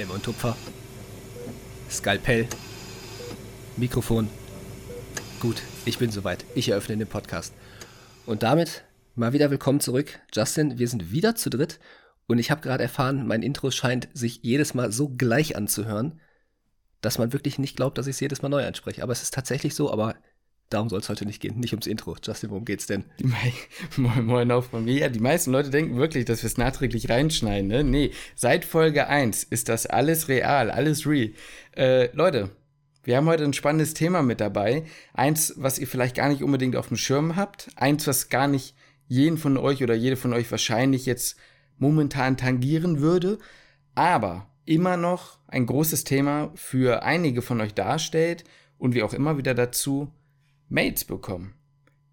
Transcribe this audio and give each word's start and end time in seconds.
Klemme 0.00 0.14
und 0.14 0.22
Tupfer. 0.22 0.56
Skalpell. 1.90 2.48
Mikrofon. 3.76 4.30
Gut, 5.40 5.60
ich 5.84 5.98
bin 5.98 6.10
soweit. 6.10 6.46
Ich 6.54 6.70
eröffne 6.70 6.96
den 6.96 7.06
Podcast. 7.06 7.52
Und 8.24 8.42
damit 8.42 8.84
mal 9.14 9.34
wieder 9.34 9.50
willkommen 9.50 9.80
zurück. 9.80 10.18
Justin, 10.32 10.78
wir 10.78 10.88
sind 10.88 11.12
wieder 11.12 11.34
zu 11.34 11.50
dritt 11.50 11.80
und 12.28 12.38
ich 12.38 12.50
habe 12.50 12.62
gerade 12.62 12.82
erfahren, 12.82 13.26
mein 13.26 13.42
Intro 13.42 13.70
scheint 13.70 14.08
sich 14.14 14.40
jedes 14.42 14.72
Mal 14.72 14.90
so 14.90 15.10
gleich 15.10 15.54
anzuhören, 15.54 16.18
dass 17.02 17.18
man 17.18 17.34
wirklich 17.34 17.58
nicht 17.58 17.76
glaubt, 17.76 17.98
dass 17.98 18.06
ich 18.06 18.14
es 18.16 18.20
jedes 18.20 18.40
Mal 18.40 18.48
neu 18.48 18.66
anspreche. 18.66 19.02
Aber 19.02 19.12
es 19.12 19.20
ist 19.20 19.34
tatsächlich 19.34 19.74
so, 19.74 19.92
aber 19.92 20.14
Darum 20.70 20.88
soll 20.88 21.00
es 21.00 21.08
heute 21.08 21.26
nicht 21.26 21.42
gehen, 21.42 21.58
nicht 21.58 21.72
ums 21.72 21.88
Intro. 21.88 22.16
Justin, 22.22 22.50
worum 22.50 22.64
geht's 22.64 22.86
denn? 22.86 23.04
moin, 23.96 24.24
moin 24.24 24.50
auch 24.52 24.62
von 24.62 24.84
mir. 24.84 25.00
Ja, 25.00 25.08
die 25.08 25.18
meisten 25.18 25.50
Leute 25.50 25.68
denken 25.68 25.96
wirklich, 25.96 26.26
dass 26.26 26.44
wir 26.44 26.46
es 26.46 26.58
nachträglich 26.58 27.10
reinschneiden. 27.10 27.66
Ne? 27.66 27.82
Nee, 27.82 28.12
seit 28.36 28.64
Folge 28.64 29.08
1 29.08 29.42
ist 29.42 29.68
das 29.68 29.86
alles 29.86 30.28
real, 30.28 30.70
alles 30.70 31.08
real. 31.08 31.32
Äh, 31.76 32.14
Leute, 32.14 32.50
wir 33.02 33.16
haben 33.16 33.26
heute 33.26 33.42
ein 33.42 33.52
spannendes 33.52 33.94
Thema 33.94 34.22
mit 34.22 34.40
dabei. 34.40 34.84
Eins, 35.12 35.54
was 35.56 35.80
ihr 35.80 35.88
vielleicht 35.88 36.14
gar 36.14 36.28
nicht 36.28 36.44
unbedingt 36.44 36.76
auf 36.76 36.86
dem 36.86 36.96
Schirm 36.96 37.34
habt. 37.34 37.68
Eins, 37.74 38.06
was 38.06 38.28
gar 38.28 38.46
nicht 38.46 38.76
jeden 39.08 39.38
von 39.38 39.56
euch 39.56 39.82
oder 39.82 39.94
jede 39.94 40.16
von 40.16 40.32
euch 40.32 40.48
wahrscheinlich 40.52 41.04
jetzt 41.04 41.36
momentan 41.78 42.36
tangieren 42.36 43.00
würde. 43.00 43.40
Aber 43.96 44.46
immer 44.66 44.96
noch 44.96 45.38
ein 45.48 45.66
großes 45.66 46.04
Thema 46.04 46.52
für 46.54 47.02
einige 47.02 47.42
von 47.42 47.60
euch 47.60 47.74
darstellt 47.74 48.44
und 48.78 48.94
wir 48.94 49.04
auch 49.04 49.14
immer 49.14 49.36
wieder 49.36 49.54
dazu 49.54 50.12
Mails 50.70 51.04
bekommen. 51.04 51.54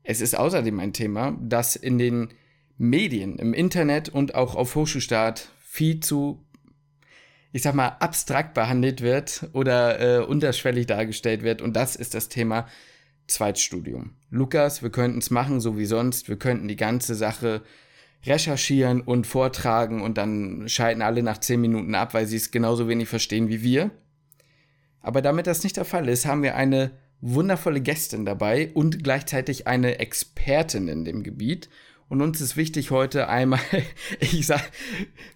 Es 0.03 0.19
ist 0.19 0.37
außerdem 0.37 0.79
ein 0.79 0.93
Thema, 0.93 1.37
das 1.41 1.75
in 1.75 1.97
den 1.97 2.29
Medien, 2.77 3.37
im 3.39 3.53
Internet 3.53 4.09
und 4.09 4.35
auch 4.35 4.55
auf 4.55 4.75
Hochschulstart 4.75 5.49
viel 5.59 5.99
zu, 5.99 6.45
ich 7.51 7.61
sag 7.61 7.75
mal, 7.75 7.97
abstrakt 7.99 8.53
behandelt 8.53 9.01
wird 9.01 9.49
oder 9.53 9.99
äh, 9.99 10.23
unterschwellig 10.23 10.87
dargestellt 10.87 11.43
wird. 11.43 11.61
Und 11.61 11.75
das 11.75 11.95
ist 11.95 12.13
das 12.13 12.29
Thema 12.29 12.67
Zweitstudium. 13.27 14.15
Lukas, 14.29 14.81
wir 14.81 14.89
könnten 14.89 15.19
es 15.19 15.29
machen, 15.29 15.59
so 15.59 15.77
wie 15.77 15.85
sonst. 15.85 16.29
Wir 16.29 16.37
könnten 16.37 16.67
die 16.67 16.75
ganze 16.75 17.15
Sache 17.15 17.61
recherchieren 18.25 19.01
und 19.01 19.27
vortragen 19.27 20.01
und 20.01 20.17
dann 20.17 20.67
schalten 20.67 21.01
alle 21.01 21.21
nach 21.23 21.37
zehn 21.39 21.61
Minuten 21.61 21.95
ab, 21.95 22.13
weil 22.13 22.25
sie 22.25 22.37
es 22.37 22.51
genauso 22.51 22.87
wenig 22.87 23.07
verstehen 23.07 23.49
wie 23.49 23.61
wir. 23.61 23.91
Aber 25.01 25.21
damit 25.21 25.47
das 25.47 25.63
nicht 25.63 25.77
der 25.77 25.85
Fall 25.85 26.09
ist, 26.09 26.25
haben 26.25 26.43
wir 26.43 26.55
eine 26.55 26.91
wundervolle 27.21 27.81
Gästin 27.81 28.25
dabei 28.25 28.71
und 28.73 29.03
gleichzeitig 29.03 29.67
eine 29.67 29.99
Expertin 29.99 30.87
in 30.87 31.05
dem 31.05 31.23
Gebiet. 31.23 31.69
Und 32.09 32.21
uns 32.21 32.39
ist 32.39 32.55
wichtig 32.55 32.89
heute 32.91 33.27
einmal, 33.27 33.59
ich 34.19 34.47
sag, 34.47 34.61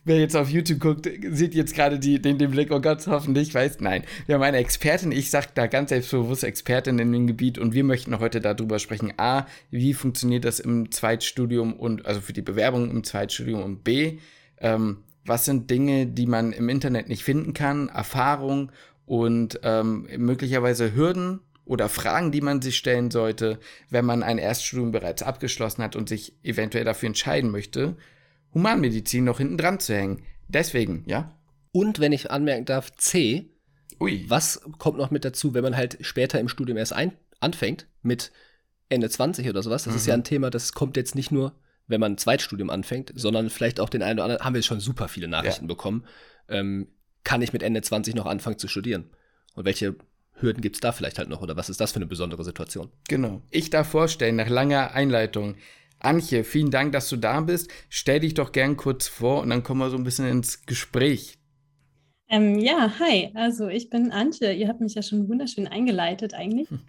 wer 0.05 0.19
jetzt 0.19 0.37
auf 0.37 0.49
YouTube 0.49 0.79
guckt, 0.79 1.09
sieht 1.31 1.53
jetzt 1.53 1.75
gerade 1.75 1.99
die, 1.99 2.21
den, 2.21 2.37
den 2.37 2.51
Blick, 2.51 2.71
oh 2.71 2.79
Gott, 2.79 3.05
hoffentlich 3.07 3.53
weiß, 3.53 3.81
nein. 3.81 4.03
Wir 4.25 4.35
haben 4.35 4.41
eine 4.41 4.57
Expertin, 4.57 5.11
ich 5.11 5.29
sag 5.29 5.53
da 5.53 5.67
ganz 5.67 5.89
selbstbewusst 5.89 6.45
Expertin 6.45 6.97
in 6.99 7.11
dem 7.11 7.27
Gebiet 7.27 7.57
und 7.57 7.73
wir 7.73 7.83
möchten 7.83 8.17
heute 8.19 8.39
darüber 8.39 8.79
sprechen. 8.79 9.13
A, 9.17 9.47
wie 9.69 9.93
funktioniert 9.93 10.45
das 10.45 10.61
im 10.61 10.91
Zweitstudium 10.91 11.73
und, 11.73 12.05
also 12.05 12.21
für 12.21 12.33
die 12.33 12.41
Bewerbung 12.41 12.89
im 12.89 13.03
Zweitstudium 13.03 13.61
und 13.61 13.83
B, 13.83 14.19
ähm, 14.59 15.03
was 15.25 15.45
sind 15.45 15.69
Dinge, 15.69 16.07
die 16.07 16.25
man 16.25 16.53
im 16.53 16.69
Internet 16.69 17.09
nicht 17.09 17.23
finden 17.23 17.53
kann, 17.53 17.89
Erfahrung 17.89 18.71
und 19.05 19.59
ähm, 19.63 20.07
möglicherweise 20.17 20.95
Hürden, 20.95 21.41
oder 21.65 21.89
Fragen, 21.89 22.31
die 22.31 22.41
man 22.41 22.61
sich 22.61 22.77
stellen 22.77 23.11
sollte, 23.11 23.59
wenn 23.89 24.05
man 24.05 24.23
ein 24.23 24.37
Erststudium 24.37 24.91
bereits 24.91 25.23
abgeschlossen 25.23 25.83
hat 25.83 25.95
und 25.95 26.09
sich 26.09 26.35
eventuell 26.43 26.85
dafür 26.85 27.07
entscheiden 27.07 27.51
möchte, 27.51 27.95
Humanmedizin 28.53 29.23
noch 29.23 29.37
hinten 29.37 29.57
dran 29.57 29.79
zu 29.79 29.95
hängen. 29.95 30.23
Deswegen, 30.47 31.03
ja. 31.07 31.37
Und 31.71 31.99
wenn 31.99 32.11
ich 32.11 32.31
anmerken 32.31 32.65
darf, 32.65 32.91
C, 32.97 33.49
Ui. 33.99 34.25
was 34.27 34.61
kommt 34.77 34.97
noch 34.97 35.11
mit 35.11 35.23
dazu, 35.23 35.53
wenn 35.53 35.63
man 35.63 35.77
halt 35.77 35.97
später 36.01 36.39
im 36.39 36.49
Studium 36.49 36.77
erst 36.77 36.93
ein 36.93 37.13
anfängt, 37.39 37.87
mit 38.01 38.31
Ende 38.89 39.09
20 39.09 39.47
oder 39.47 39.63
sowas? 39.63 39.83
Das 39.83 39.93
mhm. 39.93 39.97
ist 39.97 40.07
ja 40.07 40.15
mhm. 40.15 40.21
ein 40.21 40.25
Thema, 40.25 40.49
das 40.49 40.73
kommt 40.73 40.97
jetzt 40.97 41.15
nicht 41.15 41.31
nur, 41.31 41.53
wenn 41.87 42.01
man 42.01 42.13
ein 42.13 42.17
Zweitstudium 42.17 42.69
anfängt, 42.69 43.13
sondern 43.15 43.49
vielleicht 43.49 43.79
auch 43.79 43.89
den 43.89 44.03
einen 44.03 44.19
oder 44.19 44.25
anderen, 44.25 44.43
haben 44.43 44.55
wir 44.55 44.63
schon 44.63 44.79
super 44.79 45.07
viele 45.07 45.27
Nachrichten 45.27 45.65
ja. 45.65 45.67
bekommen, 45.67 46.05
ähm, 46.49 46.89
kann 47.23 47.41
ich 47.41 47.53
mit 47.53 47.63
Ende 47.63 47.81
20 47.81 48.15
noch 48.15 48.25
anfangen 48.25 48.57
zu 48.57 48.67
studieren? 48.67 49.11
Und 49.53 49.65
welche 49.65 49.95
Hürden 50.41 50.61
gibt 50.61 50.77
es 50.77 50.79
da 50.79 50.91
vielleicht 50.91 51.19
halt 51.19 51.29
noch 51.29 51.41
oder 51.41 51.55
was 51.55 51.69
ist 51.69 51.79
das 51.79 51.91
für 51.91 51.97
eine 51.97 52.07
besondere 52.07 52.43
Situation? 52.43 52.89
Genau. 53.07 53.41
Ich 53.49 53.69
darf 53.69 53.89
vorstellen, 53.89 54.35
nach 54.35 54.49
langer 54.49 54.93
Einleitung, 54.93 55.55
Antje, 55.99 56.43
vielen 56.43 56.71
Dank, 56.71 56.93
dass 56.93 57.09
du 57.09 57.17
da 57.17 57.41
bist. 57.41 57.71
Stell 57.89 58.21
dich 58.21 58.33
doch 58.33 58.51
gern 58.51 58.75
kurz 58.75 59.07
vor 59.07 59.41
und 59.41 59.49
dann 59.49 59.63
kommen 59.63 59.79
wir 59.79 59.89
so 59.89 59.97
ein 59.97 60.03
bisschen 60.03 60.27
ins 60.27 60.65
Gespräch. 60.65 61.37
Ähm, 62.27 62.59
ja, 62.59 62.97
hi, 62.99 63.29
also 63.35 63.67
ich 63.67 63.89
bin 63.89 64.11
Antje. 64.11 64.53
Ihr 64.53 64.67
habt 64.67 64.81
mich 64.81 64.95
ja 64.95 65.03
schon 65.03 65.27
wunderschön 65.27 65.67
eingeleitet 65.67 66.33
eigentlich. 66.33 66.69
Hm. 66.69 66.79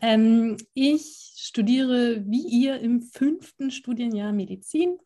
Ähm, 0.00 0.56
ich 0.74 1.34
studiere 1.36 2.24
wie 2.26 2.46
ihr 2.46 2.80
im 2.80 3.02
fünften 3.02 3.70
Studienjahr 3.70 4.32
Medizin 4.32 4.98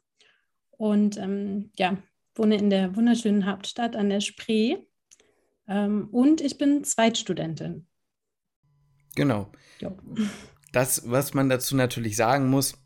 und 0.71 1.19
ähm, 1.19 1.71
ja, 1.77 1.99
wohne 2.35 2.57
in 2.57 2.71
der 2.71 2.97
wunderschönen 2.97 3.47
Hauptstadt 3.47 3.97
an 3.97 4.09
der 4.09 4.21
Spree. 4.21 4.79
Ähm, 5.69 6.09
und 6.11 6.41
ich 6.41 6.57
bin 6.57 6.85
Zweitstudentin. 6.85 7.87
Genau. 9.21 9.53
Ja. 9.81 9.93
Das, 10.73 11.11
was 11.11 11.35
man 11.35 11.51
dazu 11.51 11.77
natürlich 11.77 12.17
sagen 12.17 12.49
muss, 12.49 12.79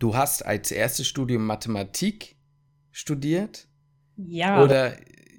du 0.00 0.16
hast 0.16 0.44
als 0.44 0.72
erstes 0.72 1.06
Studium 1.06 1.46
Mathematik 1.46 2.34
studiert. 2.90 3.68
Ja. 4.16 4.64
Oder 4.64 4.96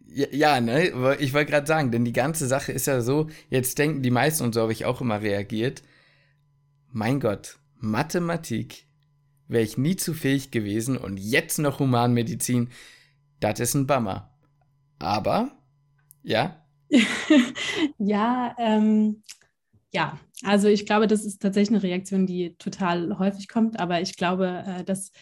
ja, 0.08 0.28
ja 0.32 0.62
ne? 0.62 1.18
Ich 1.20 1.34
wollte 1.34 1.52
gerade 1.52 1.68
sagen, 1.68 1.92
denn 1.92 2.06
die 2.06 2.14
ganze 2.14 2.48
Sache 2.48 2.72
ist 2.72 2.88
ja 2.88 3.02
so, 3.02 3.30
jetzt 3.50 3.78
denken 3.78 4.04
die 4.04 4.10
meisten, 4.10 4.46
und 4.46 4.54
so 4.54 4.62
habe 4.62 4.72
ich 4.72 4.86
auch 4.86 5.02
immer 5.02 5.22
reagiert, 5.22 5.84
mein 6.94 7.20
Gott, 7.20 7.58
Mathematik 7.76 8.86
wäre 9.50 9.66
ich 9.66 9.78
nie 9.78 9.98
zu 9.98 10.14
fähig 10.14 10.50
gewesen 10.50 10.96
und 10.98 11.18
jetzt 11.18 11.60
noch 11.60 11.80
Humanmedizin, 11.80 12.70
das 13.42 13.60
ist 13.60 13.74
ein 13.74 13.86
Bummer. 13.86 14.34
Aber, 14.98 15.52
ja. 16.24 16.66
ja, 17.98 18.56
ähm, 18.58 19.24
ja, 19.96 20.20
also 20.44 20.68
ich 20.68 20.86
glaube, 20.86 21.08
das 21.08 21.24
ist 21.24 21.42
tatsächlich 21.42 21.78
eine 21.78 21.84
Reaktion, 21.84 22.28
die 22.28 22.58
total 22.58 23.18
häufig 23.18 23.48
kommt, 23.48 23.80
aber 23.80 24.02
ich 24.02 24.18
glaube, 24.18 24.64
äh, 24.68 24.84
das 24.84 25.14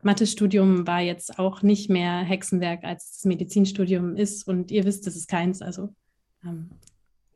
Mathestudium 0.00 0.86
war 0.86 1.02
jetzt 1.02 1.38
auch 1.38 1.60
nicht 1.60 1.90
mehr 1.90 2.20
Hexenwerk, 2.20 2.82
als 2.82 3.12
das 3.12 3.24
Medizinstudium 3.26 4.16
ist 4.16 4.48
und 4.48 4.70
ihr 4.70 4.84
wisst, 4.84 5.06
das 5.06 5.16
ist 5.16 5.28
keins, 5.28 5.60
also 5.60 5.94
ähm, 6.44 6.70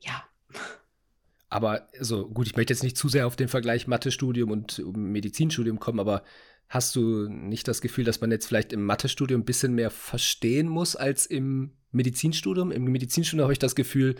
ja. 0.00 0.24
Aber 1.50 1.86
so 2.00 2.28
gut, 2.28 2.46
ich 2.46 2.56
möchte 2.56 2.72
jetzt 2.72 2.82
nicht 2.82 2.96
zu 2.96 3.10
sehr 3.10 3.26
auf 3.26 3.36
den 3.36 3.48
Vergleich 3.48 3.86
Mathestudium 3.86 4.50
und 4.50 4.82
Medizinstudium 4.96 5.78
kommen, 5.78 6.00
aber 6.00 6.22
hast 6.66 6.96
du 6.96 7.28
nicht 7.28 7.68
das 7.68 7.82
Gefühl, 7.82 8.04
dass 8.04 8.22
man 8.22 8.30
jetzt 8.30 8.46
vielleicht 8.46 8.72
im 8.72 8.84
Mathestudium 8.84 9.42
ein 9.42 9.44
bisschen 9.44 9.74
mehr 9.74 9.90
verstehen 9.90 10.66
muss 10.66 10.96
als 10.96 11.26
im 11.26 11.76
Medizinstudium? 11.92 12.72
Im 12.72 12.84
Medizinstudium 12.84 13.44
habe 13.44 13.52
ich 13.52 13.58
das 13.58 13.74
Gefühl, 13.74 14.16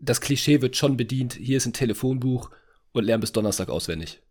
das 0.00 0.20
Klischee 0.20 0.62
wird 0.62 0.76
schon 0.76 0.96
bedient, 0.96 1.34
hier 1.34 1.56
ist 1.56 1.66
ein 1.66 1.72
Telefonbuch 1.72 2.50
und 2.92 3.04
lern 3.04 3.20
bis 3.20 3.32
Donnerstag 3.32 3.68
auswendig. 3.68 4.22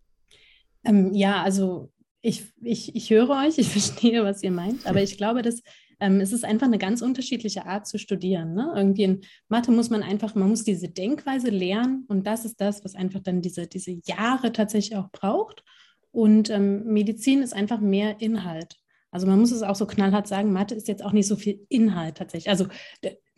Ähm, 0.83 1.13
ja, 1.13 1.43
also 1.43 1.91
ich, 2.21 2.45
ich, 2.61 2.95
ich 2.95 3.09
höre 3.09 3.29
euch, 3.29 3.57
ich 3.57 3.69
verstehe, 3.69 4.23
was 4.23 4.43
ihr 4.43 4.51
meint, 4.51 4.85
aber 4.85 5.01
ich 5.01 5.17
glaube, 5.17 5.41
dass 5.41 5.61
ähm, 5.99 6.21
es 6.21 6.31
ist 6.31 6.45
einfach 6.45 6.67
eine 6.67 6.77
ganz 6.77 7.01
unterschiedliche 7.01 7.65
Art 7.65 7.87
zu 7.87 7.97
studieren. 7.97 8.53
Ne? 8.53 8.71
Irgendwie 8.75 9.03
in 9.03 9.21
Mathe 9.49 9.71
muss 9.71 9.89
man 9.89 10.03
einfach, 10.03 10.35
man 10.35 10.49
muss 10.49 10.63
diese 10.63 10.89
Denkweise 10.89 11.49
lernen 11.49 12.05
und 12.07 12.27
das 12.27 12.45
ist 12.45 12.61
das, 12.61 12.83
was 12.83 12.95
einfach 12.95 13.21
dann 13.21 13.41
diese, 13.41 13.67
diese 13.67 13.99
Jahre 14.05 14.51
tatsächlich 14.51 14.97
auch 14.97 15.09
braucht. 15.11 15.63
Und 16.11 16.49
ähm, 16.49 16.85
Medizin 16.85 17.41
ist 17.41 17.53
einfach 17.53 17.79
mehr 17.79 18.21
Inhalt. 18.21 18.77
Also 19.11 19.27
man 19.27 19.39
muss 19.39 19.51
es 19.51 19.63
auch 19.63 19.75
so 19.75 19.85
knallhart 19.85 20.27
sagen, 20.27 20.51
Mathe 20.51 20.75
ist 20.75 20.87
jetzt 20.87 21.03
auch 21.03 21.13
nicht 21.13 21.27
so 21.27 21.35
viel 21.35 21.65
Inhalt 21.69 22.17
tatsächlich. 22.17 22.49
Also 22.49 22.67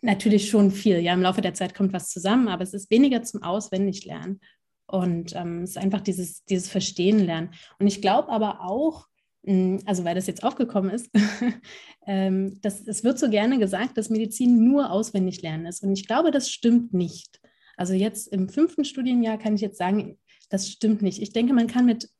natürlich 0.02 0.50
schon 0.50 0.70
viel. 0.70 0.98
Ja, 0.98 1.14
im 1.14 1.22
Laufe 1.22 1.40
der 1.40 1.54
Zeit 1.54 1.74
kommt 1.74 1.92
was 1.92 2.10
zusammen, 2.10 2.48
aber 2.48 2.62
es 2.62 2.74
ist 2.74 2.90
weniger 2.90 3.22
zum 3.22 3.42
Auswendiglernen. 3.42 4.40
Und 4.86 5.36
ähm, 5.36 5.62
es 5.62 5.70
ist 5.70 5.78
einfach 5.78 6.00
dieses, 6.00 6.44
dieses 6.44 6.68
Verstehen 6.68 7.20
lernen. 7.20 7.50
Und 7.78 7.86
ich 7.86 8.02
glaube 8.02 8.28
aber 8.28 8.62
auch, 8.62 9.06
hm, 9.44 9.80
also 9.86 10.04
weil 10.04 10.14
das 10.16 10.26
jetzt 10.26 10.42
aufgekommen 10.42 10.90
ist, 10.90 11.10
ähm, 12.06 12.60
dass, 12.60 12.86
es 12.86 13.04
wird 13.04 13.18
so 13.18 13.30
gerne 13.30 13.58
gesagt, 13.58 13.96
dass 13.96 14.10
Medizin 14.10 14.64
nur 14.64 14.90
auswendig 14.90 15.42
lernen 15.42 15.66
ist. 15.66 15.82
Und 15.82 15.92
ich 15.92 16.06
glaube, 16.06 16.30
das 16.30 16.50
stimmt 16.50 16.92
nicht. 16.92 17.40
Also 17.76 17.94
jetzt 17.94 18.28
im 18.32 18.48
fünften 18.48 18.84
Studienjahr 18.84 19.38
kann 19.38 19.54
ich 19.54 19.60
jetzt 19.60 19.78
sagen, 19.78 20.18
das 20.48 20.68
stimmt 20.68 21.02
nicht. 21.02 21.22
Ich 21.22 21.32
denke, 21.32 21.54
man 21.54 21.68
kann 21.68 21.86
mit 21.86 22.10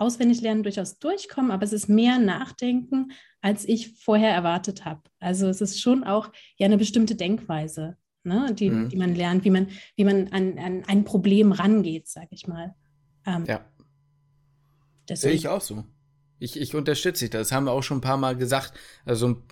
auswendig 0.00 0.40
lernen 0.40 0.62
durchaus 0.62 0.98
durchkommen, 0.98 1.50
aber 1.50 1.64
es 1.64 1.72
ist 1.72 1.88
mehr 1.88 2.18
Nachdenken, 2.18 3.12
als 3.40 3.64
ich 3.66 3.98
vorher 4.00 4.32
erwartet 4.32 4.84
habe. 4.84 5.02
Also 5.20 5.48
es 5.48 5.60
ist 5.60 5.80
schon 5.80 6.04
auch 6.04 6.32
ja 6.56 6.66
eine 6.66 6.78
bestimmte 6.78 7.14
Denkweise, 7.14 7.96
ne, 8.24 8.54
die, 8.54 8.70
mhm. 8.70 8.88
die 8.88 8.96
man 8.96 9.14
lernt, 9.14 9.44
wie 9.44 9.50
man, 9.50 9.68
wie 9.96 10.04
man 10.04 10.28
an, 10.28 10.58
an 10.58 10.84
ein 10.86 11.04
Problem 11.04 11.52
rangeht, 11.52 12.08
sage 12.08 12.28
ich 12.30 12.46
mal. 12.46 12.74
Ähm, 13.26 13.44
ja. 13.46 13.64
Sehe 15.10 15.32
ich 15.32 15.48
auch 15.48 15.62
so. 15.62 15.84
Ich, 16.38 16.60
ich 16.60 16.74
unterstütze 16.74 17.24
dich. 17.24 17.30
Das 17.30 17.52
haben 17.52 17.64
wir 17.64 17.72
auch 17.72 17.82
schon 17.82 17.98
ein 17.98 18.02
paar 18.02 18.18
Mal 18.18 18.36
gesagt. 18.36 18.74
Also 19.04 19.42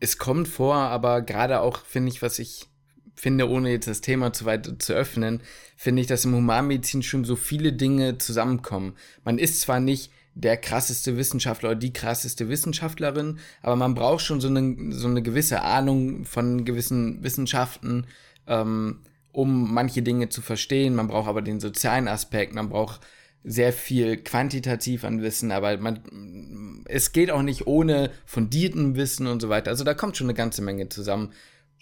es 0.00 0.18
kommt 0.18 0.48
vor, 0.48 0.74
aber 0.74 1.22
gerade 1.22 1.60
auch, 1.60 1.78
finde 1.78 2.10
ich, 2.10 2.22
was 2.22 2.38
ich 2.38 2.71
finde, 3.14 3.48
ohne 3.48 3.70
jetzt 3.70 3.88
das 3.88 4.00
Thema 4.00 4.32
zu 4.32 4.44
weit 4.44 4.82
zu 4.82 4.92
öffnen, 4.92 5.40
finde 5.76 6.02
ich, 6.02 6.08
dass 6.08 6.24
im 6.24 6.34
Humanmedizin 6.34 7.02
schon 7.02 7.24
so 7.24 7.36
viele 7.36 7.72
Dinge 7.72 8.18
zusammenkommen. 8.18 8.94
Man 9.24 9.38
ist 9.38 9.60
zwar 9.60 9.80
nicht 9.80 10.10
der 10.34 10.56
krasseste 10.56 11.16
Wissenschaftler 11.16 11.70
oder 11.70 11.78
die 11.78 11.92
krasseste 11.92 12.48
Wissenschaftlerin, 12.48 13.38
aber 13.60 13.76
man 13.76 13.94
braucht 13.94 14.24
schon 14.24 14.40
so 14.40 14.48
eine, 14.48 14.92
so 14.92 15.08
eine 15.08 15.22
gewisse 15.22 15.62
Ahnung 15.62 16.24
von 16.24 16.64
gewissen 16.64 17.22
Wissenschaften, 17.22 18.06
ähm, 18.46 19.00
um 19.30 19.72
manche 19.72 20.02
Dinge 20.02 20.28
zu 20.28 20.40
verstehen. 20.40 20.94
Man 20.94 21.08
braucht 21.08 21.28
aber 21.28 21.42
den 21.42 21.60
sozialen 21.60 22.08
Aspekt, 22.08 22.54
man 22.54 22.70
braucht 22.70 23.00
sehr 23.44 23.72
viel 23.72 24.18
quantitativ 24.18 25.04
an 25.04 25.20
Wissen, 25.20 25.50
aber 25.50 25.76
man, 25.78 26.84
es 26.86 27.12
geht 27.12 27.30
auch 27.30 27.42
nicht 27.42 27.66
ohne 27.66 28.10
fundierten 28.24 28.94
Wissen 28.94 29.26
und 29.26 29.42
so 29.42 29.48
weiter. 29.48 29.70
Also 29.70 29.84
da 29.84 29.94
kommt 29.94 30.16
schon 30.16 30.26
eine 30.28 30.34
ganze 30.34 30.62
Menge 30.62 30.88
zusammen. 30.88 31.32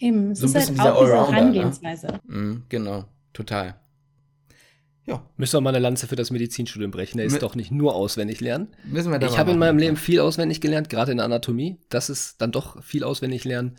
Eben, 0.01 0.31
es 0.31 0.39
so 0.39 0.47
ist 0.47 0.55
halt 0.55 0.79
auch 0.79 1.03
diese 1.03 1.15
ne? 1.15 1.31
Herangehensweise. 1.31 2.07
Ne? 2.07 2.19
Mhm, 2.25 2.63
genau, 2.69 3.05
total. 3.33 3.79
Ja. 5.05 5.23
Müssen 5.37 5.57
wir 5.57 5.61
mal 5.61 5.69
eine 5.69 5.79
Lanze 5.79 6.07
für 6.07 6.15
das 6.15 6.31
Medizinstudium 6.31 6.91
brechen. 6.91 7.17
Der 7.17 7.25
ist 7.25 7.33
M 7.33 7.39
doch 7.39 7.55
nicht 7.55 7.71
nur 7.71 7.95
auswendig 7.95 8.39
lernen. 8.41 8.69
Müssen 8.83 9.11
wir 9.11 9.19
da 9.19 9.27
Ich 9.27 9.37
habe 9.37 9.51
in 9.51 9.59
meinem 9.59 9.77
Leben 9.77 9.97
viel 9.97 10.19
auswendig 10.19 10.59
gelernt, 10.59 10.89
gerade 10.89 11.11
in 11.11 11.17
der 11.17 11.25
Anatomie. 11.25 11.77
Das 11.89 12.09
ist 12.09 12.41
dann 12.41 12.51
doch 12.51 12.83
viel 12.83 13.03
auswendig 13.03 13.43
lernen. 13.43 13.77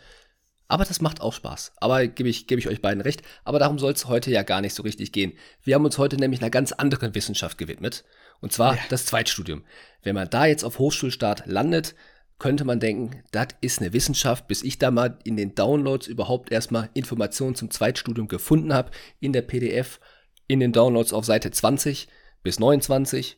Aber 0.69 0.85
das 0.85 1.01
macht 1.01 1.21
auch 1.21 1.33
Spaß. 1.33 1.73
Aber 1.77 2.07
gebe 2.07 2.29
ich, 2.29 2.47
gebe 2.47 2.59
ich 2.59 2.67
euch 2.67 2.81
beiden 2.81 3.01
recht. 3.01 3.21
Aber 3.43 3.59
darum 3.59 3.79
soll 3.79 3.91
es 3.91 4.07
heute 4.07 4.31
ja 4.31 4.43
gar 4.43 4.61
nicht 4.61 4.73
so 4.73 4.83
richtig 4.83 5.11
gehen. 5.11 5.33
Wir 5.61 5.75
haben 5.75 5.85
uns 5.85 5.97
heute 5.97 6.15
nämlich 6.17 6.41
einer 6.41 6.49
ganz 6.49 6.71
anderen 6.71 7.15
Wissenschaft 7.15 7.57
gewidmet. 7.57 8.05
Und 8.39 8.53
zwar 8.53 8.75
ja. 8.75 8.81
das 8.89 9.05
Zweitstudium. 9.05 9.63
Wenn 10.03 10.15
man 10.15 10.29
da 10.29 10.45
jetzt 10.45 10.63
auf 10.63 10.79
Hochschulstart 10.79 11.47
landet, 11.47 11.95
könnte 12.43 12.65
man 12.65 12.81
denken, 12.81 13.23
das 13.31 13.47
ist 13.61 13.79
eine 13.79 13.93
Wissenschaft, 13.93 14.49
bis 14.49 14.63
ich 14.63 14.77
da 14.77 14.91
mal 14.91 15.17
in 15.23 15.37
den 15.37 15.55
Downloads 15.55 16.07
überhaupt 16.07 16.51
erstmal 16.51 16.89
Informationen 16.93 17.55
zum 17.55 17.71
Zweitstudium 17.71 18.27
gefunden 18.27 18.73
habe, 18.73 18.91
in 19.21 19.31
der 19.31 19.43
PDF, 19.43 20.01
in 20.47 20.59
den 20.59 20.73
Downloads 20.73 21.13
auf 21.13 21.23
Seite 21.23 21.51
20 21.51 22.09
bis 22.43 22.59
29. 22.59 23.37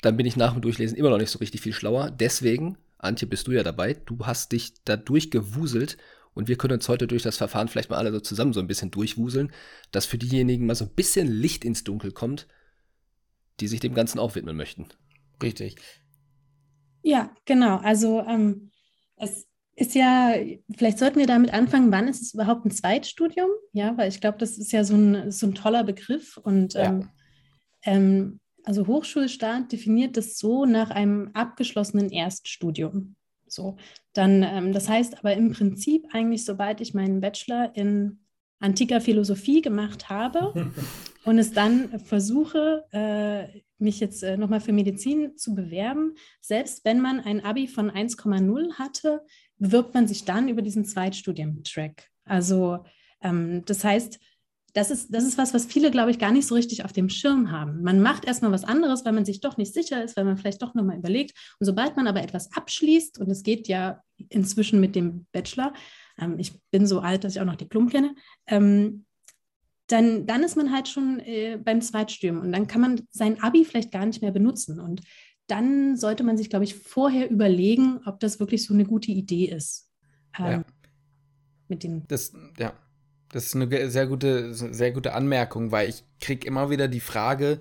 Dann 0.00 0.16
bin 0.16 0.26
ich 0.26 0.34
nach 0.34 0.52
dem 0.52 0.62
Durchlesen 0.62 0.98
immer 0.98 1.10
noch 1.10 1.18
nicht 1.18 1.30
so 1.30 1.38
richtig 1.38 1.60
viel 1.60 1.72
schlauer. 1.72 2.10
Deswegen 2.10 2.76
Antje, 2.98 3.28
bist 3.28 3.46
du 3.46 3.52
ja 3.52 3.62
dabei. 3.62 3.94
Du 3.94 4.26
hast 4.26 4.50
dich 4.50 4.82
da 4.84 4.96
durchgewuselt 4.96 5.96
und 6.34 6.48
wir 6.48 6.58
können 6.58 6.74
uns 6.74 6.88
heute 6.88 7.06
durch 7.06 7.22
das 7.22 7.36
Verfahren 7.36 7.68
vielleicht 7.68 7.90
mal 7.90 7.98
alle 7.98 8.10
so 8.10 8.18
zusammen 8.18 8.52
so 8.52 8.58
ein 8.58 8.66
bisschen 8.66 8.90
durchwuseln, 8.90 9.52
dass 9.92 10.06
für 10.06 10.18
diejenigen 10.18 10.66
mal 10.66 10.74
so 10.74 10.86
ein 10.86 10.94
bisschen 10.96 11.28
Licht 11.28 11.64
ins 11.64 11.84
Dunkel 11.84 12.10
kommt, 12.10 12.48
die 13.60 13.68
sich 13.68 13.78
dem 13.78 13.94
Ganzen 13.94 14.18
auch 14.18 14.34
widmen 14.34 14.56
möchten. 14.56 14.88
Richtig. 15.40 15.76
Ja, 17.02 17.30
genau. 17.44 17.78
Also 17.78 18.20
ähm, 18.20 18.70
es 19.16 19.46
ist 19.74 19.94
ja, 19.94 20.34
vielleicht 20.76 20.98
sollten 20.98 21.18
wir 21.18 21.26
damit 21.26 21.52
anfangen, 21.52 21.90
wann 21.90 22.08
ist 22.08 22.22
es 22.22 22.34
überhaupt 22.34 22.64
ein 22.64 22.70
Zweitstudium? 22.70 23.48
Ja, 23.72 23.96
weil 23.96 24.08
ich 24.08 24.20
glaube, 24.20 24.38
das 24.38 24.58
ist 24.58 24.72
ja 24.72 24.84
so 24.84 24.94
ein, 24.94 25.30
so 25.30 25.46
ein 25.46 25.54
toller 25.54 25.84
Begriff 25.84 26.36
und 26.36 26.74
ja. 26.74 26.84
ähm, 26.84 27.08
ähm 27.84 28.38
also 28.64 28.86
Hochschulstaat 28.86 29.72
definiert 29.72 30.16
das 30.16 30.38
so 30.38 30.66
nach 30.66 30.90
einem 30.90 31.30
abgeschlossenen 31.34 32.10
Erststudium. 32.10 33.16
So, 33.48 33.76
dann, 34.12 34.42
ähm, 34.42 34.72
das 34.72 34.88
heißt 34.88 35.18
aber 35.18 35.34
im 35.34 35.52
Prinzip 35.52 36.06
eigentlich, 36.12 36.44
sobald 36.44 36.80
ich 36.80 36.94
meinen 36.94 37.20
Bachelor 37.20 37.74
in 37.74 38.20
antiker 38.60 39.00
Philosophie 39.00 39.62
gemacht 39.62 40.08
habe 40.08 40.52
und 41.24 41.38
es 41.38 41.52
dann 41.52 42.00
versuche, 42.00 42.84
äh, 42.92 43.60
mich 43.78 44.00
jetzt 44.00 44.22
äh, 44.22 44.36
nochmal 44.36 44.60
für 44.60 44.72
Medizin 44.72 45.36
zu 45.36 45.54
bewerben, 45.54 46.14
selbst 46.40 46.84
wenn 46.84 47.00
man 47.00 47.20
ein 47.20 47.44
Abi 47.44 47.66
von 47.68 47.90
1,0 47.90 48.74
hatte, 48.74 49.22
bewirbt 49.58 49.94
man 49.94 50.08
sich 50.08 50.24
dann 50.24 50.48
über 50.48 50.62
diesen 50.62 50.84
Zweitstudientrack. 50.84 52.08
Also 52.24 52.84
ähm, 53.20 53.62
das 53.66 53.84
heißt, 53.84 54.18
das 54.74 54.90
ist, 54.90 55.14
das 55.14 55.24
ist 55.24 55.36
was, 55.36 55.52
was 55.52 55.66
viele, 55.66 55.90
glaube 55.90 56.10
ich, 56.10 56.18
gar 56.18 56.32
nicht 56.32 56.46
so 56.46 56.54
richtig 56.54 56.84
auf 56.84 56.92
dem 56.92 57.10
Schirm 57.10 57.50
haben. 57.50 57.82
Man 57.82 58.00
macht 58.00 58.24
erstmal 58.24 58.52
was 58.52 58.64
anderes, 58.64 59.04
weil 59.04 59.12
man 59.12 59.26
sich 59.26 59.40
doch 59.40 59.58
nicht 59.58 59.74
sicher 59.74 60.02
ist, 60.02 60.16
weil 60.16 60.24
man 60.24 60.38
vielleicht 60.38 60.62
doch 60.62 60.74
nochmal 60.74 60.96
überlegt. 60.96 61.36
Und 61.60 61.66
sobald 61.66 61.96
man 61.96 62.06
aber 62.06 62.22
etwas 62.22 62.50
abschließt, 62.52 63.18
und 63.18 63.30
es 63.30 63.42
geht 63.42 63.68
ja 63.68 64.02
inzwischen 64.30 64.80
mit 64.80 64.96
dem 64.96 65.26
Bachelor, 65.32 65.74
ähm, 66.18 66.38
ich 66.38 66.58
bin 66.70 66.86
so 66.86 67.00
alt, 67.00 67.24
dass 67.24 67.34
ich 67.34 67.40
auch 67.40 67.46
noch 67.46 67.56
Diplom 67.56 67.90
kenne, 67.90 68.14
ähm, 68.46 69.04
dann, 69.86 70.26
dann 70.26 70.42
ist 70.42 70.56
man 70.56 70.72
halt 70.72 70.88
schon 70.88 71.20
äh, 71.20 71.58
beim 71.62 71.80
Zweitstudium 71.80 72.40
und 72.40 72.52
dann 72.52 72.66
kann 72.66 72.80
man 72.80 73.02
sein 73.10 73.42
Abi 73.42 73.64
vielleicht 73.64 73.92
gar 73.92 74.06
nicht 74.06 74.22
mehr 74.22 74.30
benutzen. 74.30 74.80
Und 74.80 75.02
dann 75.46 75.96
sollte 75.96 76.24
man 76.24 76.36
sich, 76.36 76.48
glaube 76.50 76.64
ich, 76.64 76.74
vorher 76.74 77.30
überlegen, 77.30 78.00
ob 78.06 78.20
das 78.20 78.40
wirklich 78.40 78.64
so 78.64 78.74
eine 78.74 78.84
gute 78.84 79.10
Idee 79.10 79.46
ist. 79.46 79.90
Ähm, 80.38 80.46
ja. 80.46 80.64
Mit 81.68 81.82
dem 81.82 82.06
das, 82.08 82.32
ja, 82.58 82.72
das 83.30 83.46
ist 83.46 83.56
eine 83.56 83.90
sehr 83.90 84.06
gute, 84.06 84.54
sehr 84.54 84.92
gute 84.92 85.14
Anmerkung, 85.14 85.72
weil 85.72 85.88
ich 85.88 86.04
kriege 86.20 86.46
immer 86.46 86.70
wieder 86.70 86.88
die 86.88 87.00
Frage, 87.00 87.60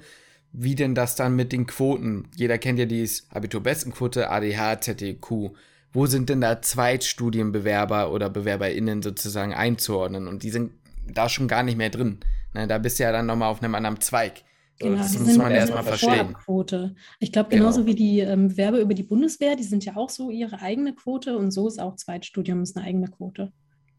wie 0.54 0.76
denn 0.76 0.96
das 0.96 1.16
dann 1.16 1.36
mit 1.36 1.52
den 1.52 1.66
Quoten? 1.66 2.28
Jeder 2.36 2.58
kennt 2.58 2.78
ja 2.78 2.86
die 2.86 3.10
Abiturbestenquote, 3.30 4.30
ADH, 4.30 4.82
ZDQ. 4.82 5.52
Wo 5.94 6.06
sind 6.06 6.30
denn 6.30 6.42
da 6.42 6.62
Zweitstudienbewerber 6.62 8.12
oder 8.12 8.30
BewerberInnen 8.30 9.02
sozusagen 9.02 9.54
einzuordnen? 9.54 10.28
Und 10.28 10.44
die 10.44 10.50
sind 10.50 10.72
da 11.08 11.30
schon 11.30 11.48
gar 11.48 11.64
nicht 11.64 11.78
mehr 11.78 11.90
drin. 11.90 12.20
Na, 12.54 12.68
da 12.68 12.78
bist 12.78 13.00
du 13.00 13.04
ja 13.04 13.12
dann 13.12 13.26
nochmal 13.26 13.50
auf 13.50 13.62
einem 13.62 13.76
anderen 13.76 14.00
Zweig. 14.02 14.44
Genau, 14.80 14.98
das 14.98 15.18
muss 15.20 15.38
man 15.38 15.52
erstmal 15.52 15.84
verstehen. 15.84 16.34
Quote. 16.34 16.96
Ich 17.20 17.32
glaube, 17.32 17.50
genauso 17.50 17.82
genau. 17.84 17.92
wie 17.92 17.96
die 17.96 18.20
ähm, 18.20 18.50
Bewerber 18.50 18.80
über 18.80 18.94
die 18.94 19.04
Bundeswehr, 19.04 19.56
die 19.56 19.64
sind 19.64 19.86
ja 19.86 19.96
auch 19.96 20.10
so 20.10 20.32
ihre 20.32 20.62
eigene 20.62 20.96
Quote 20.96 21.38
und 21.38 21.52
so 21.52 21.68
ist 21.68 21.80
auch 21.80 21.96
Zweitstudium 21.96 22.64
ist 22.64 22.76
eine 22.76 22.86
eigene 22.86 23.08
Quote. 23.08 23.52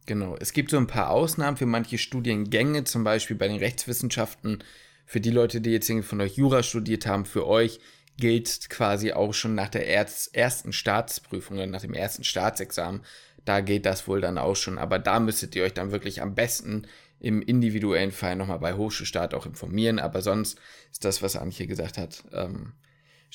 Genau. 0.07 0.37
Es 0.41 0.53
gibt 0.53 0.71
so 0.71 0.79
ein 0.79 0.89
paar 0.89 1.11
Ausnahmen 1.11 1.57
für 1.57 1.67
manche 1.67 1.99
Studiengänge, 1.99 2.85
zum 2.85 3.05
Beispiel 3.05 3.37
bei 3.37 3.49
den 3.49 3.59
Rechtswissenschaften. 3.59 4.65
Für 5.07 5.21
die 5.21 5.31
Leute, 5.31 5.61
die 5.61 5.71
jetzt 5.71 5.93
von 6.03 6.21
euch 6.21 6.37
Jura 6.37 6.63
studiert 6.63 7.07
haben, 7.07 7.25
für 7.25 7.47
euch 7.47 7.79
gilt 8.19 8.69
quasi 8.69 9.13
auch 9.13 9.33
schon 9.33 9.55
nach 9.55 9.69
der 9.69 9.89
ersten 9.89 10.73
Staatsprüfung 10.73 11.57
oder 11.57 11.67
nach 11.67 11.81
dem 11.81 11.95
ersten 11.95 12.25
Staatsexamen. 12.25 13.03
Da 13.45 13.61
geht 13.61 13.87
das 13.87 14.07
wohl 14.07 14.21
dann 14.21 14.39
auch 14.39 14.57
schon. 14.57 14.79
Aber 14.79 14.99
da 14.99 15.21
müsstet 15.21 15.55
ihr 15.57 15.65
euch 15.65 15.75
dann 15.75 15.93
wirklich 15.93 16.23
am 16.23 16.35
besten 16.35 16.87
im 17.21 17.41
individuellen 17.41 18.13
Fall 18.13 18.37
nochmal 18.37 18.59
bei 18.59 18.75
Hochschulstaat 18.75 19.35
auch 19.35 19.47
informieren. 19.47 19.99
Aber 19.99 20.23
sonst 20.23 20.59
ist 20.91 21.05
das, 21.05 21.23
was 21.23 21.37
Antje 21.37 21.67
gesagt 21.67 21.99
hat, 21.99 22.25
ähm, 22.33 22.73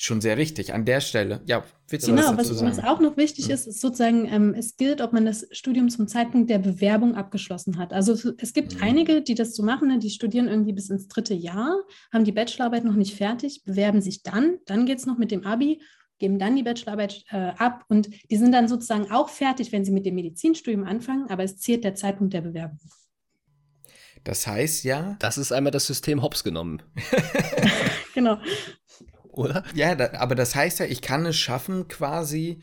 schon 0.00 0.20
sehr 0.20 0.36
richtig. 0.36 0.72
An 0.72 0.84
der 0.84 1.00
Stelle, 1.00 1.40
ja, 1.46 1.64
willst 1.88 2.06
du 2.06 2.14
genau, 2.14 2.36
was, 2.36 2.50
was, 2.50 2.62
was 2.62 2.84
auch 2.84 3.00
noch 3.00 3.16
wichtig 3.16 3.46
hm. 3.46 3.54
ist, 3.54 3.66
ist 3.66 3.80
sozusagen, 3.80 4.26
ähm, 4.26 4.54
es 4.56 4.76
gilt, 4.76 5.00
ob 5.00 5.12
man 5.12 5.24
das 5.24 5.46
Studium 5.50 5.88
zum 5.88 6.06
Zeitpunkt 6.06 6.50
der 6.50 6.60
Bewerbung 6.60 7.16
abgeschlossen 7.16 7.78
hat. 7.78 7.92
Also 7.92 8.12
es 8.38 8.52
gibt 8.52 8.76
mhm. 8.76 8.82
einige, 8.82 9.22
die 9.22 9.34
das 9.34 9.56
so 9.56 9.64
machen, 9.64 9.88
ne? 9.88 9.98
die 9.98 10.10
studieren 10.10 10.46
irgendwie 10.46 10.72
bis 10.72 10.88
ins 10.88 11.08
dritte 11.08 11.34
Jahr, 11.34 11.82
haben 12.12 12.24
die 12.24 12.32
Bachelorarbeit 12.32 12.84
noch 12.84 12.94
nicht 12.94 13.16
fertig, 13.16 13.64
bewerben 13.64 14.00
sich 14.00 14.22
dann, 14.22 14.58
dann 14.66 14.86
geht 14.86 14.98
es 14.98 15.06
noch 15.06 15.18
mit 15.18 15.32
dem 15.32 15.44
Abi, 15.44 15.80
geben 16.18 16.38
dann 16.38 16.56
die 16.56 16.62
Bachelorarbeit 16.62 17.24
äh, 17.30 17.52
ab 17.56 17.84
und 17.88 18.08
die 18.30 18.36
sind 18.36 18.52
dann 18.52 18.68
sozusagen 18.68 19.10
auch 19.10 19.28
fertig, 19.28 19.72
wenn 19.72 19.84
sie 19.84 19.92
mit 19.92 20.06
dem 20.06 20.14
Medizinstudium 20.14 20.84
anfangen, 20.84 21.28
aber 21.30 21.44
es 21.44 21.58
zählt 21.58 21.84
der 21.84 21.94
Zeitpunkt 21.94 22.34
der 22.34 22.42
Bewerbung. 22.42 22.78
Das 24.24 24.46
heißt 24.46 24.84
ja. 24.84 25.16
Das 25.20 25.38
ist 25.38 25.52
einmal 25.52 25.70
das 25.70 25.86
System 25.86 26.22
Hops 26.22 26.42
genommen. 26.44 26.82
genau 28.14 28.38
oder? 29.38 29.62
Ja, 29.72 29.94
da, 29.94 30.10
aber 30.14 30.34
das 30.34 30.54
heißt 30.54 30.80
ja, 30.80 30.86
ich 30.86 31.00
kann 31.00 31.24
es 31.24 31.36
schaffen, 31.36 31.88
quasi 31.88 32.60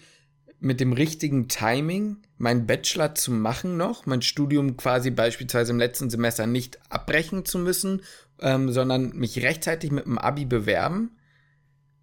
mit 0.59 0.79
dem 0.79 0.93
richtigen 0.93 1.47
Timing 1.47 2.17
meinen 2.37 2.67
Bachelor 2.67 3.15
zu 3.15 3.31
machen 3.31 3.77
noch, 3.77 4.05
mein 4.05 4.21
Studium 4.21 4.75
quasi 4.77 5.09
beispielsweise 5.09 5.71
im 5.71 5.79
letzten 5.79 6.09
Semester 6.09 6.47
nicht 6.47 6.79
abbrechen 6.89 7.45
zu 7.45 7.59
müssen, 7.59 8.01
ähm, 8.41 8.71
sondern 8.71 9.11
mich 9.15 9.41
rechtzeitig 9.41 9.91
mit 9.91 10.05
dem 10.05 10.17
Abi 10.17 10.45
bewerben. 10.45 11.17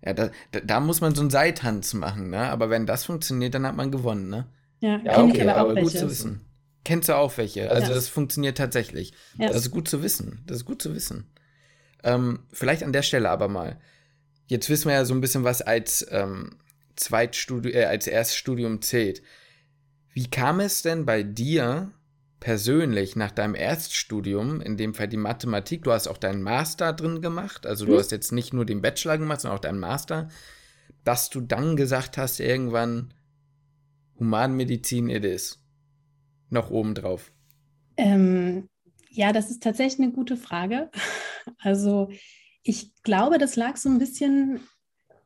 Ja, 0.04 0.14
da, 0.14 0.30
da, 0.50 0.60
da 0.60 0.80
muss 0.80 1.00
man 1.00 1.14
so 1.14 1.20
einen 1.20 1.30
Seiltanz 1.30 1.94
machen, 1.94 2.30
ne? 2.30 2.50
Aber 2.50 2.70
wenn 2.70 2.86
das 2.86 3.04
funktioniert, 3.04 3.54
dann 3.54 3.66
hat 3.66 3.76
man 3.76 3.90
gewonnen, 3.90 4.28
ne? 4.28 4.46
Ja, 4.80 4.98
ja 4.98 5.22
okay, 5.22 5.48
aber, 5.48 5.70
aber 5.70 5.80
gut 5.80 5.92
zu 5.92 6.10
wissen. 6.10 6.40
Kennst 6.84 7.08
du 7.08 7.16
auch 7.16 7.36
welche? 7.38 7.70
Also 7.70 7.88
ja. 7.88 7.94
das 7.94 8.08
funktioniert 8.08 8.58
tatsächlich. 8.58 9.12
Ja. 9.38 9.48
Das 9.48 9.56
ist 9.56 9.70
gut 9.70 9.88
zu 9.88 10.02
wissen. 10.02 10.42
Das 10.46 10.58
ist 10.58 10.64
gut 10.64 10.82
zu 10.82 10.94
wissen. 10.94 11.30
Ähm, 12.02 12.40
vielleicht 12.52 12.82
an 12.82 12.92
der 12.92 13.02
Stelle 13.02 13.30
aber 13.30 13.46
mal. 13.46 13.78
Jetzt 14.46 14.68
wissen 14.68 14.88
wir 14.88 14.94
ja 14.94 15.04
so 15.04 15.14
ein 15.14 15.20
bisschen, 15.20 15.44
was 15.44 15.62
als 15.62 16.04
ähm, 16.10 16.56
Zweitstudium, 16.96 17.74
äh, 17.74 17.84
als 17.84 18.08
Erststudium 18.08 18.82
zählt. 18.82 19.22
Wie 20.12 20.28
kam 20.28 20.58
es 20.58 20.82
denn 20.82 21.06
bei 21.06 21.22
dir 21.22 21.92
persönlich 22.42 23.14
nach 23.14 23.30
deinem 23.30 23.54
Erststudium, 23.54 24.60
in 24.60 24.76
dem 24.76 24.94
Fall 24.94 25.06
die 25.06 25.16
Mathematik, 25.16 25.84
du 25.84 25.92
hast 25.92 26.08
auch 26.08 26.18
deinen 26.18 26.42
Master 26.42 26.92
drin 26.92 27.22
gemacht, 27.22 27.66
also 27.66 27.86
du 27.86 27.92
mhm. 27.92 27.98
hast 27.98 28.10
jetzt 28.10 28.32
nicht 28.32 28.52
nur 28.52 28.66
den 28.66 28.82
Bachelor 28.82 29.16
gemacht, 29.16 29.40
sondern 29.40 29.58
auch 29.58 29.62
deinen 29.62 29.78
Master, 29.78 30.28
dass 31.04 31.30
du 31.30 31.40
dann 31.40 31.76
gesagt 31.76 32.18
hast, 32.18 32.40
irgendwann 32.40 33.14
Humanmedizin 34.18 35.08
it 35.08 35.24
is. 35.24 35.64
Noch 36.50 36.70
obendrauf. 36.70 37.32
Ähm, 37.96 38.68
ja, 39.08 39.32
das 39.32 39.48
ist 39.50 39.62
tatsächlich 39.62 40.00
eine 40.00 40.12
gute 40.12 40.36
Frage. 40.36 40.90
Also 41.58 42.08
ich 42.62 42.94
glaube, 43.02 43.38
das 43.38 43.56
lag 43.56 43.76
so 43.76 43.88
ein 43.88 43.98
bisschen 43.98 44.60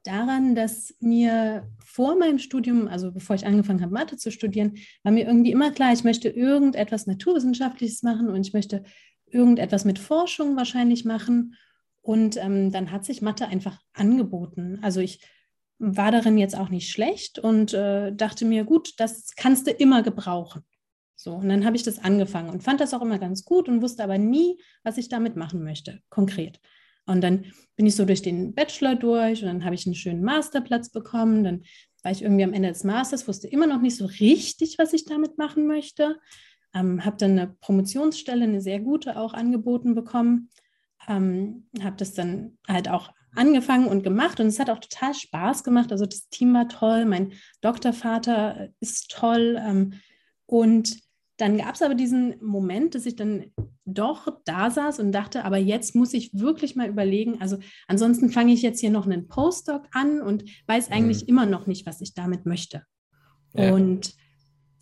daran, 0.06 0.54
dass 0.54 0.94
mir 1.00 1.68
vor 1.84 2.16
meinem 2.16 2.38
Studium, 2.38 2.88
also 2.88 3.12
bevor 3.12 3.36
ich 3.36 3.46
angefangen 3.46 3.82
habe, 3.82 3.92
Mathe 3.92 4.16
zu 4.16 4.30
studieren, 4.30 4.76
war 5.02 5.12
mir 5.12 5.26
irgendwie 5.26 5.52
immer 5.52 5.70
klar, 5.70 5.92
ich 5.92 6.04
möchte 6.04 6.28
irgendetwas 6.28 7.06
Naturwissenschaftliches 7.06 8.02
machen 8.02 8.28
und 8.28 8.46
ich 8.46 8.52
möchte 8.52 8.84
irgendetwas 9.26 9.84
mit 9.84 9.98
Forschung 9.98 10.56
wahrscheinlich 10.56 11.04
machen. 11.04 11.54
Und 12.00 12.36
ähm, 12.36 12.70
dann 12.70 12.92
hat 12.92 13.04
sich 13.04 13.22
Mathe 13.22 13.48
einfach 13.48 13.80
angeboten. 13.92 14.78
Also 14.82 15.00
ich 15.00 15.20
war 15.78 16.10
darin 16.12 16.38
jetzt 16.38 16.56
auch 16.56 16.68
nicht 16.68 16.90
schlecht 16.90 17.38
und 17.38 17.74
äh, 17.74 18.12
dachte 18.14 18.44
mir, 18.44 18.64
gut, 18.64 18.94
das 18.98 19.34
kannst 19.36 19.66
du 19.66 19.72
immer 19.72 20.02
gebrauchen. 20.02 20.64
So, 21.16 21.34
und 21.34 21.48
dann 21.48 21.64
habe 21.64 21.76
ich 21.76 21.82
das 21.82 21.98
angefangen 21.98 22.50
und 22.50 22.62
fand 22.62 22.80
das 22.80 22.94
auch 22.94 23.02
immer 23.02 23.18
ganz 23.18 23.44
gut 23.44 23.68
und 23.68 23.82
wusste 23.82 24.04
aber 24.04 24.18
nie, 24.18 24.60
was 24.84 24.98
ich 24.98 25.08
damit 25.08 25.34
machen 25.34 25.64
möchte, 25.64 26.00
konkret. 26.10 26.60
Und 27.06 27.22
dann 27.22 27.46
bin 27.76 27.86
ich 27.86 27.94
so 27.94 28.04
durch 28.04 28.22
den 28.22 28.54
Bachelor 28.54 28.96
durch 28.96 29.42
und 29.42 29.48
dann 29.48 29.64
habe 29.64 29.74
ich 29.74 29.86
einen 29.86 29.94
schönen 29.94 30.22
Masterplatz 30.22 30.90
bekommen. 30.90 31.44
Dann 31.44 31.62
war 32.02 32.12
ich 32.12 32.22
irgendwie 32.22 32.44
am 32.44 32.52
Ende 32.52 32.68
des 32.68 32.84
Masters, 32.84 33.28
wusste 33.28 33.48
immer 33.48 33.66
noch 33.66 33.80
nicht 33.80 33.96
so 33.96 34.06
richtig, 34.06 34.78
was 34.78 34.92
ich 34.92 35.04
damit 35.04 35.38
machen 35.38 35.66
möchte. 35.66 36.18
Ähm, 36.74 37.04
habe 37.04 37.16
dann 37.16 37.32
eine 37.32 37.56
Promotionsstelle, 37.60 38.44
eine 38.44 38.60
sehr 38.60 38.80
gute 38.80 39.16
auch 39.16 39.34
angeboten 39.34 39.94
bekommen. 39.94 40.50
Ähm, 41.08 41.68
habe 41.82 41.96
das 41.96 42.14
dann 42.14 42.58
halt 42.66 42.88
auch 42.88 43.10
angefangen 43.36 43.86
und 43.86 44.02
gemacht 44.02 44.40
und 44.40 44.46
es 44.46 44.58
hat 44.58 44.70
auch 44.70 44.80
total 44.80 45.14
Spaß 45.14 45.62
gemacht. 45.62 45.92
Also 45.92 46.06
das 46.06 46.28
Team 46.28 46.54
war 46.54 46.68
toll, 46.68 47.04
mein 47.04 47.34
Doktorvater 47.60 48.68
ist 48.80 49.10
toll 49.10 49.60
ähm, 49.60 49.94
und 50.46 50.98
dann 51.36 51.58
gab 51.58 51.74
es 51.74 51.82
aber 51.82 51.94
diesen 51.94 52.36
Moment, 52.42 52.94
dass 52.94 53.06
ich 53.06 53.16
dann 53.16 53.52
doch 53.84 54.28
da 54.44 54.70
saß 54.70 55.00
und 55.00 55.12
dachte, 55.12 55.44
aber 55.44 55.58
jetzt 55.58 55.94
muss 55.94 56.14
ich 56.14 56.30
wirklich 56.32 56.76
mal 56.76 56.88
überlegen. 56.88 57.40
Also 57.40 57.58
ansonsten 57.86 58.30
fange 58.30 58.52
ich 58.52 58.62
jetzt 58.62 58.80
hier 58.80 58.90
noch 58.90 59.06
einen 59.06 59.28
Postdoc 59.28 59.86
an 59.92 60.22
und 60.22 60.44
weiß 60.66 60.90
eigentlich 60.90 61.22
mhm. 61.22 61.28
immer 61.28 61.46
noch 61.46 61.66
nicht, 61.66 61.86
was 61.86 62.00
ich 62.00 62.14
damit 62.14 62.46
möchte. 62.46 62.84
Ja. 63.54 63.74
Und 63.74 64.14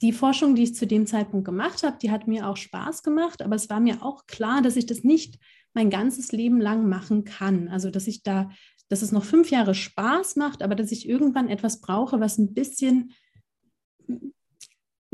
die 0.00 0.12
Forschung, 0.12 0.54
die 0.54 0.64
ich 0.64 0.74
zu 0.74 0.86
dem 0.86 1.06
Zeitpunkt 1.06 1.44
gemacht 1.44 1.82
habe, 1.82 1.96
die 2.00 2.10
hat 2.10 2.28
mir 2.28 2.48
auch 2.48 2.56
Spaß 2.56 3.02
gemacht, 3.02 3.42
aber 3.42 3.56
es 3.56 3.70
war 3.70 3.80
mir 3.80 4.02
auch 4.02 4.26
klar, 4.26 4.62
dass 4.62 4.76
ich 4.76 4.86
das 4.86 5.02
nicht 5.02 5.38
mein 5.72 5.90
ganzes 5.90 6.30
Leben 6.30 6.60
lang 6.60 6.88
machen 6.88 7.24
kann. 7.24 7.68
Also 7.68 7.90
dass 7.90 8.06
ich 8.06 8.22
da, 8.22 8.50
dass 8.88 9.02
es 9.02 9.12
noch 9.12 9.24
fünf 9.24 9.50
Jahre 9.50 9.74
Spaß 9.74 10.36
macht, 10.36 10.62
aber 10.62 10.74
dass 10.74 10.92
ich 10.92 11.08
irgendwann 11.08 11.48
etwas 11.48 11.80
brauche, 11.80 12.20
was 12.20 12.38
ein 12.38 12.54
bisschen 12.54 13.12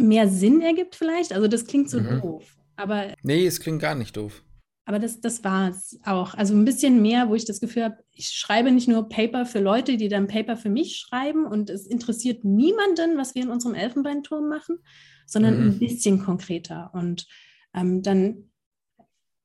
mehr 0.01 0.29
Sinn 0.29 0.61
ergibt 0.61 0.97
vielleicht. 0.97 1.33
Also 1.33 1.49
das 1.49 1.67
klingt 1.67 1.91
so 1.91 2.01
mhm. 2.01 2.21
doof. 2.21 2.57
Aber 2.77 3.15
nee, 3.23 3.47
es 3.47 3.61
klingt 3.61 3.81
gar 3.81 3.95
nicht 3.95 4.17
doof. 4.17 4.43
Aber 4.91 4.99
das, 4.99 5.21
das 5.21 5.45
war 5.45 5.71
es 5.71 6.01
auch. 6.05 6.35
Also 6.35 6.55
ein 6.55 6.65
bisschen 6.65 7.01
mehr, 7.01 7.29
wo 7.29 7.35
ich 7.35 7.45
das 7.45 7.61
Gefühl 7.61 7.85
habe, 7.85 7.99
ich 8.11 8.31
schreibe 8.31 8.73
nicht 8.73 8.89
nur 8.89 9.09
Paper 9.09 9.47
für 9.47 9.61
Leute, 9.61 9.97
die 9.97 10.09
dann 10.09 10.27
Paper 10.27 10.57
für 10.57 10.71
mich 10.71 10.97
schreiben 10.97 11.47
und 11.47 11.71
es 11.71 11.87
interessiert 11.87 12.45
niemanden, 12.45 13.17
was 13.17 13.35
wir 13.35 13.43
in 13.43 13.51
unserem 13.51 13.75
Elfenbeinturm 13.75 14.49
machen, 14.49 14.79
sondern 15.27 15.61
mhm. 15.61 15.71
ein 15.71 15.79
bisschen 15.79 16.21
konkreter. 16.25 16.91
Und 16.93 17.29
ähm, 17.73 18.03
dann, 18.03 18.51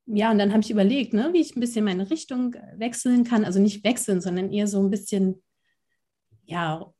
ja, 0.06 0.32
und 0.32 0.38
dann 0.38 0.50
habe 0.50 0.62
ich 0.62 0.70
überlegt, 0.70 1.12
ne, 1.12 1.30
wie 1.32 1.40
ich 1.42 1.54
ein 1.54 1.60
bisschen 1.60 1.84
meine 1.84 2.10
Richtung 2.10 2.56
wechseln 2.76 3.22
kann. 3.22 3.44
Also 3.44 3.60
nicht 3.60 3.84
wechseln, 3.84 4.20
sondern 4.20 4.50
eher 4.50 4.66
so 4.66 4.82
ein 4.82 4.90
bisschen, 4.90 5.42
ja, 6.44 6.92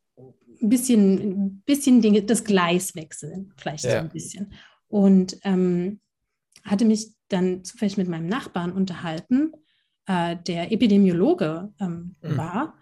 ein 0.67 0.69
bisschen, 0.69 1.19
ein 1.19 1.63
bisschen 1.65 2.03
Dinge, 2.03 2.23
das 2.23 2.45
Gleis 2.45 2.95
wechseln, 2.95 3.53
vielleicht 3.57 3.85
ja. 3.85 3.93
so 3.93 3.97
ein 3.99 4.09
bisschen. 4.11 4.53
Und 4.89 5.39
ähm, 5.45 6.01
hatte 6.65 6.85
mich 6.85 7.13
dann 7.29 7.65
zufällig 7.65 7.97
mit 7.97 8.09
meinem 8.09 8.27
Nachbarn 8.27 8.73
unterhalten, 8.73 9.53
äh, 10.07 10.37
der 10.47 10.73
Epidemiologe 10.73 11.73
ähm, 11.81 12.17
mhm. 12.21 12.37
war. 12.37 12.75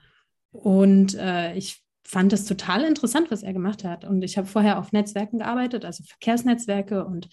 Und 0.51 1.15
äh, 1.15 1.55
ich 1.55 1.83
fand 2.07 2.33
es 2.33 2.45
total 2.45 2.85
interessant, 2.85 3.31
was 3.31 3.43
er 3.43 3.53
gemacht 3.53 3.85
hat. 3.85 4.05
Und 4.05 4.23
ich 4.23 4.37
habe 4.37 4.47
vorher 4.47 4.79
auf 4.79 4.93
Netzwerken 4.93 5.39
gearbeitet, 5.39 5.85
also 5.85 6.05
Verkehrsnetzwerke 6.05 7.05
und 7.05 7.29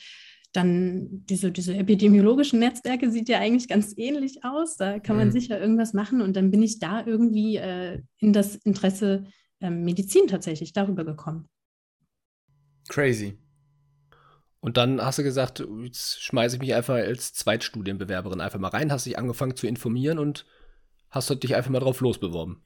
dann 0.53 1.07
diese, 1.29 1.51
diese 1.51 1.75
epidemiologischen 1.75 2.59
Netzwerke 2.59 3.09
sieht 3.09 3.29
ja 3.29 3.39
eigentlich 3.39 3.69
ganz 3.69 3.93
ähnlich 3.95 4.43
aus. 4.43 4.75
Da 4.75 4.99
kann 4.99 5.15
man 5.15 5.27
mhm. 5.27 5.31
sicher 5.31 5.59
irgendwas 5.59 5.93
machen. 5.93 6.21
Und 6.21 6.35
dann 6.35 6.51
bin 6.51 6.61
ich 6.61 6.79
da 6.79 7.05
irgendwie 7.05 7.55
äh, 7.55 8.01
in 8.19 8.33
das 8.33 8.55
Interesse 8.57 9.25
ähm, 9.61 9.83
Medizin 9.83 10.27
tatsächlich 10.27 10.73
darüber 10.73 11.05
gekommen. 11.05 11.47
Crazy. 12.89 13.37
Und 14.59 14.77
dann 14.77 15.01
hast 15.01 15.17
du 15.17 15.23
gesagt, 15.23 15.65
jetzt 15.83 16.21
schmeiße 16.21 16.55
ich 16.55 16.61
mich 16.61 16.75
einfach 16.75 16.95
als 16.95 17.33
Zweitstudienbewerberin 17.33 18.41
einfach 18.41 18.59
mal 18.59 18.67
rein, 18.67 18.91
hast 18.91 19.07
dich 19.07 19.17
angefangen 19.17 19.55
zu 19.55 19.65
informieren 19.65 20.19
und 20.19 20.45
hast 21.09 21.29
dich 21.43 21.55
einfach 21.55 21.71
mal 21.71 21.79
drauf 21.79 21.99
losbeworben. 22.01 22.61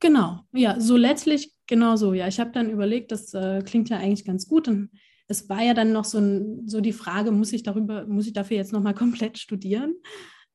Genau, 0.00 0.40
ja, 0.52 0.80
so 0.80 0.96
letztlich 0.96 1.54
genau 1.66 1.96
so. 1.96 2.12
Ja, 2.14 2.26
ich 2.26 2.40
habe 2.40 2.52
dann 2.52 2.70
überlegt, 2.70 3.12
das 3.12 3.34
äh, 3.34 3.62
klingt 3.62 3.88
ja 3.90 3.98
eigentlich 3.98 4.24
ganz 4.24 4.48
gut. 4.48 4.66
Und 4.66 4.90
es 5.28 5.48
war 5.48 5.62
ja 5.62 5.74
dann 5.74 5.92
noch 5.92 6.04
so, 6.04 6.18
ein, 6.18 6.66
so 6.66 6.80
die 6.80 6.92
Frage, 6.92 7.30
muss 7.30 7.52
ich 7.52 7.62
darüber, 7.62 8.06
muss 8.06 8.26
ich 8.26 8.32
dafür 8.32 8.56
jetzt 8.56 8.72
nochmal 8.72 8.94
komplett 8.94 9.38
studieren? 9.38 9.94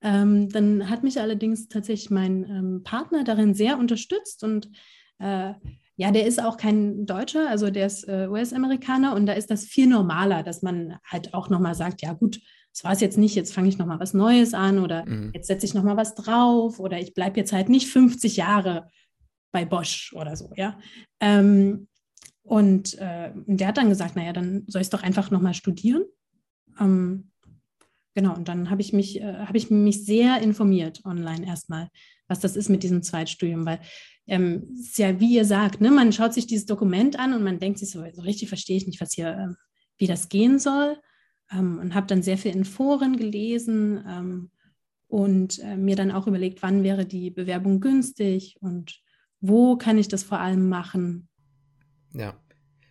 Ähm, 0.01 0.49
dann 0.49 0.89
hat 0.89 1.03
mich 1.03 1.19
allerdings 1.19 1.67
tatsächlich 1.67 2.09
mein 2.09 2.43
ähm, 2.43 2.81
Partner 2.83 3.23
darin 3.23 3.53
sehr 3.53 3.79
unterstützt 3.79 4.43
und 4.43 4.69
äh, 5.19 5.53
ja, 5.97 6.11
der 6.11 6.25
ist 6.25 6.43
auch 6.43 6.57
kein 6.57 7.05
Deutscher, 7.05 7.49
also 7.49 7.69
der 7.69 7.87
ist 7.87 8.07
äh, 8.07 8.27
US-Amerikaner 8.29 9.15
und 9.15 9.25
da 9.25 9.33
ist 9.33 9.49
das 9.49 9.63
viel 9.63 9.87
normaler, 9.87 10.43
dass 10.43 10.61
man 10.61 10.97
halt 11.05 11.33
auch 11.33 11.49
nochmal 11.49 11.75
sagt, 11.75 12.01
ja 12.01 12.13
gut, 12.13 12.41
das 12.73 12.83
war 12.83 12.91
es 12.91 12.99
jetzt 12.99 13.17
nicht, 13.17 13.35
jetzt 13.35 13.53
fange 13.53 13.69
ich 13.69 13.77
nochmal 13.77 14.01
was 14.01 14.13
Neues 14.13 14.53
an 14.53 14.79
oder 14.79 15.05
mhm. 15.05 15.31
jetzt 15.33 15.47
setze 15.47 15.65
ich 15.65 15.73
nochmal 15.73 15.95
was 15.95 16.13
drauf 16.13 16.79
oder 16.79 16.99
ich 16.99 17.13
bleibe 17.13 17.39
jetzt 17.39 17.53
halt 17.53 17.69
nicht 17.69 17.87
50 17.87 18.35
Jahre 18.35 18.89
bei 19.53 19.63
Bosch 19.63 20.11
oder 20.13 20.35
so, 20.35 20.51
ja. 20.57 20.77
Ähm, 21.21 21.87
und 22.43 22.95
äh, 22.99 23.31
der 23.33 23.69
hat 23.69 23.77
dann 23.77 23.89
gesagt, 23.89 24.15
naja, 24.17 24.33
dann 24.33 24.65
soll 24.67 24.81
ich 24.81 24.87
es 24.87 24.91
doch 24.91 25.01
einfach 25.01 25.31
nochmal 25.31 25.53
studieren. 25.53 26.03
Ähm, 26.79 27.31
genau, 28.15 28.33
und 28.35 28.47
dann 28.47 28.69
habe 28.69 28.81
ich 28.81 28.93
mich, 28.93 29.21
äh, 29.21 29.45
habe 29.45 29.57
ich 29.57 29.69
mich 29.69 30.05
sehr 30.05 30.41
informiert 30.41 31.05
online 31.05 31.45
erstmal, 31.45 31.89
was 32.27 32.39
das 32.39 32.55
ist 32.55 32.69
mit 32.69 32.81
diesem 32.81 33.03
Zweitstudium, 33.03 33.65
weil 33.65 33.79
ähm, 34.27 34.75
ist 34.79 34.97
ja, 34.97 35.19
wie 35.19 35.35
ihr 35.35 35.45
sagt, 35.45 35.81
ne, 35.81 35.91
man 35.91 36.11
schaut 36.11 36.33
sich 36.33 36.47
dieses 36.47 36.65
Dokument 36.65 37.19
an 37.19 37.33
und 37.33 37.43
man 37.43 37.59
denkt 37.59 37.79
sich 37.79 37.91
so, 37.91 38.03
so 38.11 38.21
richtig 38.21 38.49
verstehe 38.49 38.77
ich 38.77 38.87
nicht, 38.87 38.99
was 38.99 39.13
hier, 39.13 39.29
äh, 39.29 39.53
wie 39.97 40.07
das 40.07 40.29
gehen 40.29 40.57
soll. 40.57 40.97
Ähm, 41.51 41.77
und 41.77 41.93
habe 41.93 42.07
dann 42.07 42.23
sehr 42.23 42.39
viel 42.39 42.55
in 42.55 42.65
Foren 42.65 43.17
gelesen 43.17 44.03
ähm, 44.07 44.51
und 45.07 45.59
äh, 45.59 45.77
mir 45.77 45.95
dann 45.95 46.11
auch 46.11 46.25
überlegt, 46.25 46.63
wann 46.63 46.83
wäre 46.83 47.05
die 47.05 47.29
Bewerbung 47.29 47.81
günstig 47.81 48.57
und 48.61 48.99
wo 49.41 49.77
kann 49.77 49.99
ich 49.99 50.07
das 50.07 50.23
vor 50.23 50.39
allem 50.39 50.69
machen. 50.69 51.27
Ja. 52.13 52.39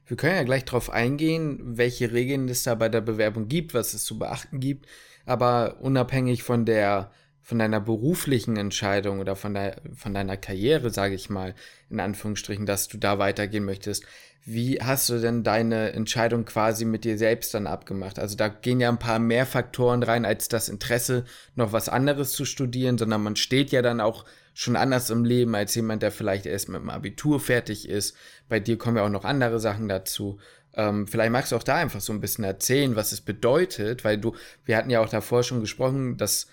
Wir 0.07 0.19
können 0.19 0.37
ja 0.37 0.43
gleich 0.45 0.67
darauf 0.67 0.91
eingehen, 0.91 1.79
welche 1.79 2.13
Regeln 2.13 2.47
es 2.49 2.63
da 2.63 2.75
bei 2.75 2.91
der 2.91 3.01
Bewerbung 3.01 3.49
gibt, 3.49 3.73
was 3.73 3.95
es 3.95 4.05
zu 4.05 4.19
beachten 4.19 4.61
gibt. 4.61 4.87
Aber 5.27 5.77
unabhängig 5.81 6.43
von 6.43 6.65
der 6.65 7.11
von 7.45 7.59
deiner 7.59 7.79
beruflichen 7.79 8.57
Entscheidung 8.57 9.21
oder 9.21 9.37
von, 9.37 9.53
der, 9.53 9.77
von 9.95 10.15
deiner 10.15 10.39
Karriere, 10.39 10.89
sage 10.89 11.15
ich 11.15 11.29
mal, 11.29 11.55
in 11.91 12.01
Anführungsstrichen, 12.01 12.65
dass 12.65 12.89
du 12.89 12.97
da 12.97 13.19
weitergehen 13.19 13.67
möchtest, 13.67 14.07
wie 14.47 14.79
hast 14.81 15.11
du 15.11 15.21
denn 15.21 15.43
deine 15.43 15.93
Entscheidung 15.93 16.47
quasi 16.47 16.87
mit 16.87 17.05
dir 17.05 17.19
selbst 17.19 17.53
dann 17.53 17.67
abgemacht? 17.67 18.19
Also 18.19 18.35
da 18.37 18.49
gehen 18.49 18.81
ja 18.81 18.89
ein 18.89 18.99
paar 18.99 19.19
mehr 19.19 19.45
Faktoren 19.45 20.03
rein, 20.03 20.25
als 20.25 20.49
das 20.49 20.71
Interesse, 20.71 21.25
noch 21.55 21.73
was 21.73 21.91
anderes 21.91 22.33
zu 22.33 22.47
studieren, 22.47 22.97
sondern 22.97 23.23
man 23.23 23.37
steht 23.37 23.73
ja 23.73 23.83
dann 23.83 24.01
auch 24.01 24.25
schon 24.55 24.77
anders 24.77 25.11
im 25.11 25.25
Leben 25.25 25.55
als 25.55 25.75
jemand, 25.75 26.03
der 26.03 26.13
vielleicht 26.13 26.47
erst 26.47 26.69
mit 26.71 26.81
dem 26.81 26.91
Abitur 26.91 27.41
fertig 27.41 27.89
ist. 27.89 28.17
Bei 28.49 28.59
dir 28.59 28.79
kommen 28.79 28.97
ja 28.97 29.05
auch 29.05 29.11
noch 29.11 29.25
andere 29.25 29.61
Sachen 29.61 29.89
dazu. 29.89 30.39
Ähm, 30.77 31.07
vielleicht 31.07 31.33
magst 31.33 31.53
du 31.53 31.57
auch 31.57 31.63
da 31.63 31.77
einfach 31.77 32.01
so 32.01 32.13
ein 32.13 32.21
bisschen 32.21 32.45
erzählen, 32.45 32.97
was 32.97 33.13
es 33.13 33.21
bedeutet, 33.21 34.05
weil 34.05 34.19
du, 34.19 34.35
wir 34.65 34.77
hatten 34.77 34.91
ja 34.91 35.01
auch 35.01 35.09
davor 35.09 35.43
schon 35.43 35.61
gesprochen, 35.61 36.17
dass 36.17 36.49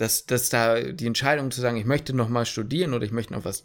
dass, 0.00 0.24
dass 0.24 0.48
da 0.48 0.80
die 0.80 1.06
Entscheidung 1.06 1.50
zu 1.50 1.60
sagen, 1.60 1.76
ich 1.76 1.84
möchte 1.84 2.14
noch 2.14 2.30
mal 2.30 2.46
studieren 2.46 2.94
oder 2.94 3.04
ich 3.04 3.12
möchte 3.12 3.34
noch 3.34 3.44
was 3.44 3.62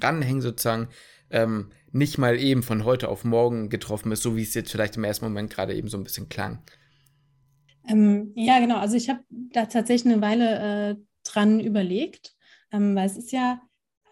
dranhängen 0.00 0.42
sozusagen, 0.42 0.88
ähm, 1.30 1.70
nicht 1.92 2.18
mal 2.18 2.36
eben 2.36 2.64
von 2.64 2.84
heute 2.84 3.08
auf 3.08 3.24
morgen 3.24 3.68
getroffen 3.68 4.10
ist, 4.10 4.24
so 4.24 4.34
wie 4.34 4.42
es 4.42 4.54
jetzt 4.54 4.72
vielleicht 4.72 4.96
im 4.96 5.04
ersten 5.04 5.24
Moment 5.24 5.50
gerade 5.50 5.74
eben 5.74 5.86
so 5.86 5.96
ein 5.96 6.02
bisschen 6.02 6.28
klang. 6.28 6.64
Ähm, 7.86 8.32
ja, 8.34 8.58
genau. 8.58 8.78
Also 8.78 8.96
ich 8.96 9.08
habe 9.08 9.20
da 9.30 9.66
tatsächlich 9.66 10.12
eine 10.12 10.20
Weile 10.20 10.90
äh, 10.90 10.96
dran 11.22 11.60
überlegt, 11.60 12.34
ähm, 12.72 12.96
weil 12.96 13.06
es 13.06 13.16
ist 13.16 13.30
ja, 13.30 13.60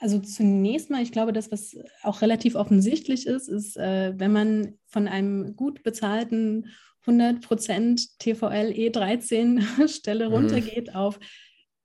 also 0.01 0.19
zunächst 0.19 0.91
mal, 0.91 1.03
ich 1.03 1.13
glaube, 1.13 1.33
das, 1.33 1.51
was 1.51 1.77
auch 2.03 2.23
relativ 2.23 2.55
offensichtlich 2.55 3.27
ist, 3.27 3.49
ist, 3.49 3.77
äh, 3.77 4.15
wenn 4.17 4.33
man 4.33 4.75
von 4.87 5.09
einem 5.09 5.57
gut 5.57 5.83
bezahlten 5.83 6.69
100% 7.07 8.19
TVL 8.19 8.73
E13 8.73 9.89
Stelle 9.89 10.29
mhm. 10.29 10.35
runtergeht 10.35 10.95
auf 10.95 11.19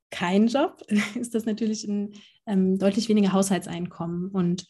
kein 0.09 0.47
Job, 0.47 0.81
ist 1.15 1.35
das 1.35 1.45
natürlich 1.45 1.87
ein 1.87 2.13
ähm, 2.45 2.77
deutlich 2.77 3.07
weniger 3.07 3.33
Haushaltseinkommen. 3.33 4.29
Und 4.29 4.65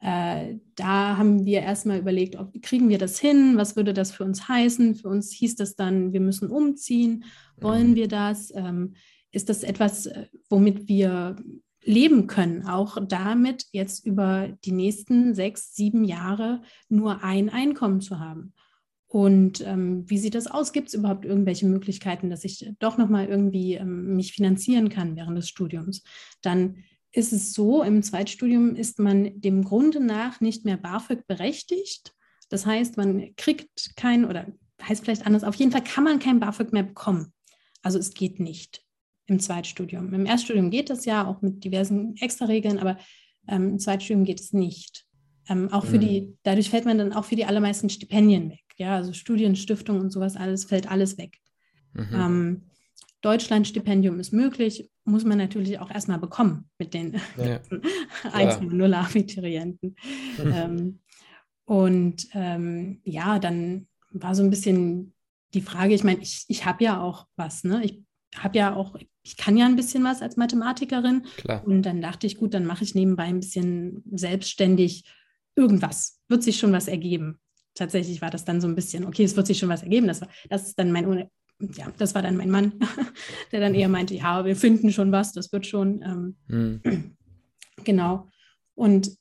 äh, 0.00 0.54
da 0.76 1.18
haben 1.18 1.44
wir 1.44 1.60
erstmal 1.60 1.98
überlegt, 1.98 2.36
ob, 2.36 2.62
kriegen 2.62 2.88
wir 2.88 2.98
das 2.98 3.18
hin? 3.18 3.56
Was 3.56 3.76
würde 3.76 3.92
das 3.92 4.12
für 4.12 4.24
uns 4.24 4.48
heißen? 4.48 4.94
Für 4.94 5.08
uns 5.08 5.32
hieß 5.32 5.56
das 5.56 5.76
dann, 5.76 6.12
wir 6.12 6.20
müssen 6.20 6.50
umziehen. 6.50 7.24
Wollen 7.58 7.90
mhm. 7.90 7.94
wir 7.96 8.08
das? 8.08 8.52
Ähm, 8.54 8.94
ist 9.32 9.48
das 9.48 9.62
etwas, 9.62 10.06
äh, 10.06 10.26
womit 10.48 10.88
wir 10.88 11.36
leben 11.82 12.26
können, 12.26 12.66
auch 12.66 12.98
damit 13.06 13.66
jetzt 13.72 14.04
über 14.04 14.48
die 14.64 14.72
nächsten 14.72 15.34
sechs, 15.34 15.74
sieben 15.74 16.04
Jahre 16.04 16.62
nur 16.88 17.24
ein 17.24 17.48
Einkommen 17.48 18.00
zu 18.00 18.18
haben. 18.18 18.52
Und 19.06 19.60
ähm, 19.66 20.08
wie 20.08 20.18
sieht 20.18 20.36
das 20.36 20.46
aus? 20.46 20.72
Gibt 20.72 20.88
es 20.88 20.94
überhaupt 20.94 21.24
irgendwelche 21.24 21.66
Möglichkeiten, 21.66 22.30
dass 22.30 22.44
ich 22.44 22.70
doch 22.78 22.96
nochmal 22.96 23.26
irgendwie 23.26 23.74
ähm, 23.74 24.14
mich 24.14 24.32
finanzieren 24.32 24.88
kann 24.88 25.16
während 25.16 25.36
des 25.36 25.48
Studiums? 25.48 26.04
Dann 26.42 26.84
ist 27.12 27.32
es 27.32 27.52
so, 27.52 27.82
im 27.82 28.04
Zweitstudium 28.04 28.76
ist 28.76 29.00
man 29.00 29.40
dem 29.40 29.64
Grunde 29.64 29.98
nach 29.98 30.40
nicht 30.40 30.64
mehr 30.64 30.76
BAföG 30.76 31.26
berechtigt. 31.26 32.14
Das 32.50 32.66
heißt, 32.66 32.96
man 32.98 33.34
kriegt 33.34 33.96
kein, 33.96 34.24
oder 34.24 34.46
heißt 34.80 35.04
vielleicht 35.04 35.26
anders, 35.26 35.42
auf 35.42 35.56
jeden 35.56 35.72
Fall 35.72 35.82
kann 35.82 36.04
man 36.04 36.20
kein 36.20 36.38
BAföG 36.38 36.72
mehr 36.72 36.84
bekommen. 36.84 37.32
Also 37.82 37.98
es 37.98 38.14
geht 38.14 38.38
nicht 38.38 38.84
im 39.30 39.38
Zweitstudium. 39.38 40.12
Im 40.12 40.26
Erststudium 40.26 40.70
geht 40.70 40.90
es 40.90 41.04
ja 41.04 41.26
auch 41.26 41.40
mit 41.40 41.64
diversen 41.64 42.16
Extraregeln, 42.16 42.78
aber 42.78 42.98
ähm, 43.48 43.70
im 43.70 43.78
Zweitstudium 43.78 44.24
geht 44.24 44.40
es 44.40 44.52
nicht. 44.52 45.06
Ähm, 45.48 45.72
auch 45.72 45.84
für 45.84 45.96
mhm. 45.96 46.00
die, 46.00 46.36
dadurch 46.42 46.68
fällt 46.68 46.84
man 46.84 46.98
dann 46.98 47.12
auch 47.12 47.24
für 47.24 47.36
die 47.36 47.44
allermeisten 47.44 47.88
Stipendien 47.88 48.50
weg. 48.50 48.64
Ja, 48.76 48.96
also 48.96 49.12
Studienstiftung 49.12 50.00
und 50.00 50.10
sowas 50.10 50.36
alles 50.36 50.64
fällt 50.64 50.90
alles 50.90 51.16
weg. 51.16 51.38
Mhm. 51.92 52.08
Ähm, 52.12 52.62
Deutschlandstipendium 53.22 54.18
ist 54.18 54.32
möglich, 54.32 54.90
muss 55.04 55.24
man 55.24 55.38
natürlich 55.38 55.78
auch 55.78 55.90
erstmal 55.90 56.18
bekommen 56.18 56.68
mit 56.78 56.94
den 56.94 57.20
ja. 57.36 57.60
1,0 58.24 58.92
Abiturienten. 58.94 59.96
Mhm. 60.38 60.52
Ähm, 60.52 60.98
und 61.66 62.26
ähm, 62.34 63.00
ja, 63.04 63.38
dann 63.38 63.86
war 64.10 64.34
so 64.34 64.42
ein 64.42 64.50
bisschen 64.50 65.14
die 65.54 65.60
Frage, 65.60 65.94
ich 65.94 66.02
meine, 66.02 66.20
ich, 66.20 66.44
ich 66.48 66.64
habe 66.64 66.82
ja 66.82 67.00
auch 67.00 67.26
was, 67.36 67.62
ne? 67.64 67.84
Ich 67.84 68.02
habe 68.36 68.58
ja 68.58 68.74
auch, 68.74 68.96
ich 69.22 69.36
kann 69.36 69.56
ja 69.56 69.66
ein 69.66 69.76
bisschen 69.76 70.02
was 70.04 70.22
als 70.22 70.36
Mathematikerin. 70.36 71.24
Klar. 71.36 71.66
Und 71.66 71.82
dann 71.82 72.00
dachte 72.00 72.26
ich, 72.26 72.36
gut, 72.36 72.54
dann 72.54 72.64
mache 72.64 72.84
ich 72.84 72.94
nebenbei 72.94 73.24
ein 73.24 73.40
bisschen 73.40 74.02
selbstständig 74.10 75.04
irgendwas. 75.54 76.20
Wird 76.28 76.42
sich 76.42 76.58
schon 76.58 76.72
was 76.72 76.88
ergeben. 76.88 77.38
Tatsächlich 77.74 78.22
war 78.22 78.30
das 78.30 78.44
dann 78.44 78.60
so 78.60 78.68
ein 78.68 78.74
bisschen, 78.74 79.04
okay, 79.04 79.24
es 79.24 79.36
wird 79.36 79.46
sich 79.46 79.58
schon 79.58 79.68
was 79.68 79.82
ergeben. 79.82 80.06
Das 80.06 80.20
war, 80.20 80.28
das 80.48 80.68
ist 80.68 80.78
dann 80.78 80.90
mein, 80.92 81.28
ja, 81.60 81.92
das 81.98 82.14
war 82.14 82.22
dann 82.22 82.36
mein 82.36 82.50
Mann, 82.50 82.72
der 83.52 83.60
dann 83.60 83.74
eher 83.74 83.88
meinte, 83.88 84.14
ja, 84.14 84.44
wir 84.44 84.56
finden 84.56 84.90
schon 84.92 85.12
was, 85.12 85.32
das 85.32 85.52
wird 85.52 85.66
schon. 85.66 86.02
Ähm, 86.02 86.36
mhm. 86.46 87.16
Genau. 87.84 88.28
Und 88.74 89.16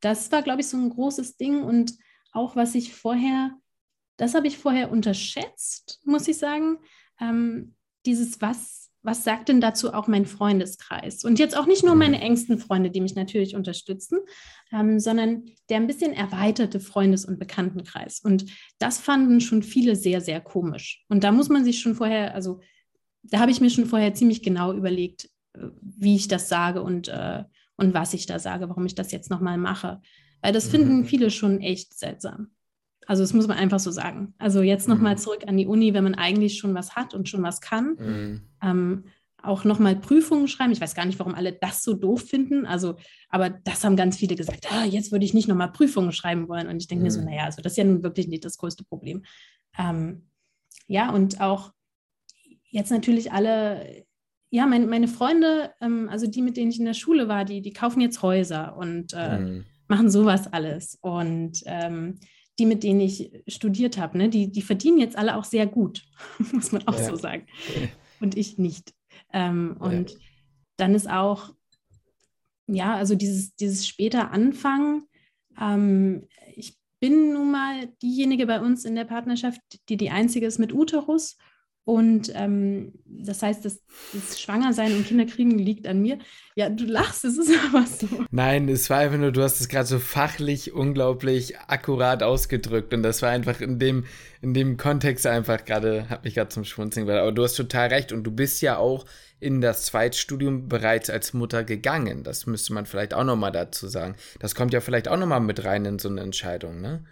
das 0.00 0.32
war, 0.32 0.40
glaube 0.40 0.62
ich, 0.62 0.68
so 0.68 0.78
ein 0.78 0.88
großes 0.88 1.36
Ding. 1.36 1.62
Und 1.62 1.92
auch 2.32 2.56
was 2.56 2.74
ich 2.74 2.94
vorher, 2.94 3.50
das 4.16 4.34
habe 4.34 4.46
ich 4.46 4.56
vorher 4.56 4.90
unterschätzt, 4.90 6.00
muss 6.04 6.26
ich 6.26 6.38
sagen. 6.38 6.78
Ähm, 7.20 7.74
dieses, 8.06 8.40
was, 8.40 8.89
was 9.02 9.24
sagt 9.24 9.48
denn 9.48 9.60
dazu 9.60 9.94
auch 9.94 10.08
mein 10.08 10.26
Freundeskreis? 10.26 11.24
Und 11.24 11.38
jetzt 11.38 11.56
auch 11.56 11.66
nicht 11.66 11.84
nur 11.84 11.94
meine 11.94 12.18
mhm. 12.18 12.22
engsten 12.22 12.58
Freunde, 12.58 12.90
die 12.90 13.00
mich 13.00 13.14
natürlich 13.14 13.56
unterstützen, 13.56 14.18
ähm, 14.72 15.00
sondern 15.00 15.44
der 15.68 15.78
ein 15.78 15.86
bisschen 15.86 16.12
erweiterte 16.12 16.80
Freundes- 16.80 17.24
und 17.24 17.38
Bekanntenkreis. 17.38 18.20
Und 18.20 18.46
das 18.78 18.98
fanden 18.98 19.40
schon 19.40 19.62
viele 19.62 19.96
sehr, 19.96 20.20
sehr 20.20 20.40
komisch. 20.40 21.04
Und 21.08 21.24
da 21.24 21.32
muss 21.32 21.48
man 21.48 21.64
sich 21.64 21.80
schon 21.80 21.94
vorher, 21.94 22.34
also 22.34 22.60
da 23.22 23.40
habe 23.40 23.50
ich 23.50 23.60
mir 23.60 23.70
schon 23.70 23.86
vorher 23.86 24.14
ziemlich 24.14 24.42
genau 24.42 24.72
überlegt, 24.72 25.30
äh, 25.54 25.68
wie 25.80 26.16
ich 26.16 26.28
das 26.28 26.48
sage 26.48 26.82
und, 26.82 27.08
äh, 27.08 27.44
und 27.76 27.94
was 27.94 28.12
ich 28.12 28.26
da 28.26 28.38
sage, 28.38 28.68
warum 28.68 28.84
ich 28.84 28.94
das 28.94 29.12
jetzt 29.12 29.30
nochmal 29.30 29.56
mache. 29.56 30.02
Weil 30.42 30.52
das 30.52 30.68
finden 30.68 30.98
mhm. 30.98 31.04
viele 31.06 31.30
schon 31.30 31.60
echt 31.60 31.98
seltsam. 31.98 32.50
Also 33.06 33.22
das 33.22 33.32
muss 33.32 33.48
man 33.48 33.58
einfach 33.58 33.80
so 33.80 33.90
sagen. 33.90 34.34
Also 34.38 34.62
jetzt 34.62 34.88
nochmal 34.88 35.14
mhm. 35.14 35.18
zurück 35.18 35.44
an 35.46 35.56
die 35.56 35.66
Uni, 35.66 35.94
wenn 35.94 36.04
man 36.04 36.14
eigentlich 36.14 36.58
schon 36.58 36.74
was 36.74 36.94
hat 36.94 37.14
und 37.14 37.28
schon 37.28 37.42
was 37.42 37.60
kann. 37.60 37.96
Mhm. 37.98 38.40
Ähm, 38.62 39.04
auch 39.42 39.64
nochmal 39.64 39.96
Prüfungen 39.96 40.48
schreiben. 40.48 40.72
Ich 40.72 40.80
weiß 40.80 40.94
gar 40.94 41.06
nicht, 41.06 41.18
warum 41.18 41.34
alle 41.34 41.52
das 41.52 41.82
so 41.82 41.94
doof 41.94 42.22
finden. 42.22 42.66
Also, 42.66 42.96
aber 43.28 43.50
das 43.50 43.84
haben 43.84 43.96
ganz 43.96 44.16
viele 44.16 44.36
gesagt, 44.36 44.70
ah, 44.70 44.84
jetzt 44.84 45.12
würde 45.12 45.24
ich 45.24 45.34
nicht 45.34 45.48
nochmal 45.48 45.72
Prüfungen 45.72 46.12
schreiben 46.12 46.48
wollen. 46.48 46.68
Und 46.68 46.76
ich 46.76 46.88
denke 46.88 47.00
mhm. 47.00 47.04
mir 47.06 47.10
so, 47.10 47.20
mhm. 47.20 47.26
naja, 47.26 47.44
also 47.44 47.62
das 47.62 47.72
ist 47.72 47.78
ja 47.78 47.84
nun 47.84 48.02
wirklich 48.02 48.28
nicht 48.28 48.44
das 48.44 48.58
größte 48.58 48.84
Problem. 48.84 49.24
Ähm, 49.78 50.26
ja, 50.86 51.10
und 51.10 51.40
auch 51.40 51.72
jetzt 52.70 52.90
natürlich 52.90 53.32
alle, 53.32 54.04
ja, 54.50 54.66
mein, 54.66 54.88
meine 54.88 55.08
Freunde, 55.08 55.72
ähm, 55.80 56.08
also 56.10 56.26
die, 56.26 56.42
mit 56.42 56.56
denen 56.56 56.70
ich 56.70 56.78
in 56.78 56.84
der 56.84 56.94
Schule 56.94 57.28
war, 57.28 57.44
die, 57.44 57.62
die 57.62 57.72
kaufen 57.72 58.00
jetzt 58.00 58.22
Häuser 58.22 58.76
und 58.76 59.12
äh, 59.14 59.38
mhm. 59.38 59.64
machen 59.88 60.10
sowas 60.10 60.52
alles. 60.52 60.98
Und 61.00 61.62
ähm, 61.66 62.18
die, 62.60 62.66
mit 62.66 62.84
denen 62.84 63.00
ich 63.00 63.32
studiert 63.48 63.98
habe, 63.98 64.18
ne, 64.18 64.28
die, 64.28 64.52
die 64.52 64.62
verdienen 64.62 64.98
jetzt 64.98 65.16
alle 65.16 65.36
auch 65.36 65.44
sehr 65.44 65.66
gut, 65.66 66.04
muss 66.52 66.70
man 66.70 66.86
auch 66.86 66.98
ja. 66.98 67.04
so 67.04 67.16
sagen. 67.16 67.46
Und 68.20 68.36
ich 68.36 68.58
nicht. 68.58 68.94
Ähm, 69.32 69.76
ja. 69.80 69.86
Und 69.86 70.18
dann 70.76 70.94
ist 70.94 71.10
auch, 71.10 71.54
ja, 72.66 72.94
also 72.94 73.14
dieses, 73.14 73.56
dieses 73.56 73.88
später 73.88 74.30
Anfangen. 74.30 75.08
Ähm, 75.58 76.28
ich 76.54 76.76
bin 77.00 77.32
nun 77.32 77.50
mal 77.50 77.88
diejenige 78.02 78.46
bei 78.46 78.60
uns 78.60 78.84
in 78.84 78.94
der 78.94 79.06
Partnerschaft, 79.06 79.60
die 79.88 79.96
die 79.96 80.10
einzige 80.10 80.46
ist 80.46 80.58
mit 80.58 80.72
Uterus. 80.72 81.38
Und 81.84 82.30
ähm, 82.34 82.92
das 83.06 83.42
heißt, 83.42 83.64
das, 83.64 83.80
das 84.12 84.40
Schwangersein 84.40 84.92
und 84.92 85.06
Kinderkriegen 85.06 85.58
liegt 85.58 85.86
an 85.86 86.00
mir. 86.00 86.18
Ja, 86.54 86.68
du 86.68 86.84
lachst, 86.84 87.24
es 87.24 87.38
ist 87.38 87.52
aber 87.68 87.86
so. 87.86 88.06
Nein, 88.30 88.68
es 88.68 88.90
war 88.90 88.98
einfach 88.98 89.18
nur, 89.18 89.32
du 89.32 89.42
hast 89.42 89.60
es 89.60 89.68
gerade 89.68 89.86
so 89.86 89.98
fachlich 89.98 90.72
unglaublich 90.72 91.58
akkurat 91.58 92.22
ausgedrückt. 92.22 92.92
Und 92.92 93.02
das 93.02 93.22
war 93.22 93.30
einfach 93.30 93.60
in 93.60 93.78
dem, 93.78 94.04
in 94.42 94.54
dem 94.54 94.76
Kontext 94.76 95.26
einfach 95.26 95.64
gerade, 95.64 96.08
hat 96.10 96.24
mich 96.24 96.34
gerade 96.34 96.50
zum 96.50 96.64
Schmunzeln 96.64 97.06
gebracht. 97.06 97.22
Aber 97.22 97.32
du 97.32 97.42
hast 97.42 97.54
total 97.54 97.88
recht. 97.88 98.12
Und 98.12 98.24
du 98.24 98.30
bist 98.30 98.60
ja 98.60 98.76
auch 98.76 99.06
in 99.40 99.62
das 99.62 99.86
Zweitstudium 99.86 100.68
bereits 100.68 101.08
als 101.08 101.32
Mutter 101.32 101.64
gegangen. 101.64 102.24
Das 102.24 102.46
müsste 102.46 102.74
man 102.74 102.84
vielleicht 102.84 103.14
auch 103.14 103.24
nochmal 103.24 103.52
dazu 103.52 103.88
sagen. 103.88 104.14
Das 104.38 104.54
kommt 104.54 104.74
ja 104.74 104.82
vielleicht 104.82 105.08
auch 105.08 105.16
nochmal 105.16 105.40
mit 105.40 105.64
rein 105.64 105.86
in 105.86 105.98
so 105.98 106.10
eine 106.10 106.20
Entscheidung, 106.20 106.80
ne? 106.80 107.04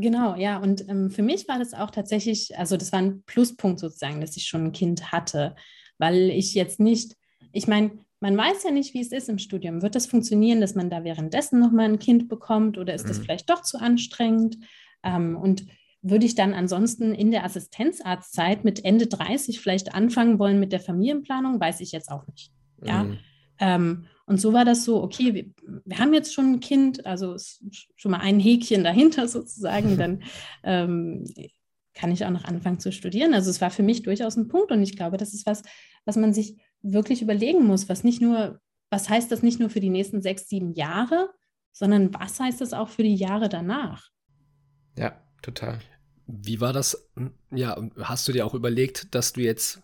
Genau, 0.00 0.36
ja. 0.36 0.58
Und 0.58 0.88
ähm, 0.88 1.10
für 1.10 1.22
mich 1.22 1.48
war 1.48 1.58
das 1.58 1.74
auch 1.74 1.90
tatsächlich, 1.90 2.56
also 2.56 2.76
das 2.76 2.92
war 2.92 3.00
ein 3.00 3.24
Pluspunkt 3.24 3.80
sozusagen, 3.80 4.20
dass 4.20 4.36
ich 4.36 4.46
schon 4.46 4.66
ein 4.66 4.72
Kind 4.72 5.10
hatte, 5.10 5.56
weil 5.98 6.30
ich 6.30 6.54
jetzt 6.54 6.78
nicht, 6.78 7.16
ich 7.52 7.66
meine, 7.66 7.90
man 8.20 8.36
weiß 8.36 8.62
ja 8.62 8.70
nicht, 8.70 8.94
wie 8.94 9.00
es 9.00 9.10
ist 9.10 9.28
im 9.28 9.38
Studium. 9.38 9.82
Wird 9.82 9.96
das 9.96 10.06
funktionieren, 10.06 10.60
dass 10.60 10.76
man 10.76 10.88
da 10.88 11.02
währenddessen 11.02 11.58
nochmal 11.58 11.86
ein 11.86 11.98
Kind 11.98 12.28
bekommt 12.28 12.78
oder 12.78 12.94
ist 12.94 13.04
mhm. 13.04 13.08
das 13.08 13.18
vielleicht 13.18 13.50
doch 13.50 13.62
zu 13.62 13.78
anstrengend? 13.78 14.58
Ähm, 15.02 15.36
und 15.36 15.66
würde 16.00 16.26
ich 16.26 16.36
dann 16.36 16.54
ansonsten 16.54 17.12
in 17.12 17.32
der 17.32 17.44
Assistenzarztzeit 17.44 18.64
mit 18.64 18.84
Ende 18.84 19.08
30 19.08 19.60
vielleicht 19.60 19.94
anfangen 19.96 20.38
wollen 20.38 20.60
mit 20.60 20.70
der 20.70 20.80
Familienplanung? 20.80 21.58
Weiß 21.58 21.80
ich 21.80 21.90
jetzt 21.90 22.10
auch 22.10 22.24
nicht. 22.28 22.52
Ja. 22.84 23.02
Mhm. 23.02 23.18
Ähm, 23.58 24.06
und 24.28 24.38
so 24.38 24.52
war 24.52 24.66
das 24.66 24.84
so, 24.84 25.02
okay, 25.02 25.32
wir, 25.32 25.46
wir, 25.86 25.98
haben 25.98 26.12
jetzt 26.12 26.34
schon 26.34 26.52
ein 26.52 26.60
Kind, 26.60 27.06
also 27.06 27.36
schon 27.96 28.10
mal 28.10 28.20
ein 28.20 28.38
Häkchen 28.38 28.84
dahinter 28.84 29.26
sozusagen, 29.28 29.96
dann 29.96 30.22
ähm, 30.62 31.24
kann 31.94 32.12
ich 32.12 32.24
auch 32.26 32.30
noch 32.30 32.44
anfangen 32.44 32.78
zu 32.78 32.92
studieren. 32.92 33.32
Also 33.32 33.50
es 33.50 33.62
war 33.62 33.70
für 33.70 33.82
mich 33.82 34.02
durchaus 34.02 34.36
ein 34.36 34.48
Punkt 34.48 34.70
und 34.70 34.82
ich 34.82 34.96
glaube, 34.96 35.16
das 35.16 35.32
ist 35.32 35.46
was, 35.46 35.62
was 36.04 36.16
man 36.16 36.34
sich 36.34 36.58
wirklich 36.82 37.22
überlegen 37.22 37.64
muss, 37.64 37.88
was 37.88 38.04
nicht 38.04 38.20
nur, 38.20 38.60
was 38.90 39.08
heißt 39.08 39.32
das 39.32 39.42
nicht 39.42 39.60
nur 39.60 39.70
für 39.70 39.80
die 39.80 39.88
nächsten 39.88 40.20
sechs, 40.20 40.46
sieben 40.48 40.74
Jahre, 40.74 41.30
sondern 41.72 42.12
was 42.12 42.38
heißt 42.38 42.60
das 42.60 42.74
auch 42.74 42.90
für 42.90 43.02
die 43.02 43.16
Jahre 43.16 43.48
danach? 43.48 44.08
Ja, 44.98 45.22
total. 45.40 45.80
Wie 46.26 46.60
war 46.60 46.74
das? 46.74 47.08
Ja, 47.50 47.82
hast 48.02 48.28
du 48.28 48.32
dir 48.32 48.44
auch 48.44 48.52
überlegt, 48.52 49.14
dass 49.14 49.32
du 49.32 49.40
jetzt 49.40 49.80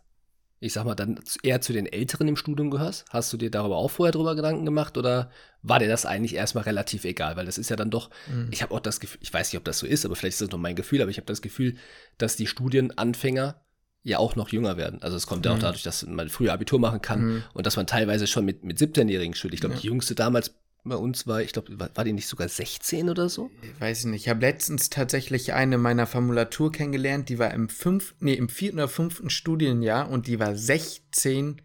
ich 0.64 0.72
sag 0.72 0.84
mal, 0.84 0.94
dann 0.94 1.20
eher 1.42 1.60
zu 1.60 1.74
den 1.74 1.84
Älteren 1.84 2.26
im 2.26 2.36
Studium 2.36 2.70
gehörst? 2.70 3.04
Hast 3.10 3.30
du 3.32 3.36
dir 3.36 3.50
darüber 3.50 3.76
auch 3.76 3.90
vorher 3.90 4.12
drüber 4.12 4.34
Gedanken 4.34 4.64
gemacht 4.64 4.96
oder 4.96 5.30
war 5.62 5.78
dir 5.78 5.88
das 5.88 6.06
eigentlich 6.06 6.34
erstmal 6.34 6.64
relativ 6.64 7.04
egal? 7.04 7.36
Weil 7.36 7.44
das 7.44 7.58
ist 7.58 7.68
ja 7.68 7.76
dann 7.76 7.90
doch, 7.90 8.08
mhm. 8.28 8.48
ich 8.50 8.62
habe 8.62 8.72
auch 8.74 8.80
das 8.80 8.98
Gefühl, 8.98 9.20
ich 9.22 9.32
weiß 9.32 9.52
nicht, 9.52 9.58
ob 9.58 9.64
das 9.64 9.78
so 9.78 9.86
ist, 9.86 10.06
aber 10.06 10.16
vielleicht 10.16 10.34
ist 10.34 10.40
das 10.40 10.50
nur 10.50 10.60
mein 10.60 10.74
Gefühl, 10.74 11.02
aber 11.02 11.10
ich 11.10 11.18
habe 11.18 11.26
das 11.26 11.42
Gefühl, 11.42 11.76
dass 12.16 12.36
die 12.36 12.46
Studienanfänger 12.46 13.60
ja 14.04 14.18
auch 14.18 14.36
noch 14.36 14.48
jünger 14.48 14.78
werden. 14.78 15.02
Also 15.02 15.18
es 15.18 15.26
kommt 15.26 15.44
ja 15.44 15.52
auch 15.52 15.56
mhm. 15.56 15.62
dadurch, 15.62 15.82
dass 15.82 16.06
man 16.06 16.30
früher 16.30 16.54
Abitur 16.54 16.78
machen 16.78 17.02
kann 17.02 17.24
mhm. 17.24 17.42
und 17.52 17.66
dass 17.66 17.76
man 17.76 17.86
teilweise 17.86 18.26
schon 18.26 18.46
mit, 18.46 18.64
mit 18.64 18.78
17-Jährigen 18.78 19.34
studiert. 19.34 19.54
Ich 19.54 19.60
glaube, 19.60 19.74
ja. 19.74 19.80
die 19.82 19.88
jüngste 19.88 20.14
damals 20.14 20.54
bei 20.84 20.96
uns 20.96 21.26
war, 21.26 21.40
ich 21.40 21.52
glaube, 21.52 21.78
war, 21.78 21.90
war, 21.94 22.04
die 22.04 22.12
nicht 22.12 22.28
sogar 22.28 22.48
16 22.48 23.08
oder 23.08 23.28
so? 23.28 23.50
Ich 23.62 23.80
weiß 23.80 24.04
nicht. 24.04 24.22
Ich 24.22 24.28
habe 24.28 24.40
letztens 24.40 24.90
tatsächlich 24.90 25.54
eine 25.54 25.78
meiner 25.78 26.06
Formulatur 26.06 26.70
kennengelernt, 26.72 27.30
die 27.30 27.38
war 27.38 27.52
im 27.52 27.68
fünften, 27.70 28.26
nee, 28.26 28.34
im 28.34 28.50
vierten 28.50 28.78
oder 28.78 28.88
fünften 28.88 29.30
Studienjahr 29.30 30.10
und 30.10 30.26
die 30.26 30.38
war 30.38 30.54
16. 30.54 31.62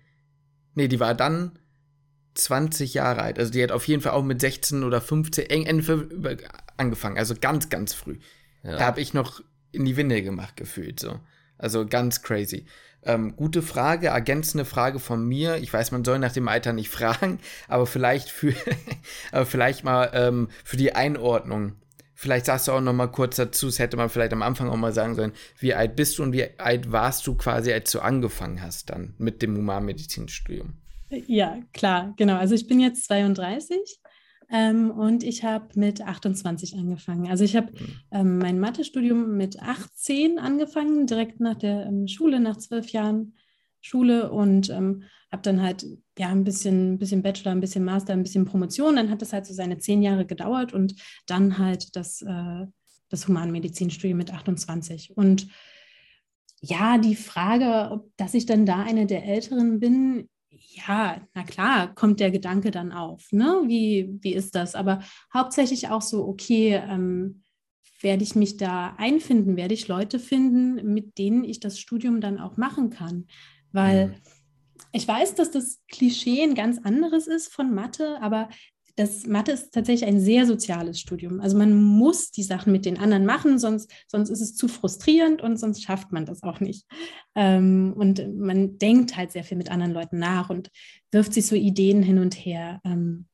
Nee, 0.75 0.87
die 0.87 0.99
war 1.01 1.13
dann 1.15 1.59
20 2.35 2.93
Jahre 2.93 3.21
alt. 3.21 3.39
Also 3.39 3.51
die 3.51 3.61
hat 3.61 3.71
auf 3.71 3.87
jeden 3.87 4.01
Fall 4.01 4.13
auch 4.13 4.23
mit 4.23 4.39
16 4.39 4.83
oder 4.83 5.01
15 5.01 5.49
Ende 5.49 6.37
angefangen. 6.77 7.17
Also 7.17 7.35
ganz, 7.39 7.69
ganz 7.69 7.93
früh. 7.93 8.19
Ja. 8.63 8.77
Da 8.77 8.85
habe 8.85 9.01
ich 9.01 9.13
noch 9.13 9.41
in 9.71 9.83
die 9.83 9.97
Winde 9.97 10.21
gemacht 10.21 10.55
gefühlt. 10.55 10.99
So. 10.99 11.19
Also 11.57 11.85
ganz 11.85 12.21
crazy. 12.21 12.65
Ähm, 13.03 13.35
gute 13.35 13.61
Frage, 13.61 14.07
ergänzende 14.07 14.65
Frage 14.65 14.99
von 14.99 15.25
mir. 15.25 15.57
Ich 15.57 15.71
weiß, 15.71 15.91
man 15.91 16.03
soll 16.03 16.19
nach 16.19 16.33
dem 16.33 16.47
Alter 16.47 16.73
nicht 16.73 16.89
fragen, 16.89 17.39
aber 17.67 17.85
vielleicht 17.85 18.29
für, 18.29 18.53
aber 19.31 19.45
vielleicht 19.45 19.83
mal 19.83 20.11
ähm, 20.13 20.49
für 20.63 20.77
die 20.77 20.93
Einordnung. 20.93 21.75
Vielleicht 22.13 22.47
sagst 22.47 22.67
du 22.67 22.73
auch 22.73 22.81
noch 22.81 22.91
mal 22.91 23.07
kurz 23.07 23.37
dazu, 23.37 23.67
das 23.67 23.79
hätte 23.79 23.95
man 23.95 24.09
vielleicht 24.09 24.33
am 24.33 24.41
Anfang 24.41 24.69
auch 24.69 24.75
mal 24.75 24.91
sagen 24.91 25.15
sollen, 25.15 25.31
wie 25.59 25.73
alt 25.73 25.95
bist 25.95 26.19
du 26.19 26.23
und 26.23 26.33
wie 26.33 26.59
alt 26.59 26.91
warst 26.91 27.25
du 27.25 27.35
quasi, 27.35 27.71
als 27.71 27.91
du 27.91 28.01
angefangen 28.01 28.61
hast 28.61 28.89
dann 28.89 29.13
mit 29.17 29.41
dem 29.41 29.55
Humanmedizinstudium? 29.55 30.73
Ja, 31.09 31.59
klar, 31.71 32.13
genau. 32.17 32.35
Also 32.35 32.55
ich 32.55 32.67
bin 32.67 32.81
jetzt 32.81 33.05
32 33.05 34.01
ähm, 34.51 34.91
und 34.91 35.23
ich 35.23 35.43
habe 35.43 35.67
mit 35.75 36.01
28 36.01 36.75
angefangen. 36.75 37.29
Also 37.29 37.43
ich 37.43 37.55
habe 37.55 37.71
mhm. 37.71 37.95
ähm, 38.11 38.37
mein 38.39 38.59
Mathestudium 38.59 39.37
mit 39.37 39.61
18 39.61 40.39
angefangen, 40.39 41.05
direkt 41.05 41.39
nach 41.39 41.55
der 41.55 41.85
ähm, 41.85 42.07
Schule, 42.07 42.39
nach 42.39 42.57
zwölf 42.57 42.89
Jahren 42.89 43.35
Schule 43.81 44.31
und 44.31 44.69
ähm, 44.69 45.03
habe 45.31 45.43
dann 45.43 45.61
halt 45.61 45.85
ja 46.17 46.29
ein 46.29 46.43
bisschen, 46.43 46.97
bisschen 46.97 47.21
Bachelor, 47.21 47.51
ein 47.51 47.61
bisschen 47.61 47.85
Master, 47.85 48.13
ein 48.13 48.23
bisschen 48.23 48.45
Promotion. 48.45 48.95
Dann 48.95 49.09
hat 49.09 49.21
das 49.21 49.33
halt 49.33 49.45
so 49.45 49.53
seine 49.53 49.77
zehn 49.77 50.01
Jahre 50.01 50.25
gedauert 50.25 50.73
und 50.73 50.95
dann 51.27 51.57
halt 51.57 51.95
das, 51.95 52.21
äh, 52.23 52.65
das 53.09 53.27
Humanmedizinstudium 53.27 54.17
mit 54.17 54.33
28. 54.33 55.15
Und 55.15 55.47
ja, 56.61 56.97
die 56.97 57.15
Frage, 57.15 57.91
ob 57.91 58.11
dass 58.17 58.33
ich 58.33 58.45
dann 58.45 58.65
da 58.65 58.81
eine 58.81 59.05
der 59.05 59.25
Älteren 59.25 59.79
bin, 59.79 60.27
ja, 60.71 61.21
na 61.33 61.43
klar, 61.43 61.93
kommt 61.95 62.19
der 62.19 62.31
Gedanke 62.31 62.71
dann 62.71 62.91
auf. 62.91 63.31
Ne? 63.31 63.63
Wie, 63.65 64.09
wie 64.21 64.33
ist 64.33 64.55
das? 64.55 64.75
Aber 64.75 65.01
hauptsächlich 65.33 65.89
auch 65.89 66.01
so, 66.01 66.27
okay, 66.27 66.81
ähm, 66.87 67.41
werde 68.01 68.23
ich 68.23 68.35
mich 68.35 68.57
da 68.57 68.95
einfinden? 68.97 69.57
Werde 69.57 69.73
ich 69.73 69.87
Leute 69.87 70.19
finden, 70.19 70.93
mit 70.93 71.17
denen 71.17 71.43
ich 71.43 71.59
das 71.59 71.79
Studium 71.79 72.21
dann 72.21 72.39
auch 72.39 72.55
machen 72.57 72.91
kann? 72.91 73.27
Weil 73.71 74.07
mhm. 74.07 74.15
ich 74.91 75.07
weiß, 75.07 75.35
dass 75.35 75.51
das 75.51 75.81
Klischee 75.91 76.43
ein 76.43 76.55
ganz 76.55 76.79
anderes 76.79 77.27
ist 77.27 77.51
von 77.51 77.73
Mathe, 77.73 78.21
aber 78.21 78.49
das 78.95 79.25
Mathe 79.25 79.51
ist 79.51 79.73
tatsächlich 79.73 80.07
ein 80.07 80.19
sehr 80.19 80.45
soziales 80.45 80.99
Studium. 80.99 81.39
Also 81.39 81.57
man 81.57 81.73
muss 81.73 82.31
die 82.31 82.43
Sachen 82.43 82.71
mit 82.71 82.85
den 82.85 82.97
anderen 82.97 83.25
machen, 83.25 83.59
sonst, 83.59 83.91
sonst 84.07 84.29
ist 84.29 84.41
es 84.41 84.55
zu 84.55 84.67
frustrierend 84.67 85.41
und 85.41 85.57
sonst 85.57 85.83
schafft 85.83 86.11
man 86.11 86.25
das 86.25 86.43
auch 86.43 86.59
nicht. 86.59 86.85
Ähm, 87.35 87.93
und 87.95 88.37
man 88.37 88.77
denkt 88.77 89.15
halt 89.15 89.31
sehr 89.31 89.43
viel 89.43 89.57
mit 89.57 89.71
anderen 89.71 89.93
Leuten 89.93 90.19
nach 90.19 90.49
und 90.49 90.69
wirft 91.11 91.33
sich 91.33 91.45
so 91.47 91.55
Ideen 91.55 92.03
hin 92.03 92.19
und 92.19 92.33
her. 92.33 92.81
Ähm, 92.83 93.27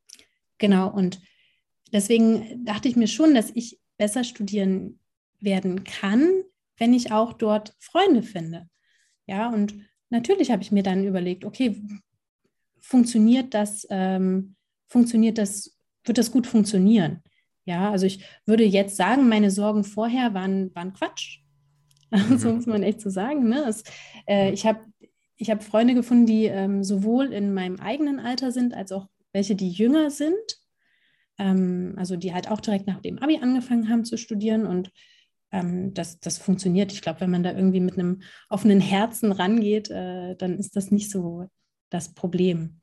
genau, 0.58 0.92
und 0.92 1.20
deswegen 1.92 2.66
dachte 2.66 2.88
ich 2.88 2.96
mir 2.96 3.08
schon, 3.08 3.34
dass 3.34 3.52
ich 3.54 3.80
besser 3.98 4.24
studieren 4.24 5.00
werden 5.40 5.84
kann, 5.84 6.30
wenn 6.78 6.94
ich 6.94 7.12
auch 7.12 7.34
dort 7.34 7.74
Freunde 7.80 8.24
finde. 8.24 8.68
Ja, 9.28 9.50
und 9.50 9.74
natürlich 10.10 10.52
habe 10.52 10.62
ich 10.62 10.72
mir 10.72 10.84
dann 10.84 11.06
überlegt, 11.06 11.46
okay, 11.46 11.82
funktioniert 12.80 13.54
das? 13.54 13.88
Ähm, 13.90 14.55
funktioniert 14.88 15.38
das, 15.38 15.78
wird 16.04 16.18
das 16.18 16.32
gut 16.32 16.48
funktionieren. 16.48 17.22
Ja, 17.66 17.92
also 17.92 18.06
ich 18.06 18.24
würde 18.46 18.64
jetzt 18.64 18.96
sagen, 18.96 19.28
meine 19.28 19.50
Sorgen 19.50 19.84
vorher 19.84 20.34
waren, 20.34 20.74
waren 20.76 20.94
Quatsch. 20.94 21.40
Mhm. 22.12 22.38
so 22.38 22.54
muss 22.54 22.66
man 22.66 22.84
echt 22.84 23.02
so 23.02 23.10
sagen. 23.10 23.50
Ne? 23.50 23.66
Es, 23.68 23.84
äh, 24.28 24.52
ich 24.52 24.66
habe 24.66 24.82
ich 25.38 25.50
hab 25.50 25.64
Freunde 25.64 25.96
gefunden, 25.96 26.26
die 26.26 26.46
ähm, 26.46 26.84
sowohl 26.84 27.34
in 27.34 27.54
meinem 27.54 27.80
eigenen 27.80 28.20
Alter 28.20 28.52
sind, 28.52 28.74
als 28.74 28.92
auch 28.92 29.08
welche, 29.34 29.56
die 29.56 29.70
jünger 29.70 30.12
sind. 30.12 30.60
Ähm, 31.38 31.96
also 31.98 32.16
die 32.16 32.34
halt 32.34 32.50
auch 32.50 32.62
direkt 32.62 32.88
nach 32.88 33.02
dem 33.02 33.20
Abi 33.20 33.38
angefangen 33.42 33.90
haben 33.90 34.06
zu 34.06 34.18
studieren 34.18 34.66
und 34.66 34.92
ähm, 35.52 35.94
das, 35.94 36.20
das 36.20 36.38
funktioniert. 36.38 36.94
Ich 36.94 37.02
glaube, 37.02 37.22
wenn 37.22 37.32
man 37.32 37.44
da 37.44 37.52
irgendwie 37.52 37.82
mit 37.82 37.96
einem 37.96 38.22
offenen 38.50 38.80
Herzen 38.80 39.32
rangeht, 39.32 39.90
äh, 39.90 40.36
dann 40.36 40.58
ist 40.58 40.76
das 40.76 40.92
nicht 40.92 41.12
so 41.12 41.50
das 41.90 42.14
Problem. 42.14 42.82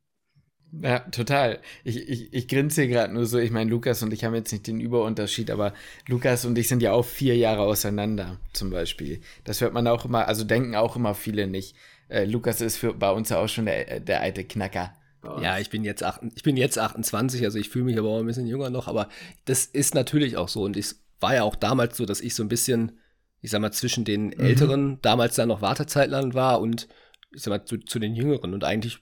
Ja, 0.81 1.01
total. 1.01 1.61
Ich, 1.85 2.09
ich, 2.09 2.33
ich 2.33 2.49
grinse 2.49 2.89
gerade 2.89 3.13
nur 3.13 3.27
so. 3.27 3.39
Ich 3.39 3.51
meine, 3.51 3.71
Lukas 3.71 4.03
und 4.03 4.13
ich 4.13 4.25
haben 4.25 4.35
jetzt 4.35 4.53
nicht 4.53 4.67
den 4.67 4.81
Überunterschied, 4.81 5.51
aber 5.51 5.75
Lukas 6.09 6.47
und 6.47 6.57
ich 6.57 6.69
sind 6.69 6.83
ja 6.83 6.93
auch 6.93 7.05
vier 7.05 7.37
Jahre 7.37 7.63
auseinander, 7.63 8.39
zum 8.55 8.71
Beispiel. 8.71 9.21
Das 9.45 9.61
hört 9.61 9.75
man 9.75 9.87
auch 9.87 10.07
immer, 10.07 10.27
also 10.29 10.45
denken 10.45 10.75
auch 10.75 10.97
immer 10.97 11.15
viele 11.15 11.47
nicht. 11.47 11.77
Äh, 12.09 12.25
Lukas 12.25 12.63
ist 12.63 12.79
für, 12.79 12.95
bei 12.95 13.11
uns 13.11 13.29
ja 13.29 13.39
auch 13.39 13.49
schon 13.49 13.67
der, 13.67 14.01
der 14.01 14.23
alte 14.23 14.45
Knacker. 14.45 14.95
Ja, 15.41 15.59
ich 15.59 15.71
bin, 15.71 15.85
jetzt 15.85 16.03
acht, 16.03 16.21
ich 16.35 16.43
bin 16.43 16.57
jetzt 16.57 16.79
28, 16.79 17.45
also 17.45 17.57
ich 17.57 17.69
fühle 17.69 17.85
mich 17.85 17.99
aber 17.99 18.09
auch 18.09 18.19
ein 18.19 18.27
bisschen 18.27 18.47
jünger 18.47 18.71
noch, 18.71 18.89
aber 18.89 19.09
das 19.45 19.67
ist 19.67 19.95
natürlich 19.95 20.37
auch 20.37 20.49
so. 20.49 20.63
Und 20.63 20.77
es 20.77 21.01
war 21.21 21.35
ja 21.35 21.45
auch 21.45 21.55
damals 21.55 21.97
so, 21.97 22.07
dass 22.07 22.21
ich 22.21 22.35
so 22.35 22.43
ein 22.43 22.49
bisschen, 22.49 22.99
ich 23.41 23.51
sag 23.51 23.61
mal, 23.61 23.73
zwischen 23.73 24.05
den 24.05 24.27
mhm. 24.27 24.41
Älteren, 24.41 24.99
damals 25.01 25.37
dann 25.37 25.49
noch 25.49 25.63
Wartezeitland 25.63 26.35
war 26.35 26.61
und 26.61 26.89
ich 27.31 27.43
sag 27.43 27.51
mal, 27.51 27.65
zu, 27.65 27.79
zu 27.79 28.01
den 28.01 28.17
Jüngeren. 28.17 28.53
Und 28.53 28.65
eigentlich 28.65 28.99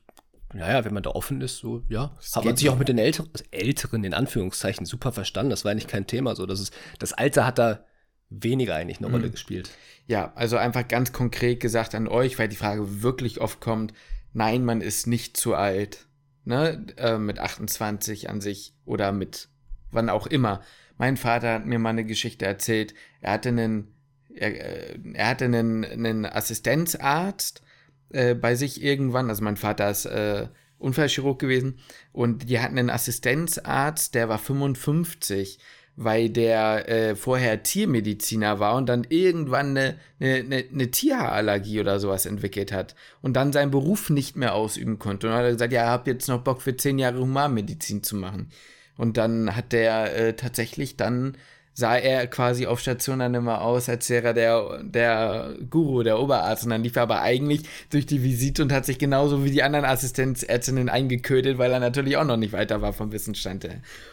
naja, 0.53 0.85
wenn 0.85 0.95
man 0.95 1.03
da 1.03 1.11
offen 1.11 1.41
ist, 1.41 1.59
so, 1.59 1.83
ja. 1.89 2.13
Das 2.17 2.35
hat 2.37 2.45
man 2.45 2.57
sich 2.57 2.69
auch 2.71 2.79
mit 2.79 2.89
den 2.89 2.99
Älteren, 2.99 3.31
also 3.33 3.45
Älteren 3.51 4.05
in 4.05 4.15
Anführungszeichen 4.15 4.85
super 4.85 5.13
verstanden. 5.13 5.51
Das 5.51 5.65
war 5.65 5.73
eigentlich 5.73 5.87
kein 5.87 6.07
Thema. 6.07 6.35
So, 6.35 6.47
das, 6.47 6.61
ist, 6.61 6.75
das 6.99 7.13
Alter 7.13 7.47
hat 7.47 7.59
da 7.59 7.85
weniger 8.31 8.75
eigentlich 8.75 8.99
eine 8.99 9.09
mhm. 9.09 9.15
Rolle 9.15 9.31
gespielt. 9.31 9.71
Ja, 10.07 10.33
also 10.35 10.57
einfach 10.57 10.87
ganz 10.89 11.13
konkret 11.13 11.61
gesagt 11.61 11.95
an 11.95 12.09
euch, 12.09 12.39
weil 12.39 12.49
die 12.49 12.57
Frage 12.57 13.03
wirklich 13.03 13.41
oft 13.41 13.61
kommt, 13.61 13.93
nein, 14.33 14.65
man 14.65 14.81
ist 14.81 15.07
nicht 15.07 15.37
zu 15.37 15.55
alt, 15.55 16.07
ne, 16.45 16.87
äh, 16.97 17.19
mit 17.19 17.39
28 17.39 18.29
an 18.29 18.41
sich 18.41 18.75
oder 18.85 19.13
mit 19.13 19.49
wann 19.93 20.09
auch 20.09 20.27
immer. 20.27 20.63
Mein 20.99 21.17
Vater 21.17 21.55
hat 21.55 21.67
mir 21.67 21.79
mal 21.79 21.91
eine 21.91 22.05
Geschichte 22.05 22.45
erzählt, 22.45 22.95
er 23.21 23.33
hatte 23.33 23.51
einen, 23.51 23.95
er, 24.35 24.95
äh, 24.95 24.99
er 25.15 25.29
hatte 25.29 25.45
einen, 25.45 25.85
einen 25.85 26.27
Assistenzarzt, 26.27 27.63
äh, 28.11 28.35
bei 28.35 28.55
sich 28.55 28.83
irgendwann, 28.83 29.29
also 29.29 29.43
mein 29.43 29.57
Vater 29.57 29.91
ist 29.91 30.07
äh, 30.07 30.49
Unfallchirurg 30.79 31.39
gewesen 31.39 31.79
und 32.13 32.49
die 32.49 32.61
hatten 32.61 32.79
einen 32.79 32.91
Assistenzarzt, 32.91 34.15
der 34.15 34.29
war 34.29 34.39
55, 34.39 35.59
weil 35.97 36.31
der 36.31 36.89
äh, 36.89 37.17
vorher 37.17 37.63
Tiermediziner 37.63 38.59
war 38.59 38.77
und 38.77 38.89
dann 38.89 39.07
irgendwann 39.09 39.77
eine, 39.77 39.97
eine, 40.19 40.65
eine 40.73 40.91
Tierhaarallergie 40.91 41.81
oder 41.81 42.01
sowas 42.01 42.25
entwickelt 42.25 42.73
hat 42.73 42.95
und 43.21 43.35
dann 43.35 43.53
seinen 43.53 43.71
Beruf 43.71 44.09
nicht 44.09 44.35
mehr 44.37 44.55
ausüben 44.55 44.99
konnte. 44.99 45.27
Und 45.27 45.33
dann 45.33 45.41
hat 45.41 45.47
er 45.47 45.53
gesagt, 45.53 45.73
ja, 45.73 45.87
habe 45.87 46.11
jetzt 46.11 46.29
noch 46.29 46.43
Bock 46.43 46.63
für 46.63 46.75
zehn 46.77 46.99
Jahre 46.99 47.19
Humanmedizin 47.19 48.03
zu 48.03 48.17
machen. 48.17 48.49
Und 48.97 49.19
dann 49.19 49.55
hat 49.55 49.73
der 49.73 50.17
äh, 50.17 50.37
tatsächlich 50.37 50.97
dann 50.97 51.37
sah 51.73 51.97
er 51.97 52.27
quasi 52.27 52.67
auf 52.67 52.81
Station 52.81 53.21
dann 53.21 53.35
immer 53.35 53.63
aus, 53.63 53.89
als 53.89 54.09
wäre 54.11 54.29
er 54.29 54.35
der, 54.35 54.83
der 54.83 55.55
Guru, 55.71 56.03
der 56.03 56.19
Oberarzt. 56.19 56.65
Und 56.65 56.71
dann 56.71 56.83
lief 56.83 56.97
er 56.97 57.03
aber 57.03 57.23
eigentlich 57.23 57.63
durch 57.91 58.07
die 58.07 58.23
Visite 58.23 58.63
und 58.63 58.73
hat 58.73 58.85
sich 58.85 58.99
genauso 58.99 59.45
wie 59.45 59.51
die 59.51 59.63
anderen 59.63 59.85
Assistenzärztinnen 59.85 60.89
eingeködelt, 60.89 61.59
weil 61.59 61.73
er 61.73 61.81
natürlich 61.81 62.17
auch 62.17 62.25
noch 62.25 62.37
nicht 62.37 62.53
weiter 62.53 62.83
war 62.83 62.93
vom 62.93 63.13
Wissensstand. 63.13 63.69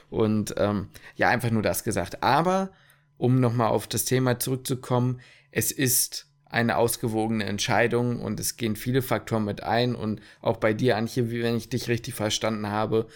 Und 0.09 0.55
ähm, 0.57 0.87
ja, 1.15 1.29
einfach 1.29 1.51
nur 1.51 1.61
das 1.61 1.83
gesagt. 1.83 2.23
Aber, 2.23 2.69
um 3.17 3.39
nochmal 3.39 3.69
auf 3.69 3.87
das 3.87 4.05
Thema 4.05 4.39
zurückzukommen, 4.39 5.19
es 5.51 5.71
ist 5.71 6.27
eine 6.49 6.77
ausgewogene 6.77 7.43
Entscheidung 7.43 8.21
und 8.21 8.39
es 8.39 8.55
gehen 8.57 8.75
viele 8.75 9.01
Faktoren 9.01 9.45
mit 9.45 9.63
ein. 9.63 9.95
Und 9.95 10.21
auch 10.41 10.57
bei 10.57 10.73
dir, 10.73 10.95
Antje, 10.95 11.29
wenn 11.31 11.57
ich 11.57 11.69
dich 11.69 11.87
richtig 11.89 12.13
verstanden 12.13 12.67
habe, 12.67 13.07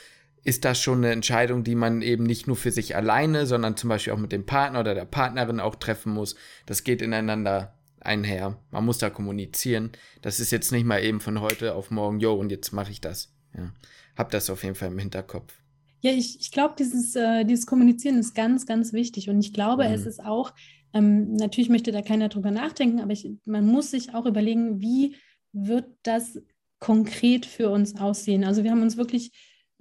ist 0.43 0.65
das 0.65 0.81
schon 0.81 0.99
eine 0.99 1.11
Entscheidung, 1.11 1.63
die 1.63 1.75
man 1.75 2.01
eben 2.01 2.23
nicht 2.23 2.47
nur 2.47 2.55
für 2.55 2.71
sich 2.71 2.95
alleine, 2.95 3.45
sondern 3.45 3.77
zum 3.77 3.89
Beispiel 3.89 4.13
auch 4.13 4.17
mit 4.17 4.31
dem 4.31 4.45
Partner 4.45 4.79
oder 4.79 4.95
der 4.95 5.05
Partnerin 5.05 5.59
auch 5.59 5.75
treffen 5.75 6.13
muss. 6.13 6.35
Das 6.65 6.83
geht 6.83 7.01
ineinander 7.01 7.75
einher. 7.99 8.57
Man 8.71 8.85
muss 8.85 8.97
da 8.97 9.09
kommunizieren. 9.09 9.91
Das 10.21 10.39
ist 10.39 10.51
jetzt 10.51 10.71
nicht 10.71 10.85
mal 10.85 11.03
eben 11.03 11.21
von 11.21 11.41
heute 11.41 11.75
auf 11.75 11.91
morgen, 11.91 12.19
jo, 12.19 12.33
und 12.33 12.51
jetzt 12.51 12.71
mache 12.71 12.91
ich 12.91 13.01
das. 13.01 13.31
Ja. 13.55 13.71
Hab 14.17 14.31
das 14.31 14.49
auf 14.49 14.63
jeden 14.63 14.75
Fall 14.75 14.89
im 14.89 14.97
Hinterkopf. 14.97 15.53
Ja, 16.01 16.11
ich, 16.11 16.39
ich 16.39 16.51
glaube, 16.51 16.73
dieses, 16.77 17.15
äh, 17.15 17.45
dieses 17.45 17.67
Kommunizieren 17.67 18.17
ist 18.17 18.33
ganz, 18.33 18.65
ganz 18.65 18.91
wichtig. 18.91 19.29
Und 19.29 19.39
ich 19.39 19.53
glaube, 19.53 19.87
mhm. 19.87 19.93
es 19.93 20.07
ist 20.07 20.23
auch, 20.23 20.53
ähm, 20.93 21.35
natürlich 21.35 21.69
möchte 21.69 21.91
da 21.91 22.01
keiner 22.01 22.29
drüber 22.29 22.49
nachdenken, 22.49 22.99
aber 22.99 23.11
ich, 23.11 23.29
man 23.45 23.67
muss 23.67 23.91
sich 23.91 24.15
auch 24.15 24.25
überlegen, 24.25 24.81
wie 24.81 25.15
wird 25.53 25.85
das 26.01 26.39
konkret 26.79 27.45
für 27.45 27.69
uns 27.69 27.95
aussehen. 27.97 28.43
Also 28.43 28.63
wir 28.63 28.71
haben 28.71 28.81
uns 28.81 28.97
wirklich 28.97 29.31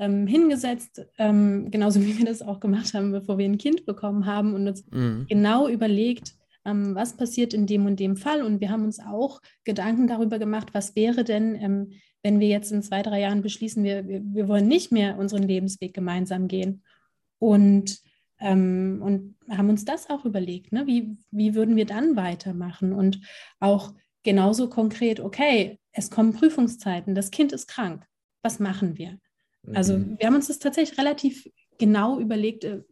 ähm, 0.01 0.27
hingesetzt, 0.27 1.07
ähm, 1.19 1.71
genauso 1.71 2.01
wie 2.01 2.19
wir 2.19 2.25
das 2.25 2.41
auch 2.43 2.59
gemacht 2.59 2.95
haben, 2.95 3.13
bevor 3.13 3.37
wir 3.39 3.45
ein 3.45 3.59
Kind 3.59 3.85
bekommen 3.85 4.25
haben 4.25 4.55
und 4.55 4.67
uns 4.67 4.85
mhm. 4.91 5.27
genau 5.29 5.69
überlegt, 5.69 6.35
ähm, 6.65 6.95
was 6.95 7.17
passiert 7.17 7.53
in 7.53 7.67
dem 7.67 7.85
und 7.85 8.01
dem 8.01 8.17
Fall. 8.17 8.43
Und 8.43 8.61
wir 8.61 8.71
haben 8.71 8.85
uns 8.85 8.99
auch 8.99 9.43
Gedanken 9.65 10.07
darüber 10.07 10.39
gemacht, 10.39 10.69
was 10.73 10.97
wäre 10.97 11.23
denn, 11.23 11.55
ähm, 11.55 11.93
wenn 12.23 12.41
wir 12.41 12.49
jetzt 12.49 12.73
in 12.73 12.83
zwei, 12.83 13.03
drei 13.03 13.21
Jahren 13.21 13.43
beschließen, 13.43 13.85
wir, 13.85 14.09
wir, 14.09 14.23
wir 14.25 14.49
wollen 14.49 14.69
nicht 14.69 14.91
mehr 14.91 15.19
unseren 15.19 15.43
Lebensweg 15.43 15.93
gemeinsam 15.93 16.49
gehen. 16.49 16.83
Und, 17.39 18.01
ähm, 18.41 19.01
und 19.03 19.37
haben 19.55 19.69
uns 19.69 19.85
das 19.85 20.09
auch 20.09 20.25
überlegt, 20.25 20.73
ne? 20.73 20.87
wie, 20.87 21.17
wie 21.31 21.55
würden 21.55 21.77
wir 21.77 21.87
dann 21.87 22.17
weitermachen? 22.17 22.95
Und 22.95 23.21
auch 23.59 23.93
genauso 24.23 24.71
konkret, 24.71 25.21
okay, 25.21 25.79
es 25.93 26.11
kommen 26.11 26.33
Prüfungszeiten, 26.33 27.15
das 27.15 27.31
Kind 27.31 27.53
ist 27.53 27.69
krank, 27.69 28.07
was 28.43 28.61
machen 28.61 28.97
wir? 28.97 29.19
Also 29.73 29.99
mhm. 29.99 30.17
wir 30.19 30.27
haben 30.27 30.35
uns 30.35 30.49
das 30.49 30.59
tatsächlich 30.59 30.99
relativ 30.99 31.49
genau 31.79 32.19
überlegt, 32.19 32.65
äh, 32.65 32.83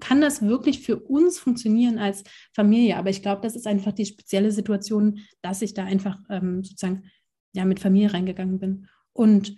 kann 0.00 0.20
das 0.20 0.42
wirklich 0.42 0.80
für 0.80 0.96
uns 0.96 1.38
funktionieren 1.38 1.98
als 1.98 2.22
Familie? 2.52 2.96
Aber 2.96 3.10
ich 3.10 3.22
glaube, 3.22 3.42
das 3.42 3.56
ist 3.56 3.66
einfach 3.66 3.92
die 3.92 4.06
spezielle 4.06 4.52
Situation, 4.52 5.20
dass 5.42 5.62
ich 5.62 5.74
da 5.74 5.84
einfach 5.84 6.18
ähm, 6.30 6.62
sozusagen 6.62 7.10
ja, 7.52 7.64
mit 7.64 7.80
Familie 7.80 8.12
reingegangen 8.12 8.60
bin. 8.60 8.86
Und 9.12 9.56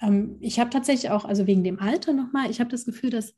ähm, 0.00 0.36
ich 0.40 0.58
habe 0.58 0.70
tatsächlich 0.70 1.10
auch, 1.10 1.24
also 1.24 1.46
wegen 1.46 1.62
dem 1.62 1.78
Alter 1.78 2.14
nochmal, 2.14 2.50
ich 2.50 2.60
habe 2.60 2.70
das 2.70 2.86
Gefühl, 2.86 3.10
dass 3.10 3.34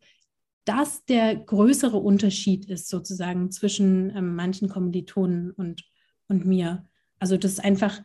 das 0.64 1.04
der 1.06 1.34
größere 1.34 1.96
Unterschied 1.96 2.66
ist 2.66 2.88
sozusagen 2.88 3.50
zwischen 3.50 4.14
ähm, 4.16 4.36
manchen 4.36 4.68
Kommilitonen 4.68 5.50
und, 5.52 5.84
und 6.28 6.44
mir. 6.44 6.86
Also 7.18 7.36
das 7.36 7.52
ist 7.52 7.64
einfach, 7.64 8.00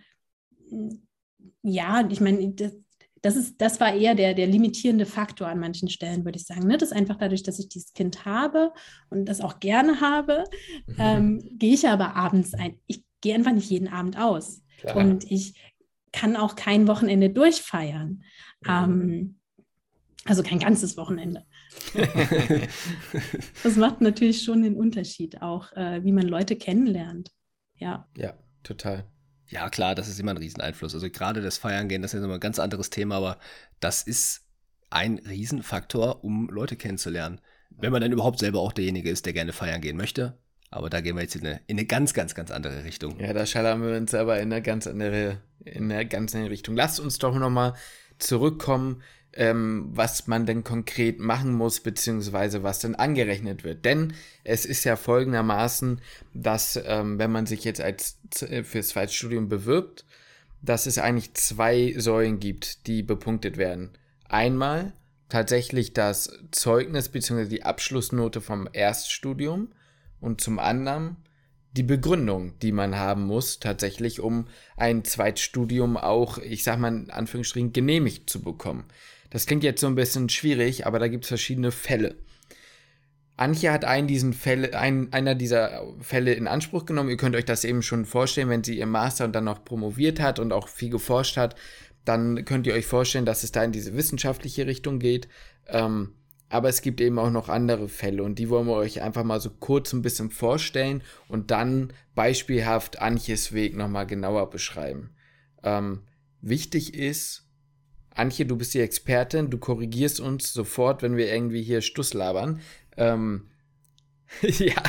ja, 1.64 2.08
ich 2.10 2.22
meine, 2.22 2.54
das, 3.22 3.36
ist, 3.36 3.62
das 3.62 3.80
war 3.80 3.94
eher 3.94 4.16
der, 4.16 4.34
der 4.34 4.48
limitierende 4.48 5.06
Faktor 5.06 5.48
an 5.48 5.60
manchen 5.60 5.90
Stellen, 5.90 6.26
würde 6.26 6.38
ich 6.38 6.46
sagen. 6.46 6.68
Ne? 6.68 6.78
Das 6.78 6.92
einfach 6.92 7.18
dadurch, 7.18 7.44
dass 7.44 7.60
ich 7.60 7.70
dieses 7.70 7.94
Kind 7.94 8.26
habe 8.26 8.74
und 9.10 9.26
das 9.26 9.42
auch 9.42 9.60
gerne 9.60 10.02
habe, 10.02 10.44
ähm, 10.98 11.42
gehe 11.58 11.74
ich 11.74 11.88
aber 11.88 12.16
abends 12.16 12.54
ein. 12.54 12.80
Ich 12.88 13.04
gehe 13.22 13.36
einfach 13.36 13.54
nicht 13.54 13.70
jeden 13.70 13.88
Abend 13.88 14.18
aus. 14.18 14.64
Klar. 14.80 14.96
Und 14.96 15.30
ich 15.30 15.54
kann 16.12 16.36
auch 16.36 16.56
kein 16.56 16.88
Wochenende 16.88 17.30
durchfeiern. 17.30 18.24
Ähm, 18.68 19.38
also 20.26 20.44
kein 20.44 20.60
ganzes 20.60 20.98
Wochenende. 20.98 21.46
das 23.64 23.76
macht 23.76 24.02
natürlich 24.02 24.44
schon 24.44 24.62
den 24.62 24.76
Unterschied, 24.76 25.42
auch 25.42 25.72
äh, 25.74 26.04
wie 26.04 26.12
man 26.12 26.28
Leute 26.28 26.56
kennenlernt. 26.56 27.32
Ja. 27.76 28.08
Ja, 28.16 28.38
total. 28.62 29.11
Ja, 29.52 29.70
klar, 29.70 29.96
das 29.96 30.08
ist 30.08 30.20
immer 30.20 30.32
ein 30.32 30.38
Rieseneinfluss. 30.38 30.94
Also 30.94 31.10
gerade 31.10 31.42
das 31.42 31.58
Feiern 31.58 31.90
gehen, 31.90 32.02
das 32.02 32.14
ist 32.14 32.24
immer 32.24 32.36
ein 32.36 32.40
ganz 32.40 32.58
anderes 32.58 32.90
Thema, 32.90 33.18
aber 33.18 33.38
das 33.82 34.02
ist 34.02 34.46
ein 34.90 35.20
Riesenfaktor, 35.20 36.24
um 36.24 36.50
Leute 36.50 36.78
kennenzulernen. 36.78 37.42
Wenn 37.70 37.92
man 37.92 38.02
dann 38.02 38.14
überhaupt 38.14 38.40
selber 38.40 38.60
auch 38.60 38.72
derjenige 38.72 39.10
ist, 39.10 39.26
der 39.26 39.34
gerne 39.34 39.52
feiern 39.54 39.82
gehen 39.82 39.98
möchte. 39.98 40.38
Aber 40.70 40.90
da 40.90 41.02
gehen 41.02 41.18
wir 41.18 41.22
jetzt 41.22 41.36
in 41.36 41.46
eine, 41.46 41.60
in 41.68 41.78
eine 41.78 41.86
ganz, 41.86 42.14
ganz, 42.14 42.34
ganz 42.34 42.50
andere 42.50 42.86
Richtung. 42.86 43.20
Ja, 43.20 43.34
da 43.34 43.46
schallern 43.46 43.84
wir 43.84 43.98
uns 43.98 44.14
aber 44.14 44.40
in 44.40 44.54
eine 44.54 44.62
ganz 44.62 44.88
andere, 44.88 45.42
in 45.66 45.92
eine 45.92 46.06
ganz 46.08 46.34
andere 46.34 46.52
Richtung. 46.52 46.76
Lasst 46.76 47.02
uns 47.02 47.20
doch 47.20 47.36
nochmal 47.36 47.74
zurückkommen 48.20 49.04
ähm, 49.34 49.90
was 49.94 50.28
man 50.28 50.46
denn 50.46 50.64
konkret 50.64 51.20
machen 51.20 51.54
muss, 51.54 51.80
beziehungsweise 51.80 52.64
was 52.64 52.80
dann 52.80 52.96
angerechnet 52.96 53.64
wird. 53.64 53.86
Denn 53.86 54.14
es 54.44 54.66
ist 54.66 54.84
ja 54.84 54.96
folgendermaßen, 54.96 56.02
dass 56.34 56.80
ähm, 56.86 57.18
wenn 57.20 57.32
man 57.32 57.46
sich 57.46 57.64
jetzt 57.64 57.82
als 57.82 58.18
äh, 58.42 58.64
fürs 58.64 58.90
Zweitstudium 58.90 59.50
bewirbt, 59.50 60.06
dass 60.62 60.86
es 60.86 60.98
eigentlich 60.98 61.34
zwei 61.34 61.94
Säulen 61.98 62.40
gibt, 62.40 62.88
die 62.88 63.04
bepunktet 63.04 63.58
werden. 63.58 63.92
Einmal 64.30 64.94
tatsächlich 65.30 65.94
das 65.94 66.40
Zeugnis 66.52 67.10
bzw. 67.10 67.46
die 67.46 67.64
Abschlussnote 67.64 68.42
vom 68.42 68.68
Erststudium 68.72 69.70
und 70.20 70.42
zum 70.42 70.60
anderen 70.60 71.18
die 71.74 71.84
Begründung, 71.84 72.60
die 72.60 72.74
man 72.74 72.98
haben 72.98 73.26
muss, 73.26 73.60
tatsächlich, 73.60 74.20
um 74.20 74.48
ein 74.76 75.06
Zweitstudium 75.06 75.96
auch, 75.96 76.38
ich 76.38 76.64
sag 76.64 76.80
mal 76.80 76.94
in 76.94 77.10
Anführungsstrichen, 77.10 77.72
genehmigt 77.72 78.30
zu 78.30 78.42
bekommen. 78.42 78.86
Das 79.32 79.48
klingt 79.48 79.64
jetzt 79.64 79.82
so 79.82 79.88
ein 79.88 79.96
bisschen 79.96 80.30
schwierig, 80.30 80.86
aber 80.86 81.00
da 81.00 81.08
gibt 81.08 81.24
es 81.24 81.30
verschiedene 81.30 81.72
Fälle. 81.72 82.16
Antje 83.38 83.72
hat 83.72 83.86
einen, 83.86 84.08
diesen 84.08 84.34
Fälle, 84.34 84.78
einen, 84.78 85.12
einer 85.14 85.34
dieser 85.34 85.84
Fälle 86.00 86.34
in 86.34 86.48
Anspruch 86.48 86.86
genommen. 86.86 87.10
Ihr 87.10 87.18
könnt 87.18 87.36
euch 87.36 87.46
das 87.46 87.64
eben 87.64 87.82
schon 87.82 88.06
vorstellen, 88.06 88.50
wenn 88.50 88.64
sie 88.64 88.78
ihr 88.78 88.86
Master 88.86 89.26
und 89.26 89.34
dann 89.34 89.46
noch 89.46 89.66
promoviert 89.66 90.20
hat 90.20 90.38
und 90.38 90.54
auch 90.54 90.68
viel 90.68 90.92
geforscht 90.92 91.38
hat, 91.38 91.56
dann 92.06 92.46
könnt 92.46 92.68
ihr 92.68 92.74
euch 92.74 92.86
vorstellen, 92.86 93.26
dass 93.26 93.44
es 93.44 93.52
da 93.52 93.64
in 93.64 93.72
diese 93.72 93.96
wissenschaftliche 93.96 94.68
Richtung 94.68 95.00
geht. 95.00 95.28
Ähm, 95.68 96.14
aber 96.50 96.68
es 96.68 96.82
gibt 96.82 97.00
eben 97.00 97.18
auch 97.18 97.32
noch 97.32 97.48
andere 97.48 97.88
Fälle 97.88 98.24
und 98.24 98.38
die 98.38 98.50
wollen 98.50 98.68
wir 98.68 98.76
euch 98.76 99.02
einfach 99.02 99.24
mal 99.24 99.40
so 99.40 99.50
kurz 99.50 99.94
ein 99.94 100.02
bisschen 100.02 100.30
vorstellen 100.30 101.02
und 101.30 101.50
dann 101.50 101.94
beispielhaft 102.14 103.02
Antjes 103.02 103.54
Weg 103.54 103.78
nochmal 103.78 104.06
genauer 104.06 104.50
beschreiben. 104.50 105.12
Ähm, 105.64 106.02
wichtig 106.42 106.94
ist, 106.94 107.48
Antje, 108.16 108.46
du 108.46 108.58
bist 108.58 108.74
die 108.74 108.82
Expertin, 108.82 109.50
du 109.50 109.58
korrigierst 109.58 110.20
uns 110.20 110.54
sofort, 110.54 111.02
wenn 111.02 111.18
wir 111.18 111.32
irgendwie 111.32 111.62
hier 111.62 111.82
Stuss 111.82 112.14
labern. 112.14 112.60
Ähm, 112.98 113.48
ja, 114.42 114.82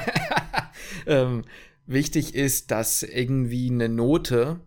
ähm, 1.06 1.44
wichtig 1.86 2.34
ist, 2.34 2.70
dass 2.70 3.02
irgendwie 3.02 3.70
eine 3.70 3.88
Note 3.88 4.60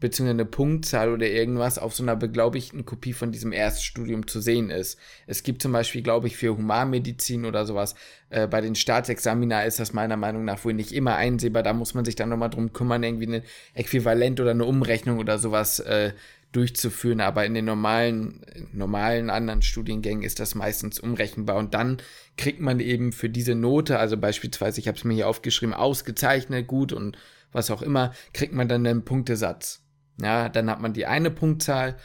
beziehungsweise 0.00 0.34
eine 0.34 0.44
Punktzahl 0.46 1.12
oder 1.12 1.26
irgendwas 1.26 1.78
auf 1.78 1.94
so 1.94 2.02
einer 2.02 2.16
beglaubigten 2.16 2.86
Kopie 2.86 3.12
von 3.12 3.32
diesem 3.32 3.52
Erststudium 3.52 4.26
zu 4.26 4.40
sehen 4.40 4.70
ist. 4.70 4.98
Es 5.26 5.42
gibt 5.42 5.62
zum 5.62 5.72
Beispiel, 5.72 6.02
glaube 6.02 6.26
ich, 6.26 6.36
für 6.36 6.56
Humanmedizin 6.56 7.44
oder 7.44 7.66
sowas, 7.66 7.94
äh, 8.30 8.48
bei 8.48 8.62
den 8.62 8.74
Staatsexamina 8.74 9.62
ist 9.62 9.78
das 9.78 9.92
meiner 9.92 10.16
Meinung 10.16 10.44
nach 10.44 10.64
wohl 10.64 10.72
nicht 10.72 10.92
immer 10.92 11.16
einsehbar. 11.16 11.62
Da 11.62 11.74
muss 11.74 11.94
man 11.94 12.06
sich 12.06 12.16
dann 12.16 12.30
nochmal 12.30 12.50
drum 12.50 12.72
kümmern, 12.72 13.02
irgendwie 13.02 13.26
ein 13.26 13.42
Äquivalent 13.74 14.40
oder 14.40 14.52
eine 14.52 14.64
Umrechnung 14.64 15.18
oder 15.18 15.38
sowas 15.38 15.80
äh, 15.80 16.12
durchzuführen, 16.52 17.20
aber 17.20 17.46
in 17.46 17.54
den 17.54 17.64
normalen, 17.64 18.44
normalen 18.72 19.30
anderen 19.30 19.62
Studiengängen 19.62 20.24
ist 20.24 20.40
das 20.40 20.54
meistens 20.54 20.98
umrechenbar 20.98 21.56
und 21.56 21.74
dann 21.74 21.98
kriegt 22.36 22.60
man 22.60 22.80
eben 22.80 23.12
für 23.12 23.28
diese 23.28 23.54
Note, 23.54 23.98
also 23.98 24.16
beispielsweise, 24.16 24.80
ich 24.80 24.88
habe 24.88 24.98
es 24.98 25.04
mir 25.04 25.14
hier 25.14 25.28
aufgeschrieben, 25.28 25.74
ausgezeichnet, 25.74 26.66
gut 26.66 26.92
und 26.92 27.16
was 27.52 27.70
auch 27.70 27.82
immer, 27.82 28.12
kriegt 28.32 28.52
man 28.52 28.68
dann 28.68 28.86
einen 28.86 29.04
Punktesatz. 29.04 29.82
Ja, 30.20 30.48
dann 30.48 30.68
hat 30.70 30.80
man 30.80 30.92
die 30.92 31.06
eine 31.06 31.30
Punktzahl 31.30 31.96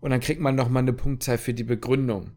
und 0.00 0.10
dann 0.10 0.20
kriegt 0.20 0.40
man 0.40 0.54
nochmal 0.54 0.82
eine 0.82 0.92
Punktzahl 0.92 1.38
für 1.38 1.54
die 1.54 1.64
Begründung. 1.64 2.32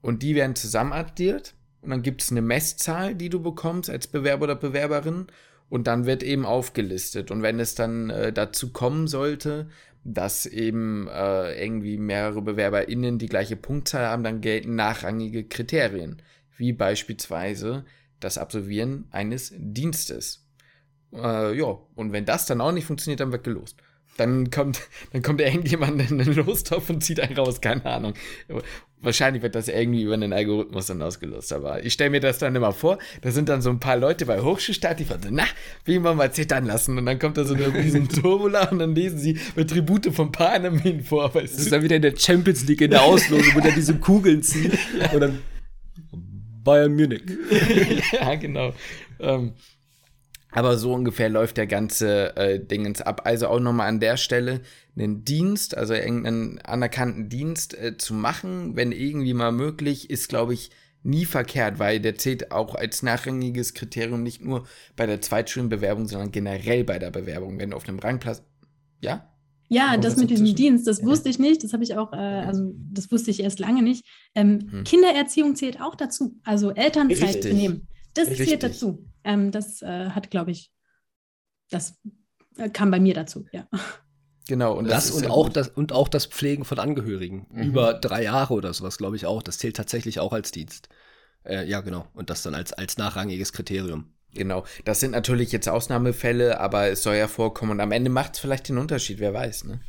Und 0.00 0.22
die 0.22 0.34
werden 0.34 0.56
zusammenaddiert 0.56 1.54
und 1.80 1.90
dann 1.90 2.02
gibt 2.02 2.22
es 2.22 2.30
eine 2.30 2.42
Messzahl, 2.42 3.14
die 3.14 3.28
du 3.28 3.40
bekommst 3.40 3.88
als 3.88 4.08
Bewerber 4.08 4.44
oder 4.44 4.56
Bewerberin 4.56 5.28
und 5.68 5.86
dann 5.86 6.06
wird 6.06 6.22
eben 6.22 6.44
aufgelistet. 6.44 7.30
Und 7.30 7.42
wenn 7.42 7.58
es 7.58 7.74
dann 7.74 8.10
äh, 8.10 8.32
dazu 8.32 8.72
kommen 8.72 9.06
sollte, 9.06 9.68
dass 10.04 10.46
eben 10.46 11.08
äh, 11.08 11.62
irgendwie 11.62 11.98
mehrere 11.98 12.42
BewerberInnen 12.42 13.18
die 13.18 13.28
gleiche 13.28 13.56
Punktzahl 13.56 14.06
haben, 14.06 14.24
dann 14.24 14.40
gelten 14.40 14.74
nachrangige 14.74 15.44
Kriterien, 15.44 16.22
wie 16.56 16.72
beispielsweise 16.72 17.84
das 18.20 18.38
Absolvieren 18.38 19.06
eines 19.10 19.52
Dienstes. 19.56 20.46
Äh, 21.12 21.56
ja, 21.56 21.78
und 21.94 22.12
wenn 22.12 22.24
das 22.24 22.46
dann 22.46 22.60
auch 22.60 22.72
nicht 22.72 22.86
funktioniert, 22.86 23.20
dann 23.20 23.32
wird 23.32 23.44
gelost. 23.44 23.76
Dann 24.16 24.50
kommt, 24.50 24.80
dann 25.12 25.22
kommt 25.22 25.40
irgendjemand 25.40 26.00
in 26.10 26.18
den 26.18 26.34
Lostopf 26.34 26.90
und 26.90 27.02
zieht 27.02 27.20
einen 27.20 27.36
raus, 27.36 27.60
keine 27.60 27.84
Ahnung. 27.86 28.14
Wahrscheinlich 29.02 29.42
wird 29.42 29.54
das 29.54 29.68
irgendwie 29.68 30.02
über 30.02 30.14
einen 30.14 30.32
Algorithmus 30.32 30.86
dann 30.86 31.02
ausgelöst. 31.02 31.52
Aber 31.52 31.84
ich 31.84 31.92
stelle 31.92 32.10
mir 32.10 32.20
das 32.20 32.38
dann 32.38 32.54
immer 32.54 32.72
vor, 32.72 32.98
da 33.20 33.30
sind 33.32 33.48
dann 33.48 33.60
so 33.60 33.70
ein 33.70 33.80
paar 33.80 33.96
Leute 33.96 34.26
bei 34.26 34.40
Hochschulstart, 34.40 35.00
die 35.00 35.04
fragen, 35.04 35.28
na, 35.32 35.44
wie 35.84 35.98
wir 35.98 36.14
mal 36.14 36.32
zittern 36.32 36.66
lassen. 36.66 36.96
Und 36.98 37.06
dann 37.06 37.18
kommt 37.18 37.36
da 37.36 37.44
so 37.44 37.54
eine 37.54 37.74
riesen 37.74 38.08
Turbula 38.22 38.68
und 38.70 38.78
dann 38.78 38.94
lesen 38.94 39.18
sie 39.18 39.38
mit 39.56 39.70
Tribute 39.70 40.14
von 40.14 40.30
Panem 40.30 41.02
vor. 41.02 41.34
Weißt 41.34 41.54
das 41.54 41.62
ist 41.62 41.72
dann 41.72 41.82
wieder 41.82 41.96
in 41.96 42.02
der 42.02 42.16
Champions 42.16 42.66
League 42.66 42.80
in 42.80 42.90
der 42.90 43.02
Auslosung, 43.02 43.54
wo 43.54 43.60
der 43.60 43.72
diese 43.72 43.94
Kugeln 43.96 44.42
zieht. 44.42 44.72
Und 45.12 45.20
dann 45.20 45.38
Bayern 46.64 46.94
Munich. 46.94 47.22
ja, 48.12 48.34
genau. 48.36 48.72
Ähm, 49.18 49.52
aber 50.52 50.76
so 50.76 50.92
ungefähr 50.92 51.28
läuft 51.28 51.56
der 51.56 51.66
ganze 51.66 52.36
äh, 52.36 52.64
Dingens 52.64 53.00
ab. 53.00 53.22
Also 53.24 53.48
auch 53.48 53.60
nochmal 53.60 53.88
an 53.88 54.00
der 54.00 54.16
Stelle 54.16 54.60
einen 54.96 55.24
Dienst, 55.24 55.76
also 55.76 55.94
irgendeinen 55.94 56.58
anerkannten 56.60 57.28
Dienst 57.28 57.74
äh, 57.74 57.96
zu 57.96 58.14
machen, 58.14 58.76
wenn 58.76 58.92
irgendwie 58.92 59.34
mal 59.34 59.52
möglich, 59.52 60.10
ist, 60.10 60.28
glaube 60.28 60.54
ich, 60.54 60.70
nie 61.02 61.24
verkehrt, 61.24 61.78
weil 61.78 62.00
der 62.00 62.16
zählt 62.16 62.52
auch 62.52 62.74
als 62.74 63.02
nachrangiges 63.02 63.74
Kriterium 63.74 64.22
nicht 64.22 64.44
nur 64.44 64.66
bei 64.94 65.06
der 65.06 65.20
Zweitschulenbewerbung, 65.20 66.06
sondern 66.06 66.30
generell 66.30 66.84
bei 66.84 66.98
der 66.98 67.10
Bewerbung. 67.10 67.58
Wenn 67.58 67.70
du 67.70 67.76
auf 67.76 67.88
einem 67.88 67.98
Rangplatz, 67.98 68.42
ja? 69.00 69.28
Ja, 69.68 69.96
das, 69.96 70.14
das 70.14 70.22
mit 70.22 70.30
diesem 70.30 70.54
Dienst, 70.54 70.86
das 70.86 71.02
wusste 71.02 71.30
ich 71.30 71.38
nicht, 71.38 71.64
das 71.64 71.72
habe 71.72 71.82
ich 71.82 71.96
auch, 71.96 72.12
äh, 72.12 72.16
also 72.16 72.74
das 72.92 73.10
wusste 73.10 73.30
ich 73.30 73.42
erst 73.42 73.58
lange 73.58 73.82
nicht. 73.82 74.04
Ähm, 74.34 74.68
hm. 74.70 74.84
Kindererziehung 74.84 75.56
zählt 75.56 75.80
auch 75.80 75.94
dazu, 75.94 76.38
also 76.44 76.72
Elternzeit 76.72 77.36
Richtig. 77.36 77.54
nehmen. 77.54 77.88
Das 78.12 78.28
Richtig. 78.28 78.48
zählt 78.48 78.62
dazu. 78.62 79.06
Ähm, 79.24 79.50
das 79.50 79.82
äh, 79.82 80.10
hat, 80.10 80.30
glaube 80.30 80.50
ich, 80.50 80.70
das 81.70 81.98
äh, 82.56 82.68
kam 82.68 82.90
bei 82.90 83.00
mir 83.00 83.14
dazu, 83.14 83.46
ja. 83.52 83.66
Genau, 84.48 84.76
und 84.76 84.88
das, 84.88 85.06
das 85.06 85.16
und 85.16 85.30
auch 85.30 85.48
das 85.48 85.68
und 85.68 85.92
auch 85.92 86.08
das 86.08 86.26
Pflegen 86.26 86.64
von 86.64 86.78
Angehörigen 86.78 87.46
mhm. 87.50 87.62
über 87.62 87.94
drei 87.94 88.24
Jahre 88.24 88.54
oder 88.54 88.74
sowas, 88.74 88.98
glaube 88.98 89.16
ich 89.16 89.24
auch. 89.26 89.42
Das 89.42 89.58
zählt 89.58 89.76
tatsächlich 89.76 90.18
auch 90.18 90.32
als 90.32 90.50
Dienst. 90.50 90.88
Äh, 91.44 91.68
ja, 91.68 91.80
genau. 91.80 92.06
Und 92.14 92.30
das 92.30 92.42
dann 92.42 92.54
als, 92.54 92.72
als 92.72 92.98
nachrangiges 92.98 93.52
Kriterium. 93.52 94.12
Genau. 94.34 94.64
Das 94.84 95.00
sind 95.00 95.12
natürlich 95.12 95.52
jetzt 95.52 95.68
Ausnahmefälle, 95.68 96.58
aber 96.58 96.88
es 96.88 97.02
soll 97.02 97.16
ja 97.16 97.28
vorkommen. 97.28 97.72
Und 97.72 97.80
am 97.80 97.92
Ende 97.92 98.10
macht 98.10 98.34
es 98.34 98.40
vielleicht 98.40 98.68
den 98.68 98.78
Unterschied, 98.78 99.20
wer 99.20 99.34
weiß, 99.34 99.64
ne? 99.64 99.80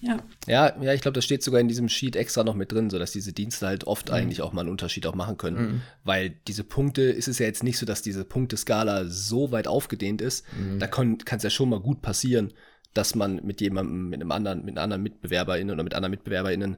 Ja. 0.00 0.18
Ja, 0.46 0.80
ja 0.80 0.94
ich 0.94 1.02
glaube, 1.02 1.14
das 1.14 1.24
steht 1.24 1.42
sogar 1.42 1.60
in 1.60 1.68
diesem 1.68 1.88
Sheet 1.88 2.16
extra 2.16 2.44
noch 2.44 2.54
mit 2.54 2.72
drin, 2.72 2.90
sodass 2.90 3.12
diese 3.12 3.32
Dienste 3.32 3.66
halt 3.66 3.84
oft 3.84 4.08
mhm. 4.08 4.14
eigentlich 4.14 4.42
auch 4.42 4.52
mal 4.52 4.62
einen 4.62 4.70
Unterschied 4.70 5.06
auch 5.06 5.14
machen 5.14 5.36
können. 5.36 5.56
Mhm. 5.56 5.82
Weil 6.04 6.30
diese 6.48 6.64
Punkte, 6.64 7.02
ist 7.02 7.28
es 7.28 7.38
ja 7.38 7.46
jetzt 7.46 7.62
nicht 7.62 7.78
so, 7.78 7.86
dass 7.86 8.02
diese 8.02 8.24
Punkteskala 8.24 9.04
so 9.06 9.52
weit 9.52 9.68
aufgedehnt 9.68 10.22
ist. 10.22 10.44
Mhm. 10.56 10.78
Da 10.78 10.86
kann 10.86 11.18
es 11.30 11.42
ja 11.42 11.50
schon 11.50 11.68
mal 11.68 11.80
gut 11.80 12.02
passieren, 12.02 12.52
dass 12.94 13.14
man 13.14 13.40
mit 13.44 13.60
jemandem, 13.60 14.08
mit 14.08 14.20
einem 14.20 14.32
anderen, 14.32 14.64
mit 14.64 14.78
anderen 14.78 15.02
MitbewerberInnen 15.02 15.72
oder 15.72 15.84
mit 15.84 15.94
anderen 15.94 16.12
MitbewerberInnen 16.12 16.76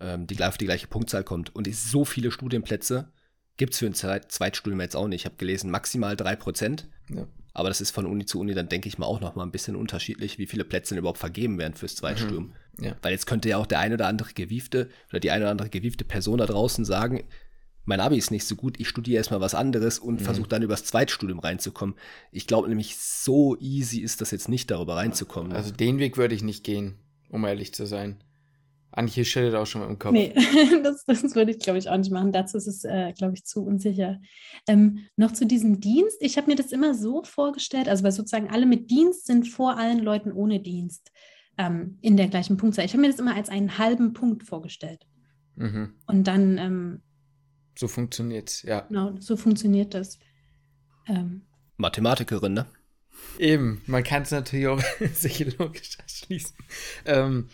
ähm, 0.00 0.26
die, 0.26 0.42
auf 0.42 0.58
die 0.58 0.66
gleiche 0.66 0.86
Punktzahl 0.86 1.24
kommt. 1.24 1.54
Und 1.54 1.72
so 1.74 2.04
viele 2.04 2.30
Studienplätze 2.30 3.12
gibt 3.56 3.74
es 3.74 3.78
für 3.80 3.86
ein 3.86 3.94
Zweitstudium 3.94 4.80
jetzt 4.80 4.96
auch 4.96 5.08
nicht. 5.08 5.22
Ich 5.22 5.26
habe 5.26 5.36
gelesen, 5.36 5.70
maximal 5.70 6.14
3%. 6.14 6.84
Ja. 7.10 7.26
Aber 7.54 7.68
das 7.68 7.80
ist 7.80 7.90
von 7.90 8.06
Uni 8.06 8.24
zu 8.24 8.40
Uni 8.40 8.54
dann, 8.54 8.68
denke 8.68 8.88
ich 8.88 8.98
mal, 8.98 9.06
auch 9.06 9.20
noch 9.20 9.34
mal 9.34 9.42
ein 9.42 9.52
bisschen 9.52 9.76
unterschiedlich, 9.76 10.38
wie 10.38 10.46
viele 10.46 10.64
Plätze 10.64 10.94
denn 10.94 11.00
überhaupt 11.00 11.18
vergeben 11.18 11.58
werden 11.58 11.74
fürs 11.74 11.96
Zweitstudium. 11.96 12.54
Mhm. 12.78 12.84
Ja. 12.84 12.96
Weil 13.02 13.12
jetzt 13.12 13.26
könnte 13.26 13.48
ja 13.48 13.58
auch 13.58 13.66
der 13.66 13.80
eine 13.80 13.94
oder 13.94 14.06
andere 14.06 14.32
gewiefte 14.32 14.88
oder 15.10 15.20
die 15.20 15.30
eine 15.30 15.44
oder 15.44 15.50
andere 15.50 15.68
gewiefte 15.68 16.04
Person 16.04 16.38
da 16.38 16.46
draußen 16.46 16.84
sagen, 16.84 17.24
mein 17.84 18.00
Abi 18.00 18.16
ist 18.16 18.30
nicht 18.30 18.46
so 18.46 18.54
gut, 18.54 18.78
ich 18.78 18.88
studiere 18.88 19.16
erstmal 19.16 19.40
was 19.40 19.54
anderes 19.54 19.98
und 19.98 20.20
mhm. 20.20 20.24
versuche 20.24 20.48
dann 20.48 20.62
übers 20.62 20.84
Zweitstudium 20.84 21.40
reinzukommen. 21.40 21.96
Ich 22.30 22.46
glaube 22.46 22.68
nämlich, 22.68 22.96
so 22.96 23.56
easy 23.58 24.00
ist 24.00 24.20
das 24.20 24.30
jetzt 24.30 24.48
nicht, 24.48 24.70
darüber 24.70 24.96
reinzukommen. 24.96 25.52
Also 25.52 25.72
den 25.72 25.98
Weg 25.98 26.16
würde 26.16 26.34
ich 26.34 26.42
nicht 26.42 26.64
gehen, 26.64 26.94
um 27.28 27.44
ehrlich 27.44 27.74
zu 27.74 27.86
sein. 27.86 28.22
Antje 28.92 29.24
schüttelt 29.24 29.54
auch 29.54 29.66
schon 29.66 29.80
mit 29.80 29.90
dem 29.90 29.98
Kopf. 29.98 30.12
Nee, 30.12 30.34
das, 30.82 31.04
das 31.04 31.34
würde 31.34 31.50
ich, 31.50 31.58
glaube 31.58 31.78
ich, 31.78 31.88
auch 31.88 31.96
nicht 31.96 32.10
machen. 32.10 32.32
Dazu 32.32 32.58
ist 32.58 32.66
es, 32.66 32.84
äh, 32.84 33.12
glaube 33.16 33.34
ich, 33.34 33.44
zu 33.44 33.64
unsicher. 33.64 34.20
Ähm, 34.68 35.06
noch 35.16 35.32
zu 35.32 35.46
diesem 35.46 35.80
Dienst. 35.80 36.18
Ich 36.20 36.36
habe 36.36 36.50
mir 36.50 36.56
das 36.56 36.72
immer 36.72 36.94
so 36.94 37.22
vorgestellt, 37.24 37.88
also 37.88 38.04
weil 38.04 38.12
sozusagen 38.12 38.50
alle 38.50 38.66
mit 38.66 38.90
Dienst 38.90 39.26
sind 39.26 39.48
vor 39.48 39.78
allen 39.78 39.98
Leuten 39.98 40.32
ohne 40.32 40.60
Dienst 40.60 41.10
ähm, 41.58 41.98
in 42.02 42.16
der 42.16 42.28
gleichen 42.28 42.56
Punktzahl. 42.56 42.84
Ich 42.84 42.92
habe 42.92 43.00
mir 43.00 43.10
das 43.10 43.18
immer 43.18 43.34
als 43.34 43.48
einen 43.48 43.78
halben 43.78 44.12
Punkt 44.12 44.42
vorgestellt. 44.42 45.06
Mhm. 45.56 45.94
Und 46.06 46.24
dann. 46.26 46.58
Ähm, 46.58 47.02
so 47.78 47.88
funktioniert 47.88 48.50
es, 48.50 48.62
ja. 48.62 48.80
Genau, 48.80 49.14
so 49.18 49.36
funktioniert 49.36 49.94
das. 49.94 50.18
Ähm, 51.08 51.42
Mathematikerin, 51.78 52.52
ne? 52.52 52.66
Eben, 53.38 53.82
man 53.86 54.04
kann 54.04 54.22
es 54.22 54.30
natürlich 54.30 54.66
auch 54.66 54.82
sicher 55.14 55.46
logisch 55.58 55.98
erschließen. 55.98 56.56
Ähm, 57.06 57.48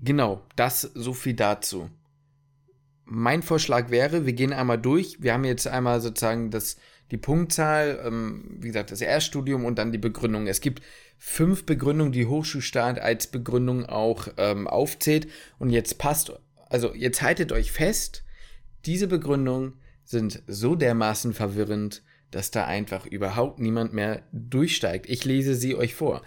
Genau, 0.00 0.42
das 0.56 0.82
so 0.82 1.12
viel 1.12 1.34
dazu. 1.34 1.90
Mein 3.04 3.42
Vorschlag 3.42 3.90
wäre, 3.90 4.26
wir 4.26 4.32
gehen 4.32 4.52
einmal 4.52 4.78
durch. 4.78 5.22
Wir 5.22 5.32
haben 5.32 5.44
jetzt 5.44 5.66
einmal 5.66 6.00
sozusagen 6.00 6.50
das, 6.50 6.76
die 7.10 7.16
Punktzahl, 7.16 8.00
ähm, 8.04 8.56
wie 8.58 8.68
gesagt, 8.68 8.90
das 8.90 9.00
Erststudium 9.00 9.64
und 9.64 9.78
dann 9.78 9.92
die 9.92 9.98
Begründung. 9.98 10.48
Es 10.48 10.60
gibt 10.60 10.82
fünf 11.18 11.64
Begründungen, 11.64 12.12
die 12.12 12.26
Hochschulstaat 12.26 12.98
als 12.98 13.28
Begründung 13.28 13.86
auch 13.86 14.28
ähm, 14.36 14.66
aufzählt. 14.66 15.28
Und 15.58 15.70
jetzt 15.70 15.98
passt, 15.98 16.32
also 16.68 16.94
jetzt 16.94 17.22
haltet 17.22 17.52
euch 17.52 17.72
fest, 17.72 18.24
diese 18.84 19.06
Begründungen 19.06 19.74
sind 20.04 20.42
so 20.46 20.74
dermaßen 20.74 21.32
verwirrend, 21.32 22.02
dass 22.30 22.50
da 22.50 22.66
einfach 22.66 23.06
überhaupt 23.06 23.60
niemand 23.60 23.92
mehr 23.92 24.22
durchsteigt. 24.32 25.08
Ich 25.08 25.24
lese 25.24 25.54
sie 25.54 25.74
euch 25.74 25.94
vor. 25.94 26.22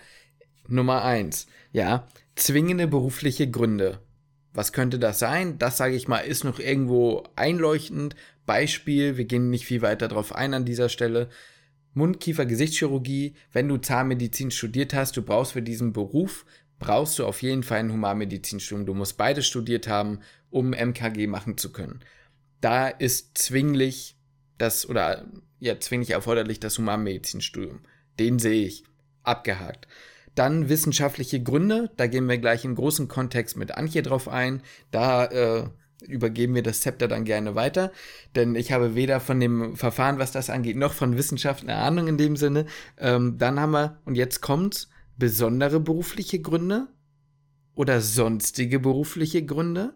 Nummer 0.72 1.04
eins, 1.04 1.48
ja, 1.72 2.08
zwingende 2.36 2.88
berufliche 2.88 3.50
Gründe. 3.50 4.00
Was 4.54 4.74
könnte 4.74 5.00
das 5.00 5.20
sein? 5.20 5.58
Das 5.60 5.78
sage 5.78 5.96
ich 5.96 6.08
mal, 6.08 6.20
ist 6.20 6.44
noch 6.44 6.60
irgendwo 6.60 7.24
einleuchtend. 7.36 8.16
Beispiel, 8.46 9.18
wir 9.18 9.26
gehen 9.26 9.50
nicht 9.50 9.66
viel 9.66 9.82
weiter 9.82 10.08
drauf 10.08 10.36
ein 10.36 10.54
an 10.54 10.66
dieser 10.66 10.90
Stelle. 10.90 11.30
Mund-Kiefer-Gesichtschirurgie, 11.94 13.36
wenn 13.52 13.68
du 13.68 13.78
Zahnmedizin 13.78 14.52
studiert 14.52 14.94
hast, 14.94 15.18
du 15.18 15.22
brauchst 15.22 15.54
für 15.54 15.62
diesen 15.62 15.94
Beruf, 15.94 16.46
brauchst 16.80 17.20
du 17.20 17.26
auf 17.26 17.42
jeden 17.42 17.64
Fall 17.64 17.80
ein 17.80 17.92
Humanmedizinstudium. 17.92 18.86
Du 18.86 18.94
musst 18.94 19.18
beides 19.18 19.46
studiert 19.46 19.88
haben, 19.88 20.20
um 20.50 20.72
MKG 20.72 21.28
machen 21.28 21.58
zu 21.58 21.72
können. 21.72 22.00
Da 22.62 22.88
ist 22.88 23.38
zwinglich 23.38 24.18
das, 24.58 24.88
oder 24.88 25.28
ja, 25.60 25.80
zwinglich 25.80 26.12
erforderlich 26.12 26.60
das 26.60 26.78
Humanmedizinstudium. 26.78 27.82
Den 28.20 28.40
sehe 28.40 28.66
ich. 28.66 28.84
Abgehakt. 29.24 29.88
Dann 30.36 30.70
wissenschaftliche 30.70 31.42
Gründe, 31.42 31.92
da 31.98 32.08
gehen 32.08 32.28
wir 32.28 32.38
gleich 32.38 32.66
im 32.66 32.76
großen 32.76 33.08
Kontext 33.08 33.58
mit 33.58 33.76
Antje 33.76 34.02
drauf 34.02 34.28
ein. 34.28 34.62
Da 34.92 35.26
äh, 35.26 35.70
übergeben 36.08 36.56
wir 36.56 36.64
das 36.64 36.82
Zepter 36.82 37.08
dann 37.08 37.26
gerne 37.26 37.56
weiter, 37.56 37.92
denn 38.36 38.56
ich 38.56 38.72
habe 38.72 38.96
weder 38.96 39.20
von 39.20 39.40
dem 39.40 39.76
Verfahren, 39.76 40.20
was 40.20 40.32
das 40.32 40.50
angeht, 40.50 40.78
noch 40.78 40.94
von 40.94 41.18
Wissenschaft 41.18 41.64
eine 41.64 41.76
Ahnung 41.76 42.08
in 42.08 42.18
dem 42.18 42.36
Sinne. 42.36 42.66
Ähm, 42.98 43.38
dann 43.38 43.60
haben 43.60 43.72
wir, 43.72 44.00
und 44.06 44.16
jetzt 44.16 44.42
kommt's, 44.42 44.90
besondere 45.18 45.80
berufliche 45.82 46.40
Gründe 46.40 46.88
oder 47.76 48.02
sonstige 48.02 48.80
berufliche 48.80 49.46
Gründe 49.46 49.94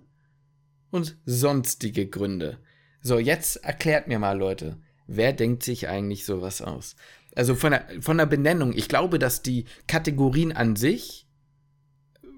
und 0.92 1.18
sonstige 1.26 2.08
Gründe. 2.08 2.60
So, 3.02 3.20
jetzt 3.20 3.58
erklärt 3.64 4.08
mir 4.08 4.20
mal, 4.20 4.38
Leute, 4.38 4.78
wer 5.08 5.34
denkt 5.34 5.64
sich 5.64 5.88
eigentlich 5.88 6.26
sowas 6.26 6.62
aus? 6.62 6.96
Also 7.36 7.56
von 7.56 7.72
der, 7.72 7.88
von 8.00 8.18
der 8.18 8.26
Benennung. 8.26 8.74
Ich 8.74 8.88
glaube, 8.88 9.20
dass 9.20 9.42
die 9.42 9.66
Kategorien 9.88 10.52
an 10.52 10.76
sich 10.76 11.28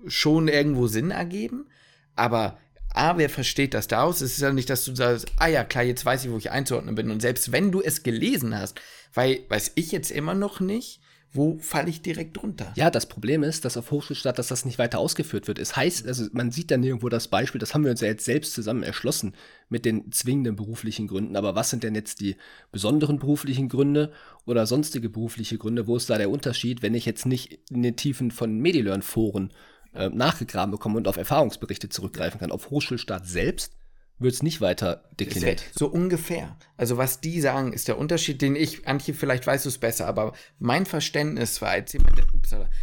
schon 0.07 0.47
irgendwo 0.47 0.87
Sinn 0.87 1.11
ergeben, 1.11 1.67
aber 2.15 2.57
A, 2.93 3.17
wer 3.17 3.29
versteht 3.29 3.73
das 3.73 3.87
daraus? 3.87 4.21
Es 4.21 4.33
ist 4.33 4.41
ja 4.41 4.53
nicht, 4.53 4.69
dass 4.69 4.85
du 4.85 4.95
sagst, 4.95 5.25
ah 5.37 5.47
ja, 5.47 5.65
klar, 5.65 5.83
jetzt 5.83 6.05
weiß 6.05 6.23
ich, 6.23 6.31
wo 6.31 6.37
ich 6.37 6.51
einzuordnen 6.51 6.95
bin. 6.95 7.11
Und 7.11 7.21
selbst 7.21 7.51
wenn 7.51 7.71
du 7.71 7.81
es 7.81 8.03
gelesen 8.03 8.57
hast, 8.57 8.79
weil 9.13 9.41
weiß 9.49 9.73
ich 9.75 9.91
jetzt 9.91 10.11
immer 10.11 10.33
noch 10.33 10.61
nicht, 10.61 11.01
wo 11.35 11.57
falle 11.59 11.89
ich 11.89 12.01
direkt 12.01 12.37
drunter? 12.37 12.71
Ja, 12.75 12.89
das 12.89 13.05
Problem 13.07 13.43
ist, 13.43 13.65
dass 13.65 13.77
auf 13.77 13.91
Hochschulstadt, 13.91 14.39
dass 14.39 14.47
das 14.47 14.65
nicht 14.65 14.79
weiter 14.79 14.99
ausgeführt 14.99 15.47
wird. 15.47 15.59
Es 15.59 15.75
heißt, 15.75 16.07
also 16.07 16.25
man 16.33 16.51
sieht 16.51 16.71
dann 16.71 16.83
irgendwo 16.83 17.09
das 17.09 17.27
Beispiel, 17.27 17.59
das 17.59 17.73
haben 17.73 17.83
wir 17.83 17.91
uns 17.91 18.01
ja 18.01 18.07
jetzt 18.07 18.25
selbst 18.25 18.53
zusammen 18.53 18.83
erschlossen 18.83 19.33
mit 19.69 19.85
den 19.85 20.11
zwingenden 20.11 20.55
beruflichen 20.55 21.07
Gründen. 21.07 21.35
Aber 21.35 21.55
was 21.55 21.69
sind 21.69 21.83
denn 21.83 21.95
jetzt 21.95 22.21
die 22.21 22.35
besonderen 22.71 23.19
beruflichen 23.19 23.69
Gründe 23.69 24.11
oder 24.45 24.65
sonstige 24.65 25.09
berufliche 25.09 25.57
Gründe? 25.57 25.87
Wo 25.87 25.95
ist 25.95 26.09
da 26.09 26.17
der 26.17 26.29
Unterschied, 26.29 26.81
wenn 26.81 26.93
ich 26.93 27.05
jetzt 27.05 27.25
nicht 27.25 27.59
in 27.69 27.83
den 27.83 27.95
Tiefen 27.95 28.31
von 28.31 28.57
Medilearn-Foren 28.57 29.51
äh, 29.93 30.09
nachgegraben 30.09 30.71
bekomme 30.71 30.97
und 30.97 31.07
auf 31.07 31.17
Erfahrungsberichte 31.17 31.89
zurückgreifen 31.89 32.39
kann? 32.39 32.51
Auf 32.51 32.69
Hochschulstaat 32.69 33.27
selbst 33.27 33.73
wird 34.17 34.33
es 34.33 34.43
nicht 34.43 34.61
weiter 34.61 35.03
dekliniert. 35.19 35.63
So 35.77 35.87
ungefähr. 35.87 36.57
Also 36.77 36.97
was 36.97 37.19
die 37.19 37.41
sagen, 37.41 37.73
ist 37.73 37.87
der 37.87 37.97
Unterschied, 37.97 38.41
den 38.41 38.55
ich, 38.55 38.87
Antje, 38.87 39.13
vielleicht 39.13 39.45
weißt 39.45 39.65
du 39.65 39.69
es 39.69 39.77
besser, 39.77 40.07
aber 40.07 40.33
mein 40.57 40.85
Verständnis 40.85 41.61
war 41.61 41.69
als 41.69 41.93
jemand, 41.93 42.21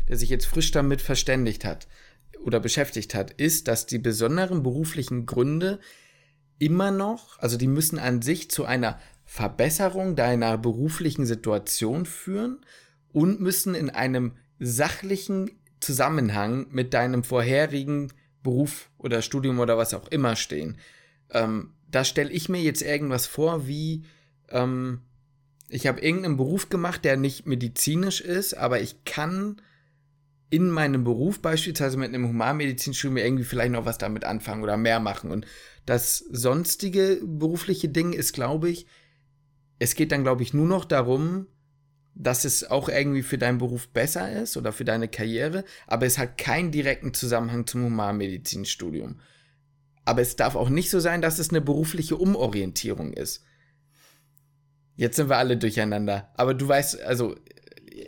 der, 0.09 0.17
sich 0.17 0.29
jetzt 0.29 0.47
frisch 0.47 0.71
damit 0.73 1.01
verständigt 1.01 1.65
hat 1.65 1.89
oder 2.45 2.61
beschäftigt 2.61 3.15
hat, 3.15 3.31
ist, 3.31 3.69
dass 3.69 3.87
die 3.87 3.99
besonderen 3.99 4.63
beruflichen 4.63 5.25
Gründe 5.25 5.81
immer 6.59 6.91
noch, 6.91 7.39
also 7.39 7.57
die 7.57 7.67
müssen 7.67 7.99
an 7.99 8.23
sich 8.23 8.51
zu 8.51 8.65
einer 8.65 8.99
Verbesserung 9.25 10.17
deiner 10.17 10.59
beruflichen 10.59 11.25
Situation 11.25 12.05
führen 12.05 12.65
und 13.13 13.41
müssen 13.41 13.75
in 13.75 13.89
einem 13.89 14.33
sachlichen 14.59 15.51
Zusammenhang 15.81 16.67
mit 16.71 16.95
deinem 16.95 17.25
vorherigen 17.25 18.13
Beruf 18.43 18.91
oder 18.99 19.23
Studium 19.23 19.59
oder 19.61 19.79
was 19.79 19.95
auch 19.95 20.09
immer 20.09 20.37
stehen. 20.37 20.77
Ähm, 21.33 21.73
da 21.91 22.05
stelle 22.05 22.31
ich 22.31 22.49
mir 22.49 22.61
jetzt 22.61 22.83
irgendwas 22.83 23.27
vor, 23.27 23.67
wie 23.67 24.05
ähm, 24.49 25.01
ich 25.69 25.87
habe 25.87 26.01
irgendeinen 26.01 26.37
Beruf 26.37 26.69
gemacht, 26.69 27.05
der 27.05 27.17
nicht 27.17 27.47
medizinisch 27.47 28.21
ist, 28.21 28.55
aber 28.55 28.81
ich 28.81 29.05
kann 29.05 29.61
in 30.51 30.69
meinem 30.69 31.03
Beruf 31.03 31.41
beispielsweise 31.41 31.97
mit 31.97 32.09
einem 32.09 32.29
Humanmedizinstudium 32.29 33.17
irgendwie 33.17 33.45
vielleicht 33.45 33.73
noch 33.73 33.87
was 33.87 33.97
damit 33.97 34.25
anfangen 34.25 34.63
oder 34.63 34.77
mehr 34.77 35.01
machen. 35.01 35.31
Und 35.31 35.47
das 35.87 36.19
sonstige 36.19 37.21
berufliche 37.25 37.89
Ding 37.89 38.13
ist, 38.13 38.35
glaube 38.35 38.69
ich, 38.69 38.87
es 39.79 39.95
geht 39.95 40.13
dann, 40.13 40.25
glaube 40.25 40.43
ich, 40.43 40.53
nur 40.53 40.67
noch 40.67 40.85
darum, 40.85 41.47
dass 42.15 42.45
es 42.45 42.71
auch 42.71 42.91
irgendwie 42.91 43.23
für 43.23 43.39
deinen 43.39 43.57
Beruf 43.57 43.89
besser 43.89 44.31
ist 44.31 44.59
oder 44.59 44.73
für 44.73 44.85
deine 44.85 45.09
Karriere, 45.09 45.65
aber 45.87 46.05
es 46.05 46.19
hat 46.19 46.37
keinen 46.37 46.71
direkten 46.71 47.15
Zusammenhang 47.15 47.67
zum 47.67 47.85
Humanmedizinstudium. 47.85 49.21
Aber 50.05 50.21
es 50.21 50.37
darf 50.37 50.57
auch 50.57 50.69
nicht 50.69 50.91
so 50.91 51.01
sein, 51.01 51.23
dass 51.23 51.39
es 51.39 51.51
eine 51.51 51.61
berufliche 51.61 52.17
Umorientierung 52.17 53.13
ist. 53.13 53.45
Jetzt 54.97 55.17
sind 55.17 55.29
wir 55.29 55.37
alle 55.37 55.57
durcheinander. 55.57 56.31
Aber 56.37 56.55
du 56.55 56.67
weißt, 56.69 57.03
also. 57.03 57.35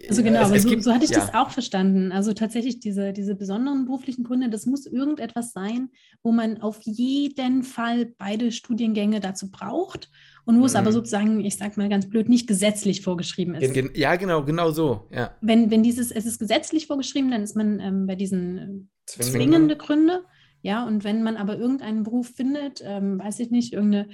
Also 0.08 0.22
genau, 0.22 0.40
es, 0.40 0.48
aber 0.48 0.58
so, 0.60 0.68
gibt, 0.68 0.82
so, 0.82 0.92
hatte 0.92 1.04
ich 1.04 1.10
ja. 1.10 1.20
das 1.20 1.34
auch 1.34 1.50
verstanden. 1.50 2.10
Also 2.10 2.32
tatsächlich 2.32 2.80
diese, 2.80 3.12
diese 3.12 3.34
besonderen 3.34 3.84
beruflichen 3.84 4.24
Gründe, 4.24 4.48
das 4.48 4.64
muss 4.64 4.86
irgendetwas 4.86 5.52
sein, 5.52 5.90
wo 6.22 6.32
man 6.32 6.60
auf 6.62 6.80
jeden 6.82 7.62
Fall 7.62 8.06
beide 8.18 8.50
Studiengänge 8.50 9.20
dazu 9.20 9.50
braucht 9.50 10.10
und 10.46 10.56
wo 10.56 10.60
mhm. 10.60 10.66
es 10.66 10.74
aber 10.74 10.90
mhm. 10.90 10.94
sozusagen, 10.94 11.44
ich 11.44 11.56
sag 11.56 11.76
mal 11.76 11.88
ganz 11.88 12.08
blöd, 12.08 12.28
nicht 12.28 12.46
gesetzlich 12.46 13.02
vorgeschrieben 13.02 13.54
ist. 13.54 13.76
Ja, 13.94 14.16
genau, 14.16 14.44
genau 14.44 14.70
so. 14.70 15.06
Ja. 15.10 15.34
Wenn, 15.42 15.70
wenn 15.70 15.82
dieses, 15.82 16.10
es 16.10 16.24
ist 16.26 16.38
gesetzlich 16.38 16.86
vorgeschrieben, 16.86 17.30
dann 17.30 17.42
ist 17.42 17.54
man 17.54 17.78
ähm, 17.80 18.06
bei 18.06 18.14
diesen 18.14 18.58
äh, 18.58 18.68
zwingende 19.06 19.76
Gründe. 19.76 20.24
Ja, 20.64 20.86
und 20.86 21.04
wenn 21.04 21.22
man 21.22 21.36
aber 21.36 21.58
irgendeinen 21.58 22.04
Beruf 22.04 22.28
findet, 22.34 22.82
ähm, 22.82 23.18
weiß 23.18 23.38
ich 23.40 23.50
nicht, 23.50 23.74
irgendeine 23.74 24.08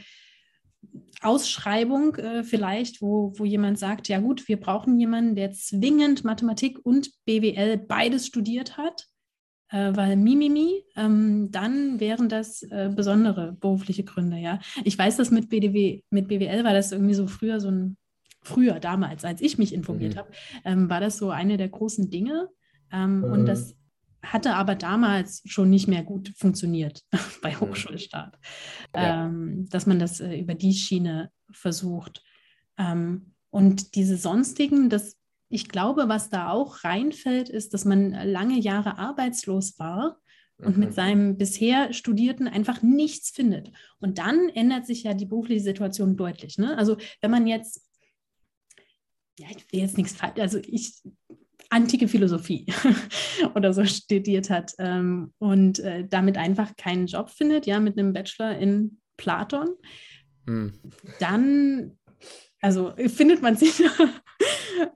Ausschreibung 1.23 2.17
äh, 2.17 2.43
vielleicht, 2.43 3.01
wo, 3.01 3.33
wo 3.37 3.45
jemand 3.45 3.79
sagt, 3.79 4.09
ja 4.09 4.19
gut, 4.19 4.49
wir 4.49 4.59
brauchen 4.59 4.99
jemanden, 4.99 5.37
der 5.37 5.53
zwingend 5.53 6.25
Mathematik 6.25 6.85
und 6.85 7.13
BWL 7.25 7.77
beides 7.79 8.27
studiert 8.27 8.77
hat, 8.77 9.07
äh, 9.69 9.93
weil 9.95 10.17
Mimimi, 10.17 10.83
ähm, 10.97 11.53
dann 11.53 12.01
wären 12.01 12.29
das 12.29 12.65
äh, 12.65 12.91
besondere 12.93 13.53
berufliche 13.53 14.03
Gründe, 14.03 14.39
ja. 14.39 14.59
Ich 14.83 14.99
weiß, 14.99 15.19
dass 15.19 15.31
mit, 15.31 15.51
BDW, 15.51 16.03
mit 16.11 16.27
BWL 16.27 16.65
war 16.65 16.73
das 16.73 16.91
irgendwie 16.91 17.15
so 17.15 17.29
früher 17.29 17.61
so 17.61 17.71
ein, 17.71 17.97
früher 18.43 18.81
damals, 18.81 19.25
als 19.25 19.41
ich 19.41 19.57
mich 19.57 19.73
informiert 19.73 20.17
mhm. 20.17 20.19
habe, 20.19 20.31
ähm, 20.65 20.91
war 20.91 20.99
das 20.99 21.17
so 21.17 21.31
eine 21.31 21.59
der 21.59 21.69
großen 21.69 22.11
Dinge. 22.11 22.49
Ähm, 22.93 23.19
mhm. 23.19 23.25
Und 23.25 23.47
das 23.47 23.77
hatte 24.23 24.55
aber 24.55 24.75
damals 24.75 25.43
schon 25.47 25.71
nicht 25.71 25.89
mehr 25.89 26.03
gut 26.03 26.33
funktioniert 26.37 27.03
bei 27.43 27.53
mhm. 27.53 27.61
Hochschulstaat, 27.61 28.39
ja. 28.95 29.27
ähm, 29.27 29.69
dass 29.71 29.87
man 29.87 29.99
das 29.99 30.21
äh, 30.21 30.39
über 30.39 30.55
die 30.55 30.75
Schiene 30.75 31.31
versucht. 31.51 32.23
Ähm, 32.79 33.35
und 33.51 33.95
diese 33.95 34.17
sonstigen, 34.17 34.91
das, 34.91 35.17
ich 35.49 35.69
glaube, 35.69 36.09
was 36.09 36.31
da 36.31 36.51
auch 36.51 36.85
reinfällt, 36.85 37.49
ist, 37.49 37.75
dass 37.75 37.85
man 37.85 38.11
lange 38.11 38.59
Jahre 38.59 38.99
arbeitslos 38.99 39.79
war 39.79 40.21
und 40.59 40.77
mit 40.77 40.91
mhm. 40.91 40.95
seinem 40.95 41.37
bisher 41.39 41.93
Studierten 41.93 42.47
einfach 42.47 42.83
nichts 42.83 43.31
findet. 43.31 43.73
Und 43.99 44.19
dann 44.19 44.49
ändert 44.51 44.87
sich 44.87 45.03
ja 45.03 45.15
die 45.15 45.27
berufliche 45.27 45.63
Situation 45.63 46.17
deutlich. 46.17 46.59
Ne? 46.59 46.77
Also 46.77 46.97
wenn 47.21 47.31
man 47.31 47.47
jetzt, 47.47 47.89
ja, 49.39 49.49
ich 49.51 49.73
will 49.73 49.81
jetzt 49.81 49.97
nichts 49.97 50.13
falsch, 50.13 50.39
also 50.39 50.59
ich 50.59 51.03
antike 51.71 52.09
Philosophie 52.09 52.67
oder 53.55 53.73
so 53.73 53.85
studiert 53.85 54.51
hat 54.51 54.75
ähm, 54.79 55.33
und 55.39 55.79
äh, 55.79 56.07
damit 56.07 56.37
einfach 56.37 56.77
keinen 56.77 57.07
Job 57.07 57.31
findet, 57.31 57.67
ja, 57.67 57.81
mit 57.81 57.97
einem 57.99 58.13
Bachelor 58.13 58.59
in 58.59 58.99
Platon, 59.17 59.69
hm. 60.47 60.73
dann, 61.21 61.97
also 62.61 62.93
findet 63.07 63.41
man 63.41 63.57
sich. 63.57 63.83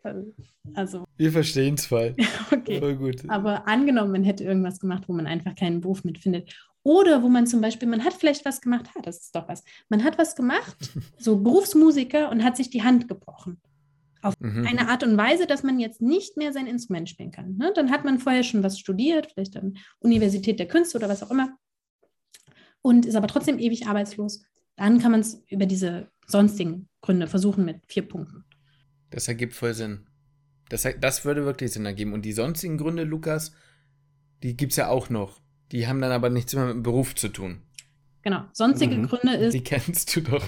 also. 0.74 1.04
Wir 1.16 1.30
verstehen 1.30 1.74
es 1.74 1.86
voll. 1.86 2.16
okay. 2.52 2.80
Voll 2.80 2.96
gut. 2.96 3.28
Aber 3.28 3.68
angenommen, 3.68 4.12
man 4.12 4.24
hätte 4.24 4.44
irgendwas 4.44 4.80
gemacht, 4.80 5.04
wo 5.06 5.12
man 5.12 5.26
einfach 5.26 5.54
keinen 5.54 5.80
Beruf 5.80 6.04
mitfindet. 6.04 6.52
Oder 6.82 7.22
wo 7.22 7.28
man 7.28 7.46
zum 7.46 7.60
Beispiel, 7.60 7.88
man 7.88 8.04
hat 8.04 8.12
vielleicht 8.12 8.44
was 8.44 8.60
gemacht, 8.60 8.90
ha, 8.94 9.00
das 9.00 9.20
ist 9.20 9.34
doch 9.34 9.48
was. 9.48 9.64
Man 9.88 10.04
hat 10.04 10.18
was 10.18 10.36
gemacht, 10.36 10.76
so 11.18 11.38
Berufsmusiker 11.38 12.30
und 12.30 12.44
hat 12.44 12.58
sich 12.58 12.68
die 12.68 12.82
Hand 12.82 13.08
gebrochen 13.08 13.60
auf 14.24 14.34
mhm. 14.40 14.66
eine 14.66 14.88
Art 14.88 15.02
und 15.02 15.16
Weise, 15.16 15.46
dass 15.46 15.62
man 15.62 15.78
jetzt 15.78 16.00
nicht 16.00 16.36
mehr 16.36 16.52
sein 16.52 16.66
Instrument 16.66 17.08
spielen 17.08 17.30
kann. 17.30 17.56
Ne? 17.56 17.72
Dann 17.74 17.90
hat 17.90 18.04
man 18.04 18.18
vorher 18.18 18.42
schon 18.42 18.62
was 18.62 18.78
studiert, 18.78 19.32
vielleicht 19.32 19.56
an 19.56 19.76
Universität 20.00 20.58
der 20.58 20.68
Künste 20.68 20.98
oder 20.98 21.08
was 21.08 21.22
auch 21.22 21.30
immer, 21.30 21.56
und 22.82 23.06
ist 23.06 23.16
aber 23.16 23.28
trotzdem 23.28 23.58
ewig 23.58 23.86
arbeitslos. 23.86 24.42
Dann 24.76 24.98
kann 24.98 25.12
man 25.12 25.20
es 25.20 25.42
über 25.48 25.66
diese 25.66 26.08
sonstigen 26.26 26.88
Gründe 27.00 27.26
versuchen 27.26 27.64
mit 27.64 27.80
vier 27.86 28.06
Punkten. 28.06 28.44
Das 29.10 29.28
ergibt 29.28 29.54
voll 29.54 29.74
Sinn. 29.74 30.06
Das, 30.68 30.86
das 31.00 31.24
würde 31.24 31.44
wirklich 31.44 31.72
Sinn 31.72 31.86
ergeben. 31.86 32.12
Und 32.12 32.22
die 32.22 32.32
sonstigen 32.32 32.78
Gründe, 32.78 33.04
Lukas, 33.04 33.52
die 34.42 34.56
gibt 34.56 34.72
es 34.72 34.76
ja 34.76 34.88
auch 34.88 35.08
noch. 35.08 35.40
Die 35.72 35.86
haben 35.86 36.00
dann 36.00 36.12
aber 36.12 36.30
nichts 36.30 36.54
mehr 36.54 36.66
mit 36.66 36.74
dem 36.74 36.82
Beruf 36.82 37.14
zu 37.14 37.28
tun. 37.28 37.62
Genau. 38.22 38.44
Sonstige 38.52 38.96
mhm. 38.96 39.06
Gründe 39.06 39.36
ist. 39.36 39.52
Die 39.52 39.62
kennst 39.62 40.16
du 40.16 40.22
doch. 40.22 40.46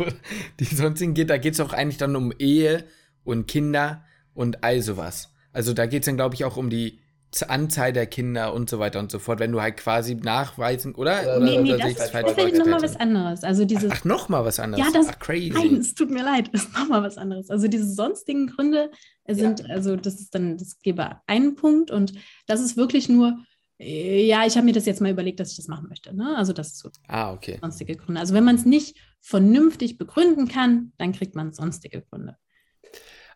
Die 0.61 0.65
sonstigen 0.65 1.15
geht, 1.15 1.31
da 1.31 1.39
geht 1.39 1.55
es 1.55 1.61
auch 1.61 1.73
eigentlich 1.73 1.99
dann 1.99 2.17
um 2.17 2.33
Ehe, 2.39 2.85
und 3.27 3.47
Kinder 3.47 4.05
und 4.35 4.65
all 4.65 4.81
sowas. 4.83 5.33
Also 5.53 5.73
da 5.73 5.87
geht 5.87 6.03
es 6.03 6.07
dann, 6.07 6.17
glaube 6.17 6.35
ich, 6.35 6.45
auch 6.45 6.57
um 6.57 6.71
die 6.71 7.01
Anzahl 7.49 7.93
der 7.93 8.07
Kinder 8.07 8.55
und 8.55 8.71
so 8.71 8.79
weiter 8.79 8.99
und 8.99 9.11
so 9.11 9.19
fort, 9.19 9.41
wenn 9.41 9.53
du 9.53 9.61
halt 9.61 9.77
quasi 9.77 10.15
nachweisen, 10.15 10.95
oder? 10.95 11.39
Nee, 11.39 11.59
nee, 11.61 11.75
oder 11.75 11.79
das, 11.79 11.93
ist, 11.93 12.15
das 12.15 12.33
ist 12.33 12.59
nochmal 12.59 12.83
was 12.83 12.97
anderes. 12.97 13.45
Also 13.45 13.65
dieses, 13.65 13.91
ach, 13.91 13.99
ach 14.01 14.05
nochmal 14.05 14.45
was 14.45 14.59
anderes? 14.59 14.87
Ja, 14.87 14.93
das, 14.93 15.09
ach, 15.09 15.19
crazy. 15.19 15.51
Nein, 15.51 15.77
es 15.77 15.95
tut 15.95 16.11
mir 16.11 16.23
leid, 16.23 16.49
das 16.53 16.65
ist 16.65 16.75
nochmal 16.75 17.03
was 17.03 17.19
anderes. 17.19 17.51
Also 17.51 17.69
diese 17.69 17.93
sonstigen 17.93 18.47
Gründe 18.47 18.91
sind, 19.29 19.61
ja. 19.61 19.67
also 19.67 19.97
das 19.97 20.21
ist 20.21 20.35
dann, 20.35 20.57
das 20.57 20.79
gebe 20.81 21.21
einen 21.27 21.57
Punkt 21.57 21.91
und 21.91 22.15
das 22.47 22.61
ist 22.61 22.77
wirklich 22.77 23.09
nur, 23.09 23.37
äh, 23.79 24.25
ja, 24.25 24.47
ich 24.47 24.57
habe 24.57 24.65
mir 24.65 24.73
das 24.73 24.87
jetzt 24.87 25.03
mal 25.03 25.11
überlegt, 25.11 25.41
dass 25.41 25.51
ich 25.51 25.57
das 25.57 25.69
machen 25.69 25.89
möchte. 25.89 26.15
Ne? 26.15 26.37
Also 26.37 26.53
das 26.53 26.69
ist 26.69 26.79
so 26.79 26.91
ah, 27.09 27.33
okay. 27.33 27.59
sonstige 27.61 27.97
Gründe. 27.97 28.21
Also 28.21 28.35
wenn 28.35 28.45
man 28.45 28.57
es 28.57 28.65
nicht 28.65 28.97
vernünftig 29.21 29.99
begründen 29.99 30.49
kann, 30.49 30.93
dann 30.97 31.13
kriegt 31.13 31.35
man 31.35 31.53
sonstige 31.53 32.03
Gründe. 32.03 32.37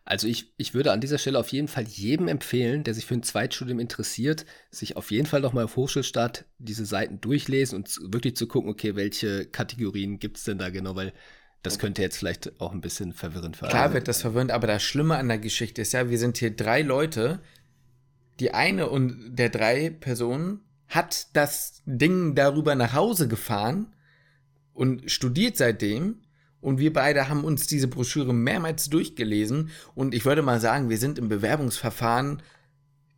Also 0.03 0.27
ich, 0.27 0.53
ich 0.57 0.73
würde 0.73 0.91
an 0.91 0.99
dieser 0.99 1.19
Stelle 1.19 1.39
auf 1.39 1.49
jeden 1.49 1.67
Fall 1.67 1.83
jedem 1.83 2.27
empfehlen, 2.27 2.83
der 2.83 2.93
sich 2.93 3.05
für 3.05 3.13
ein 3.13 3.23
Zweitstudium 3.23 3.79
interessiert, 3.79 4.45
sich 4.71 4.97
auf 4.97 5.11
jeden 5.11 5.27
Fall 5.27 5.41
nochmal 5.41 5.65
auf 5.65 5.75
Hochschulstart 5.75 6.45
diese 6.57 6.85
Seiten 6.85 7.21
durchlesen 7.21 7.77
und 7.77 7.95
wirklich 8.11 8.35
zu 8.35 8.47
gucken, 8.47 8.69
okay, 8.69 8.95
welche 8.95 9.45
Kategorien 9.45 10.19
gibt 10.19 10.37
es 10.37 10.43
denn 10.43 10.57
da 10.57 10.69
genau, 10.69 10.95
weil 10.95 11.13
das 11.63 11.77
könnte 11.77 12.01
jetzt 12.01 12.17
vielleicht 12.17 12.59
auch 12.59 12.71
ein 12.71 12.81
bisschen 12.81 13.13
verwirrend 13.13 13.55
sein. 13.55 13.69
Klar 13.69 13.93
wird 13.93 14.07
das 14.07 14.21
verwirrend, 14.21 14.51
aber 14.51 14.65
das 14.65 14.81
Schlimme 14.81 15.17
an 15.17 15.27
der 15.27 15.37
Geschichte 15.37 15.83
ist 15.83 15.93
ja, 15.93 16.09
wir 16.09 16.17
sind 16.17 16.37
hier 16.37 16.55
drei 16.55 16.81
Leute. 16.81 17.39
Die 18.39 18.53
eine 18.55 18.89
und 18.89 19.35
der 19.35 19.49
drei 19.49 19.91
Personen 19.91 20.61
hat 20.87 21.27
das 21.33 21.83
Ding 21.85 22.33
darüber 22.33 22.73
nach 22.73 22.93
Hause 22.93 23.27
gefahren 23.27 23.93
und 24.73 25.11
studiert 25.11 25.57
seitdem 25.57 26.21
und 26.61 26.79
wir 26.79 26.93
beide 26.93 27.27
haben 27.27 27.43
uns 27.43 27.67
diese 27.67 27.87
Broschüre 27.87 28.33
mehrmals 28.33 28.89
durchgelesen 28.89 29.69
und 29.95 30.13
ich 30.13 30.25
würde 30.25 30.41
mal 30.41 30.59
sagen, 30.59 30.89
wir 30.89 30.97
sind 30.97 31.17
im 31.17 31.27
Bewerbungsverfahren 31.27 32.41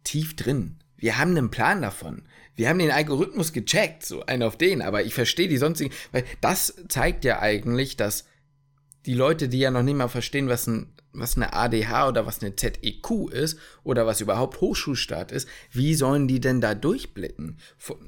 tief 0.04 0.36
drin. 0.36 0.78
Wir 0.98 1.18
haben 1.18 1.32
einen 1.32 1.52
Plan 1.52 1.82
davon. 1.82 2.24
Wir 2.56 2.70
haben 2.70 2.80
den 2.80 2.91
Algorithmus 2.91 3.52
gecheckt, 3.52 4.06
so 4.06 4.26
einen 4.26 4.44
auf 4.44 4.58
den, 4.58 4.82
aber 4.82 5.04
ich 5.04 5.14
verstehe 5.14 5.48
die 5.48 5.58
sonstigen, 5.58 5.94
weil 6.12 6.24
das 6.39 6.74
zeigt 6.88 7.26
ja 7.26 7.39
eigentlich, 7.39 7.98
dass 7.98 8.26
die 9.06 9.16
Leute, 9.16 9.50
die 9.50 9.60
ja 9.60 9.72
noch 9.72 9.84
nicht 9.84 9.98
mal 9.98 10.08
verstehen, 10.08 10.48
was 10.48 10.68
ein 10.68 10.94
was 11.14 11.36
eine 11.36 11.54
ADH 11.54 12.10
oder 12.10 12.26
was 12.26 12.41
eine 12.41 12.56
ZEQ 12.56 13.30
ist 13.32 13.60
oder 13.84 14.06
was 14.06 14.20
überhaupt 14.20 14.62
Hochschulstart 14.62 15.32
ist, 15.32 15.48
wie 15.72 15.94
sollen 15.94 16.28
die 16.28 16.39
denn 16.39 16.60
da 16.60 16.74
durchblicken? 16.74 17.60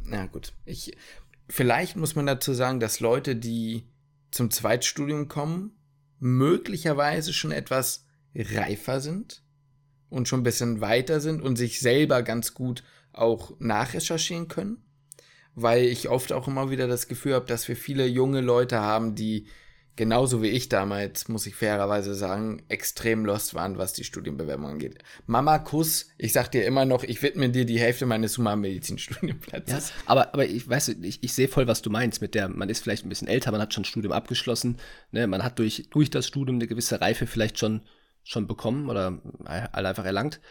Na 0.06 0.26
gut, 0.26 0.54
ich 0.66 0.98
vielleicht 1.48 1.96
muss 1.96 2.16
man 2.16 2.26
dazu 2.26 2.54
sagen, 2.54 2.80
dass 2.80 3.00
Leute, 3.00 3.36
die 3.36 3.84
zum 4.36 4.52
Zweitstudium 4.52 5.30
kommen, 5.30 5.72
möglicherweise 6.20 7.32
schon 7.32 7.52
etwas 7.52 8.06
reifer 8.36 9.00
sind 9.00 9.42
und 10.10 10.28
schon 10.28 10.42
ein 10.42 10.44
bisschen 10.44 10.82
weiter 10.82 11.22
sind 11.22 11.42
und 11.42 11.56
sich 11.56 11.80
selber 11.80 12.22
ganz 12.22 12.54
gut 12.54 12.84
auch 13.14 13.58
nachrecherchieren 13.60 14.50
können, 14.50 14.84
weil 15.56 15.86
ich 15.86 16.10
oft 16.10 16.34
auch 16.34 16.50
immer 16.50 16.70
wieder 16.70 16.88
das 16.88 17.08
Gefühl 17.08 17.34
habe, 17.34 17.46
dass 17.46 17.70
wir 17.70 17.78
viele 17.78 18.06
junge 18.06 18.42
Leute 18.42 18.82
haben, 18.82 19.16
die 19.16 19.48
genauso 19.96 20.42
wie 20.42 20.50
ich 20.50 20.70
damals, 20.70 21.28
muss 21.28 21.46
ich 21.46 21.56
fairerweise 21.56 22.14
sagen, 22.16 22.64
extrem 22.68 23.26
lost 23.26 23.54
waren, 23.54 23.78
was 23.78 23.94
die 23.94 24.04
Studienbewerbung 24.04 24.72
angeht. 24.72 24.98
Mama 25.26 25.60
Kuss, 25.60 26.10
ich 26.18 26.34
sag 26.34 26.52
dir 26.52 26.66
immer 26.66 26.86
noch, 26.86 27.04
ich 27.04 27.22
widme 27.22 27.50
dir 27.50 27.66
die 27.66 27.80
Hälfte 27.80 28.06
meines 28.06 28.38
Humanmedizin-Studienplatzes. 28.38 29.90
Ja, 29.90 29.96
aber, 30.06 30.34
aber 30.34 30.46
ich 30.46 30.68
weiß, 30.68 30.90
ich, 30.90 31.24
ich 31.24 31.34
sehe 31.34 31.48
voll, 31.48 31.68
was 31.68 31.82
du 31.82 31.90
meinst 31.90 32.22
mit 32.22 32.36
der, 32.36 32.50
man 32.50 32.70
ist 32.70 32.84
vielleicht 32.84 33.06
ein 33.06 33.10
bisschen 33.10 33.28
älter, 33.28 33.52
man 33.52 33.62
hat 33.62 33.74
schon 33.74 33.86
Studium 33.86 34.14
abgeschlossen, 34.14 34.78
ne, 35.12 35.28
man 35.28 35.44
hat 35.44 35.60
durch, 35.60 35.88
durch 35.90 36.10
das 36.10 36.28
Studium 36.28 36.58
eine 36.58 36.68
gewisse 36.68 37.02
Reife 37.02 37.28
vielleicht 37.28 37.60
schon, 37.60 37.82
schon 38.24 38.48
bekommen 38.48 38.90
oder 38.90 39.22
einfach 39.46 40.06
erlangt. 40.06 40.42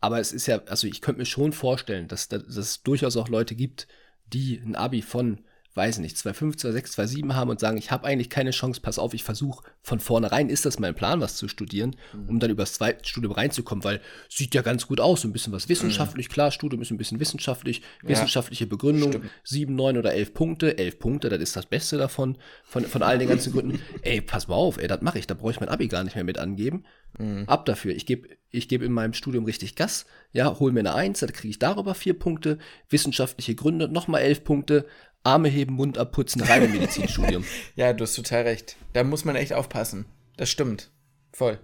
Aber 0.00 0.18
es 0.18 0.32
ist 0.32 0.46
ja, 0.46 0.62
also 0.66 0.86
ich 0.86 1.00
könnte 1.00 1.20
mir 1.20 1.26
schon 1.26 1.52
vorstellen, 1.52 2.08
dass, 2.08 2.28
dass 2.28 2.42
es 2.56 2.82
durchaus 2.82 3.16
auch 3.16 3.28
Leute 3.28 3.54
gibt, 3.54 3.86
die 4.32 4.56
ein 4.58 4.74
Abi 4.74 5.02
von 5.02 5.44
weiß 5.74 5.98
nicht, 5.98 6.16
2,5, 6.16 6.58
2,6, 6.58 6.96
2,7 6.96 7.34
haben 7.34 7.50
und 7.50 7.60
sagen, 7.60 7.76
ich 7.76 7.90
habe 7.90 8.06
eigentlich 8.06 8.28
keine 8.28 8.50
Chance, 8.50 8.80
pass 8.80 8.98
auf, 8.98 9.14
ich 9.14 9.22
versuche 9.22 9.64
von 9.82 10.00
vornherein, 10.00 10.48
ist 10.48 10.66
das 10.66 10.80
mein 10.80 10.94
Plan, 10.94 11.20
was 11.20 11.36
zu 11.36 11.46
studieren, 11.46 11.94
mhm. 12.12 12.28
um 12.28 12.40
dann 12.40 12.50
übers 12.50 12.72
zweite 12.72 13.06
Studium 13.08 13.32
reinzukommen, 13.32 13.84
weil 13.84 14.00
sieht 14.28 14.54
ja 14.54 14.62
ganz 14.62 14.88
gut 14.88 15.00
aus, 15.00 15.20
so 15.20 15.28
ein 15.28 15.32
bisschen 15.32 15.52
was 15.52 15.68
wissenschaftlich, 15.68 16.28
mhm. 16.28 16.32
klar, 16.32 16.50
Studium 16.50 16.82
ist 16.82 16.90
ein 16.90 16.96
bisschen 16.96 17.20
wissenschaftlich, 17.20 17.82
ja. 18.02 18.08
wissenschaftliche 18.08 18.66
Begründung, 18.66 19.12
Stimmt. 19.12 19.30
7, 19.44 19.74
9 19.74 19.98
oder 19.98 20.12
11 20.12 20.34
Punkte, 20.34 20.78
11 20.78 20.98
Punkte, 20.98 21.28
das 21.28 21.40
ist 21.40 21.54
das 21.54 21.66
Beste 21.66 21.98
davon, 21.98 22.36
von, 22.64 22.84
von 22.84 23.02
all 23.02 23.18
den 23.18 23.28
ganzen 23.28 23.52
Gründen. 23.52 23.80
ey, 24.02 24.20
pass 24.20 24.48
mal 24.48 24.56
auf, 24.56 24.76
ey, 24.78 24.88
das 24.88 25.02
mache 25.02 25.18
ich, 25.18 25.28
da 25.28 25.34
brauche 25.34 25.52
ich 25.52 25.60
mein 25.60 25.68
Abi 25.68 25.86
gar 25.86 26.02
nicht 26.02 26.16
mehr 26.16 26.24
mit 26.24 26.38
angeben. 26.38 26.84
Mhm. 27.18 27.44
Ab 27.46 27.64
dafür, 27.64 27.94
ich 27.94 28.06
gebe 28.06 28.28
ich 28.52 28.68
geb 28.68 28.82
in 28.82 28.92
meinem 28.92 29.12
Studium 29.12 29.44
richtig 29.44 29.76
Gas, 29.76 30.06
ja, 30.32 30.58
hol 30.58 30.72
mir 30.72 30.80
eine 30.80 30.94
1, 30.94 31.20
dann 31.20 31.32
kriege 31.32 31.50
ich 31.50 31.58
darüber 31.58 31.94
4 31.94 32.18
Punkte, 32.18 32.58
wissenschaftliche 32.88 33.54
Gründe, 33.54 33.88
nochmal 33.88 34.22
11 34.22 34.44
Punkte, 34.44 34.86
Arme 35.22 35.48
heben, 35.48 35.74
Mund 35.74 35.98
abputzen, 35.98 36.42
rein 36.42 36.64
im 36.64 36.72
Medizinstudium. 36.72 37.44
ja, 37.76 37.92
du 37.92 38.04
hast 38.04 38.14
total 38.14 38.42
recht. 38.42 38.76
Da 38.92 39.04
muss 39.04 39.24
man 39.24 39.36
echt 39.36 39.52
aufpassen. 39.52 40.06
Das 40.36 40.48
stimmt. 40.48 40.90
Voll. 41.32 41.58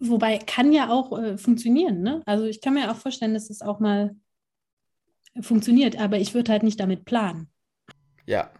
Wobei 0.00 0.38
kann 0.38 0.72
ja 0.72 0.90
auch 0.90 1.18
äh, 1.18 1.38
funktionieren, 1.38 2.02
ne? 2.02 2.22
Also 2.26 2.44
ich 2.44 2.60
kann 2.60 2.74
mir 2.74 2.90
auch 2.90 2.96
vorstellen, 2.96 3.34
dass 3.34 3.50
es 3.50 3.62
auch 3.62 3.80
mal 3.80 4.14
funktioniert, 5.40 5.98
aber 5.98 6.18
ich 6.18 6.34
würde 6.34 6.52
halt 6.52 6.62
nicht 6.62 6.78
damit 6.78 7.04
planen. 7.04 7.48
Ja. 8.26 8.50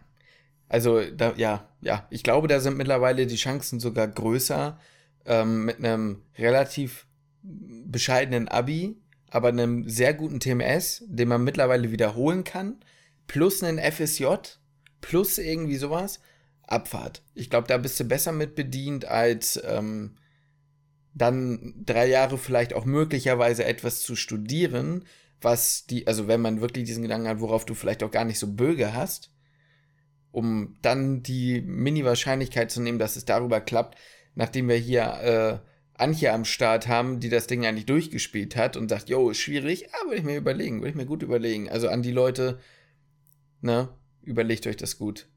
Also, 0.67 1.01
da, 1.01 1.33
ja, 1.35 1.67
ja. 1.81 2.07
Ich 2.09 2.23
glaube, 2.23 2.47
da 2.47 2.59
sind 2.59 2.77
mittlerweile 2.77 3.25
die 3.25 3.35
Chancen 3.35 3.79
sogar 3.79 4.07
größer, 4.07 4.79
ähm, 5.25 5.65
mit 5.65 5.77
einem 5.77 6.23
relativ 6.37 7.07
bescheidenen 7.41 8.47
Abi, 8.47 8.97
aber 9.29 9.49
einem 9.49 9.87
sehr 9.87 10.13
guten 10.13 10.39
TMS, 10.39 11.03
den 11.07 11.29
man 11.29 11.43
mittlerweile 11.43 11.91
wiederholen 11.91 12.43
kann 12.43 12.79
plus 13.29 13.63
einen 13.63 13.79
FSJ, 13.79 14.25
plus 14.99 15.37
irgendwie 15.37 15.77
sowas, 15.77 16.19
Abfahrt. 16.63 17.23
Ich 17.35 17.49
glaube, 17.49 17.67
da 17.67 17.77
bist 17.77 17.99
du 17.99 18.03
besser 18.03 18.31
mit 18.31 18.55
bedient, 18.55 19.05
als 19.05 19.61
ähm, 19.65 20.17
dann 21.13 21.75
drei 21.85 22.07
Jahre 22.07 22.37
vielleicht 22.37 22.73
auch 22.73 22.85
möglicherweise 22.85 23.65
etwas 23.65 24.01
zu 24.01 24.15
studieren, 24.15 25.05
was 25.41 25.85
die, 25.85 26.05
also 26.07 26.27
wenn 26.27 26.41
man 26.41 26.59
wirklich 26.59 26.85
diesen 26.85 27.03
Gedanken 27.03 27.27
hat, 27.27 27.39
worauf 27.39 27.65
du 27.65 27.75
vielleicht 27.75 28.03
auch 28.03 28.11
gar 28.11 28.25
nicht 28.25 28.39
so 28.39 28.47
böge 28.47 28.93
hast, 28.93 29.31
um 30.31 30.75
dann 30.81 31.23
die 31.23 31.61
Mini-Wahrscheinlichkeit 31.61 32.71
zu 32.71 32.81
nehmen, 32.81 32.99
dass 32.99 33.15
es 33.15 33.25
darüber 33.25 33.61
klappt, 33.61 33.97
nachdem 34.35 34.69
wir 34.69 34.75
hier 34.75 35.61
äh, 35.95 36.01
Antje 36.01 36.33
am 36.33 36.45
Start 36.45 36.87
haben, 36.87 37.19
die 37.19 37.29
das 37.29 37.47
Ding 37.47 37.65
eigentlich 37.65 37.85
durchgespielt 37.85 38.55
hat 38.55 38.75
und 38.75 38.89
sagt, 38.89 39.09
jo, 39.09 39.29
ist 39.29 39.39
schwierig, 39.39 39.93
aber 39.93 40.09
würde 40.09 40.19
ich 40.19 40.25
mir 40.25 40.37
überlegen, 40.37 40.77
würde 40.77 40.89
ich 40.89 40.95
mir 40.95 41.05
gut 41.05 41.23
überlegen. 41.23 41.69
Also 41.69 41.89
an 41.89 42.01
die 42.01 42.11
Leute, 42.11 42.59
Ne? 43.61 43.89
Überlegt 44.21 44.67
euch 44.67 44.77
das 44.77 44.97
gut. 44.97 45.27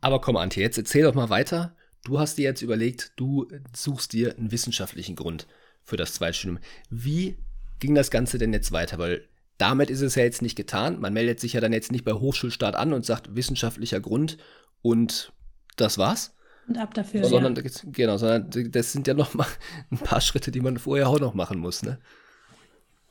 Aber 0.00 0.20
komm, 0.20 0.36
Antje, 0.36 0.62
jetzt 0.62 0.78
erzähl 0.78 1.04
doch 1.04 1.14
mal 1.14 1.30
weiter. 1.30 1.76
Du 2.04 2.18
hast 2.18 2.36
dir 2.36 2.42
jetzt 2.42 2.62
überlegt, 2.62 3.12
du 3.16 3.46
suchst 3.74 4.12
dir 4.12 4.36
einen 4.36 4.50
wissenschaftlichen 4.50 5.14
Grund 5.14 5.46
für 5.82 5.96
das 5.96 6.14
Zweitstudium. 6.14 6.58
Wie 6.90 7.38
ging 7.78 7.94
das 7.94 8.10
Ganze 8.10 8.38
denn 8.38 8.52
jetzt 8.52 8.72
weiter? 8.72 8.98
Weil 8.98 9.28
damit 9.58 9.90
ist 9.90 10.00
es 10.00 10.16
ja 10.16 10.24
jetzt 10.24 10.42
nicht 10.42 10.56
getan. 10.56 11.00
Man 11.00 11.12
meldet 11.12 11.38
sich 11.38 11.52
ja 11.52 11.60
dann 11.60 11.72
jetzt 11.72 11.92
nicht 11.92 12.04
bei 12.04 12.12
Hochschulstart 12.12 12.74
an 12.74 12.92
und 12.92 13.06
sagt 13.06 13.36
wissenschaftlicher 13.36 14.00
Grund 14.00 14.38
und 14.82 15.32
das 15.76 15.98
war's. 15.98 16.34
Und 16.66 16.78
ab 16.78 16.94
dafür. 16.94 17.24
Sondern, 17.24 17.54
ja. 17.54 17.62
genau, 17.92 18.16
sondern 18.16 18.70
das 18.70 18.92
sind 18.92 19.06
ja 19.06 19.14
noch 19.14 19.34
mal 19.34 19.46
ein 19.90 19.98
paar 19.98 20.20
Schritte, 20.20 20.50
die 20.50 20.60
man 20.60 20.78
vorher 20.78 21.08
auch 21.08 21.20
noch 21.20 21.34
machen 21.34 21.58
muss, 21.58 21.82
ne? 21.82 21.98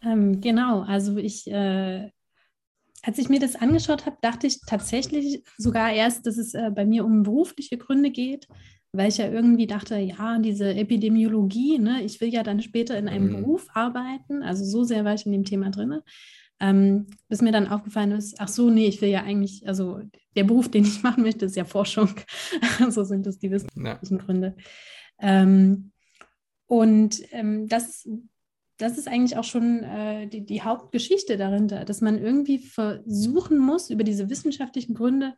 Ähm, 0.03 0.41
genau, 0.41 0.81
also 0.81 1.17
ich, 1.17 1.47
äh, 1.47 2.09
als 3.03 3.17
ich 3.17 3.29
mir 3.29 3.39
das 3.39 3.55
angeschaut 3.55 4.05
habe, 4.05 4.17
dachte 4.21 4.47
ich 4.47 4.61
tatsächlich 4.61 5.43
sogar 5.57 5.91
erst, 5.91 6.25
dass 6.27 6.37
es 6.37 6.53
äh, 6.53 6.71
bei 6.73 6.85
mir 6.85 7.05
um 7.05 7.23
berufliche 7.23 7.77
Gründe 7.77 8.11
geht, 8.11 8.47
weil 8.93 9.09
ich 9.09 9.17
ja 9.17 9.29
irgendwie 9.29 9.67
dachte, 9.67 9.97
ja, 9.97 10.37
diese 10.39 10.73
Epidemiologie, 10.73 11.79
ne, 11.79 12.03
ich 12.03 12.19
will 12.21 12.29
ja 12.29 12.43
dann 12.43 12.61
später 12.61 12.97
in 12.97 13.07
einem 13.07 13.27
mhm. 13.27 13.41
Beruf 13.41 13.67
arbeiten, 13.73 14.43
also 14.43 14.65
so 14.65 14.83
sehr 14.83 15.05
war 15.05 15.13
ich 15.13 15.25
in 15.25 15.31
dem 15.31 15.45
Thema 15.45 15.69
drin. 15.69 16.01
Ähm, 16.59 17.07
bis 17.27 17.41
mir 17.41 17.51
dann 17.51 17.67
aufgefallen 17.67 18.11
ist, 18.11 18.35
ach 18.39 18.47
so, 18.47 18.69
nee, 18.69 18.85
ich 18.85 19.01
will 19.01 19.09
ja 19.09 19.23
eigentlich, 19.23 19.67
also 19.67 19.99
der 20.35 20.43
Beruf, 20.43 20.69
den 20.69 20.83
ich 20.83 21.01
machen 21.01 21.23
möchte, 21.23 21.45
ist 21.45 21.55
ja 21.55 21.65
Forschung. 21.65 22.09
so 22.89 23.03
sind 23.03 23.25
das 23.25 23.39
die 23.39 23.49
wissenschaftlichen 23.49 24.17
ja. 24.17 24.23
Gründe. 24.23 24.55
Ähm, 25.19 25.91
und 26.67 27.19
ähm, 27.31 27.67
das, 27.67 28.07
das 28.81 28.97
ist 28.97 29.07
eigentlich 29.07 29.37
auch 29.37 29.43
schon 29.43 29.83
äh, 29.83 30.27
die, 30.27 30.45
die 30.45 30.61
Hauptgeschichte 30.63 31.37
dahinter, 31.37 31.85
dass 31.85 32.01
man 32.01 32.17
irgendwie 32.17 32.57
versuchen 32.57 33.57
muss, 33.57 33.89
über 33.89 34.03
diese 34.03 34.29
wissenschaftlichen 34.29 34.95
Gründe, 34.95 35.35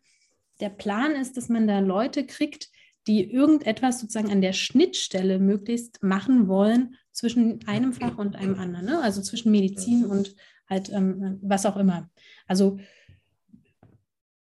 der 0.59 0.69
Plan 0.69 1.11
ist, 1.11 1.35
dass 1.35 1.49
man 1.49 1.67
da 1.67 1.79
Leute 1.79 2.25
kriegt, 2.25 2.69
die 3.07 3.29
irgendetwas 3.29 3.99
sozusagen 3.99 4.31
an 4.31 4.41
der 4.41 4.53
Schnittstelle 4.53 5.39
möglichst 5.39 6.01
machen 6.01 6.47
wollen 6.47 6.95
zwischen 7.11 7.59
einem 7.67 7.91
Fach 7.91 8.17
und 8.17 8.35
einem 8.35 8.55
anderen, 8.55 8.85
ne? 8.85 9.01
also 9.01 9.21
zwischen 9.21 9.51
Medizin 9.51 10.05
und 10.05 10.35
halt 10.69 10.89
ähm, 10.89 11.39
was 11.41 11.65
auch 11.65 11.75
immer. 11.75 12.09
Also 12.47 12.79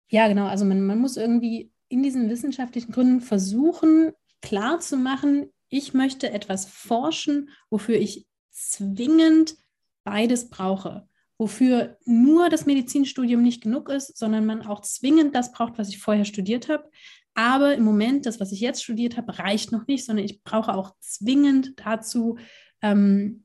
ja, 0.09 0.29
genau, 0.29 0.47
also 0.47 0.65
man, 0.65 0.85
man 0.85 0.99
muss 0.99 1.17
irgendwie 1.17 1.71
in 1.89 2.03
diesen 2.03 2.29
wissenschaftlichen 2.29 2.93
Gründen 2.93 3.21
versuchen, 3.21 4.13
klarzumachen, 4.43 5.51
ich 5.69 5.95
möchte 5.95 6.31
etwas 6.31 6.67
forschen, 6.67 7.51
wofür 7.71 7.97
ich 7.97 8.27
zwingend 8.51 9.57
beides 10.05 10.51
brauche, 10.51 11.09
wofür 11.39 11.97
nur 12.05 12.49
das 12.49 12.67
Medizinstudium 12.67 13.43
nicht 13.43 13.63
genug 13.63 13.89
ist, 13.89 14.17
sondern 14.17 14.47
man 14.47 14.63
auch 14.63 14.81
zwingend 14.83 15.35
das 15.35 15.53
braucht, 15.53 15.79
was 15.79 15.89
ich 15.89 15.99
vorher 15.99 16.25
studiert 16.25 16.69
habe. 16.69 16.91
Aber 17.35 17.75
im 17.75 17.85
Moment, 17.85 18.27
das, 18.27 18.41
was 18.41 18.53
ich 18.53 18.61
jetzt 18.61 18.83
studiert 18.83 19.17
habe, 19.17 19.39
reicht 19.39 19.73
noch 19.73 19.87
nicht, 19.87 20.05
sondern 20.05 20.25
ich 20.25 20.43
brauche 20.43 20.75
auch 20.75 20.95
zwingend 21.01 21.75
dazu 21.77 22.39
ähm, 22.83 23.45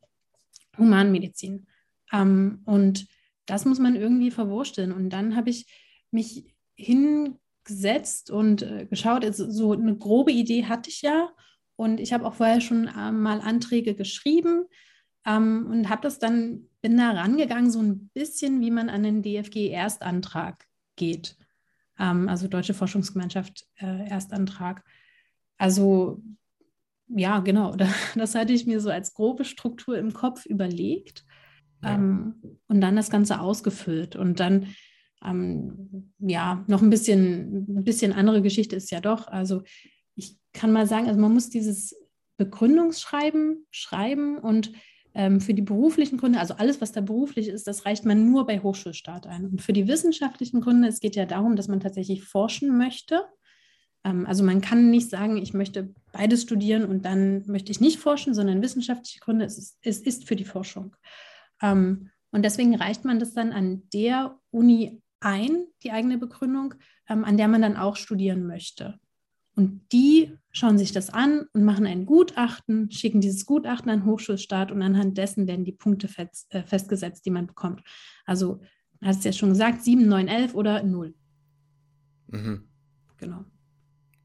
Humanmedizin. 0.77 1.67
Ähm, 2.11 2.61
und 2.65 3.07
das 3.45 3.65
muss 3.65 3.79
man 3.79 3.95
irgendwie 3.95 4.31
verwursteln. 4.31 4.91
Und 4.91 5.11
dann 5.11 5.35
habe 5.35 5.49
ich 5.49 5.67
mich 6.11 6.45
hingesetzt 6.73 8.31
und 8.31 8.63
äh, 8.63 8.87
geschaut, 8.89 9.23
also 9.23 9.49
so 9.49 9.73
eine 9.73 9.95
grobe 9.95 10.31
Idee 10.31 10.65
hatte 10.65 10.89
ich 10.89 11.01
ja. 11.01 11.29
Und 11.75 11.99
ich 11.99 12.11
habe 12.11 12.25
auch 12.25 12.35
vorher 12.35 12.61
schon 12.61 12.87
äh, 12.87 13.11
mal 13.11 13.39
Anträge 13.41 13.95
geschrieben 13.95 14.65
ähm, 15.25 15.67
und 15.69 15.89
habe 15.89 16.01
das 16.01 16.19
dann, 16.19 16.69
bin 16.81 16.97
da 16.97 17.11
rangegangen, 17.11 17.71
so 17.71 17.81
ein 17.81 18.09
bisschen, 18.13 18.61
wie 18.61 18.71
man 18.71 18.89
an 18.89 19.03
den 19.03 19.23
DFG-Erstantrag 19.23 20.65
geht. 20.95 21.37
Ähm, 21.99 22.29
also 22.29 22.47
Deutsche 22.47 22.73
Forschungsgemeinschaft 22.73 23.65
äh, 23.77 24.07
Erstantrag. 24.07 24.83
Also 25.57 26.21
ja, 27.07 27.39
genau, 27.39 27.75
das 28.15 28.35
hatte 28.35 28.53
ich 28.53 28.65
mir 28.65 28.79
so 28.79 28.89
als 28.89 29.13
grobe 29.13 29.45
Struktur 29.45 29.97
im 29.97 30.13
Kopf 30.13 30.45
überlegt 30.45 31.25
ja. 31.83 31.95
ähm, 31.95 32.35
und 32.67 32.81
dann 32.81 32.95
das 32.95 33.09
Ganze 33.09 33.39
ausgefüllt. 33.39 34.15
Und 34.15 34.39
dann, 34.39 34.67
ähm, 35.23 36.13
ja, 36.19 36.63
noch 36.67 36.81
ein 36.81 36.89
bisschen, 36.89 37.65
ein 37.79 37.83
bisschen 37.83 38.13
andere 38.13 38.41
Geschichte 38.41 38.75
ist 38.75 38.91
ja 38.91 39.01
doch. 39.01 39.27
Also 39.27 39.63
ich 40.15 40.37
kann 40.53 40.71
mal 40.71 40.87
sagen, 40.87 41.07
also 41.07 41.19
man 41.19 41.33
muss 41.33 41.49
dieses 41.49 41.95
Begründungsschreiben 42.37 43.65
schreiben 43.71 44.37
und 44.37 44.71
ähm, 45.15 45.39
für 45.39 45.53
die 45.53 45.61
beruflichen 45.61 46.17
Gründe, 46.17 46.39
also 46.39 46.55
alles, 46.55 46.81
was 46.81 46.91
da 46.91 46.99
beruflich 46.99 47.47
ist, 47.47 47.67
das 47.67 47.85
reicht 47.85 48.05
man 48.05 48.29
nur 48.29 48.45
bei 48.45 48.59
Hochschulstart 48.59 49.25
ein. 49.27 49.45
Und 49.45 49.61
für 49.61 49.71
die 49.71 49.87
wissenschaftlichen 49.87 50.59
Gründe, 50.59 50.89
es 50.89 50.99
geht 50.99 51.15
ja 51.15 51.25
darum, 51.25 51.55
dass 51.55 51.69
man 51.69 51.79
tatsächlich 51.79 52.23
forschen 52.25 52.77
möchte. 52.77 53.23
Ähm, 54.03 54.25
also 54.27 54.43
man 54.43 54.59
kann 54.59 54.91
nicht 54.91 55.09
sagen, 55.09 55.37
ich 55.37 55.53
möchte 55.53 55.93
beides 56.11 56.41
studieren 56.43 56.83
und 56.83 57.05
dann 57.05 57.43
möchte 57.47 57.71
ich 57.71 57.79
nicht 57.79 57.97
forschen, 57.97 58.33
sondern 58.33 58.61
wissenschaftliche 58.61 59.21
Gründe, 59.21 59.45
es 59.45 59.57
ist, 59.57 59.77
es 59.81 59.99
ist 59.99 60.27
für 60.27 60.35
die 60.35 60.43
Forschung. 60.43 60.95
Ähm, 61.61 62.11
und 62.31 62.43
deswegen 62.43 62.75
reicht 62.75 63.05
man 63.05 63.17
das 63.17 63.33
dann 63.33 63.53
an 63.53 63.83
der 63.93 64.37
Uni 64.51 65.01
ein, 65.21 65.65
die 65.83 65.91
eigene 65.91 66.17
Begründung, 66.17 66.73
an 67.05 67.37
der 67.37 67.47
man 67.47 67.61
dann 67.61 67.77
auch 67.77 67.95
studieren 67.95 68.45
möchte. 68.45 68.99
Und 69.55 69.81
die 69.91 70.37
schauen 70.51 70.77
sich 70.77 70.91
das 70.91 71.09
an 71.09 71.47
und 71.53 71.63
machen 71.63 71.85
ein 71.85 72.05
Gutachten, 72.05 72.91
schicken 72.91 73.21
dieses 73.21 73.45
Gutachten 73.45 73.89
an 73.89 74.01
den 74.01 74.05
Hochschulstaat 74.05 74.71
und 74.71 74.81
anhand 74.81 75.17
dessen 75.17 75.47
werden 75.47 75.65
die 75.65 75.71
Punkte 75.71 76.07
fest, 76.07 76.47
äh, 76.49 76.63
festgesetzt, 76.63 77.25
die 77.25 77.31
man 77.31 77.47
bekommt. 77.47 77.81
Also, 78.25 78.61
hast 79.01 79.23
du 79.23 79.29
ja 79.29 79.33
schon 79.33 79.49
gesagt, 79.49 79.83
7, 79.83 80.07
9, 80.07 80.27
11 80.27 80.55
oder 80.55 80.83
0. 80.83 81.13
Mhm. 82.27 82.63
Genau. 83.17 83.45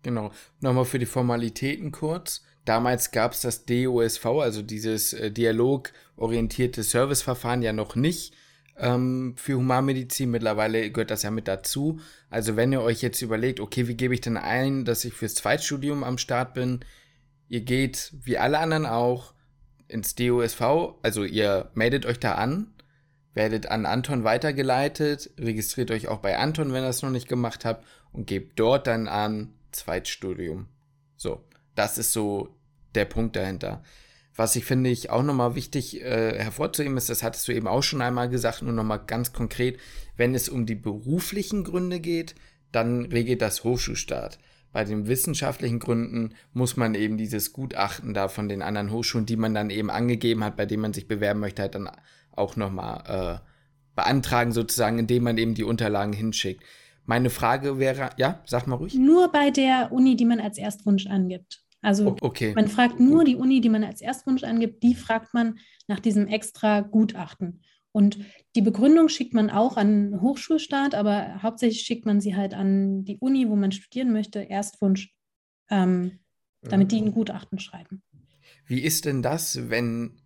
Genau. 0.03 0.33
Nochmal 0.61 0.85
für 0.85 0.99
die 0.99 1.07
Formalitäten 1.07 1.93
kurz. 1.93 2.43
Damals 2.65 3.11
gab 3.11 3.33
es 3.33 3.43
das 3.43 3.67
DOSV, 3.67 4.27
also 4.27 4.63
dieses 4.63 5.13
äh, 5.13 5.31
dialogorientierte 5.31 6.83
Serviceverfahren 6.83 7.63
ja 7.63 7.73
noch 7.73 7.97
nicht 7.97 8.35
ähm, 8.77 9.35
für 9.37 9.55
Humanmedizin. 9.55 10.31
Mittlerweile 10.31 10.91
gehört 10.91 11.11
das 11.11 11.23
ja 11.23 11.31
mit 11.31 11.49
dazu. 11.49 12.01
Also 12.29 12.57
wenn 12.57 12.73
ihr 12.73 12.83
euch 12.83 13.03
jetzt 13.03 13.23
überlegt, 13.23 13.61
okay, 13.61 13.89
wie 13.89 13.97
gebe 13.97 14.15
ich 14.15 14.21
denn 14.21 14.37
ein, 14.37 14.85
dass 14.85 15.05
ich 15.05 15.15
fürs 15.15 15.35
Zweitstudium 15.35 16.05
am 16.05 16.19
Start 16.19 16.55
bin? 16.55 16.81
Ihr 17.49 17.63
geht, 17.63 18.13
wie 18.23 18.39
alle 18.39 18.59
anderen 18.59 18.87
auch, 18.87 19.35
ins 19.89 20.15
DOSV, 20.15 20.61
also 21.03 21.25
ihr 21.25 21.71
meldet 21.75 22.07
euch 22.07 22.21
da 22.21 22.37
an, 22.37 22.73
werdet 23.35 23.67
an 23.67 23.87
Anton 23.87 24.23
weitergeleitet, 24.23 25.31
registriert 25.37 25.91
euch 25.91 26.07
auch 26.07 26.21
bei 26.21 26.39
Anton, 26.39 26.73
wenn 26.73 26.85
ihr 26.85 26.87
das 26.87 27.03
noch 27.03 27.11
nicht 27.11 27.29
gemacht 27.29 27.65
habt 27.65 27.85
und 28.13 28.27
gebt 28.27 28.59
dort 28.59 28.87
dann 28.87 29.09
an 29.09 29.53
Zweitstudium. 29.73 30.69
So, 31.17 31.45
das 31.75 31.99
ist 31.99 32.13
so 32.13 32.55
der 32.95 33.05
Punkt 33.05 33.37
dahinter. 33.37 33.83
Was 34.37 34.57
ich 34.57 34.65
finde 34.65 34.91
ich 34.91 35.11
auch 35.11 35.23
nochmal 35.23 35.55
wichtig 35.55 36.01
äh, 36.03 36.39
hervorzuheben 36.39 36.97
ist, 36.97 37.11
das 37.11 37.23
hattest 37.23 37.49
du 37.49 37.53
eben 37.53 37.67
auch 37.67 37.83
schon 37.83 38.01
einmal 38.01 38.29
gesagt, 38.29 38.63
nur 38.63 38.73
nochmal 38.73 39.03
ganz 39.07 39.33
konkret, 39.33 39.79
wenn 40.17 40.35
es 40.35 40.49
um 40.49 40.67
die 40.67 40.77
beruflichen 40.77 41.65
Gründe 41.65 42.01
geht, 42.01 42.35
dann 42.73 43.07
regelt 43.07 43.43
das 43.43 43.65
Hochschulstaat. 43.65 44.39
Bei 44.73 44.85
den 44.85 45.09
wissenschaftlichen 45.09 45.81
Gründen 45.81 46.35
muss 46.53 46.77
man 46.77 46.95
eben 46.95 47.17
dieses 47.17 47.53
Gutachten 47.53 48.15
da 48.15 48.29
von 48.29 48.49
den 48.49 48.63
anderen 48.63 48.93
Hochschulen, 48.93 49.27
die 49.27 49.37
man 49.37 49.53
dann 49.53 49.69
eben 49.69 49.91
angegeben 49.91 50.45
hat, 50.45 50.57
bei 50.57 50.65
denen 50.65 50.83
man 50.83 50.93
sich 50.93 51.09
bewerben 51.09 51.41
möchte, 51.41 51.63
halt 51.63 51.75
dann 51.75 51.91
auch 52.31 52.55
nochmal 52.55 53.41
äh, 53.43 53.49
beantragen, 53.97 54.53
sozusagen, 54.53 54.99
indem 55.01 55.25
man 55.25 55.39
eben 55.39 55.55
die 55.55 55.65
Unterlagen 55.65 56.13
hinschickt. 56.13 56.63
Meine 57.05 57.31
Frage 57.31 57.81
wäre, 57.81 58.11
ja, 58.17 58.41
sag 58.47 58.69
mal 58.69 58.77
ruhig. 58.77 58.95
Nur 58.95 59.33
bei 59.33 59.51
der 59.51 59.91
Uni, 59.91 60.15
die 60.15 60.25
man 60.25 60.39
als 60.39 60.59
Erstwunsch 60.59 61.07
angibt. 61.07 61.65
Also 61.83 62.17
okay. 62.21 62.53
man 62.55 62.69
fragt 62.69 63.01
nur 63.01 63.25
die 63.25 63.37
Uni, 63.37 63.61
die 63.61 63.71
man 63.71 63.85
als 63.85 64.01
Erstwunsch 64.01 64.45
angibt, 64.45 64.83
die 64.83 64.95
fragt 64.95 65.33
man 65.33 65.59
nach 65.89 66.01
diesem 66.01 66.27
extra 66.27 66.81
Gutachten. 66.81 67.63
Und 67.93 68.19
die 68.55 68.63
Begründung 68.63 69.09
schickt 69.09 69.35
man 69.35 69.51
auch 69.51 69.77
an 69.77 70.21
Hochschulstaat, 70.21 70.95
aber 70.95 71.43
hauptsächlich 71.43 71.83
schickt 71.83 72.07
man 72.07 72.21
sie 72.21 72.37
halt 72.37 72.55
an 72.55 73.05
die 73.05 73.19
Uni, 73.19 73.49
wo 73.49 73.57
man 73.57 73.73
studieren 73.73 74.13
möchte, 74.13 74.41
Erstwunsch, 74.41 75.13
ähm, 75.71 76.21
damit 76.63 76.93
die 76.93 77.01
ein 77.01 77.13
Gutachten 77.13 77.59
schreiben. 77.59 78.03
Wie 78.67 78.81
ist 78.81 79.07
denn 79.07 79.23
das, 79.23 79.71
wenn 79.71 80.21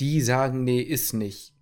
die 0.00 0.20
sagen, 0.20 0.64
nee, 0.64 0.80
ist 0.80 1.12
nicht? 1.12 1.54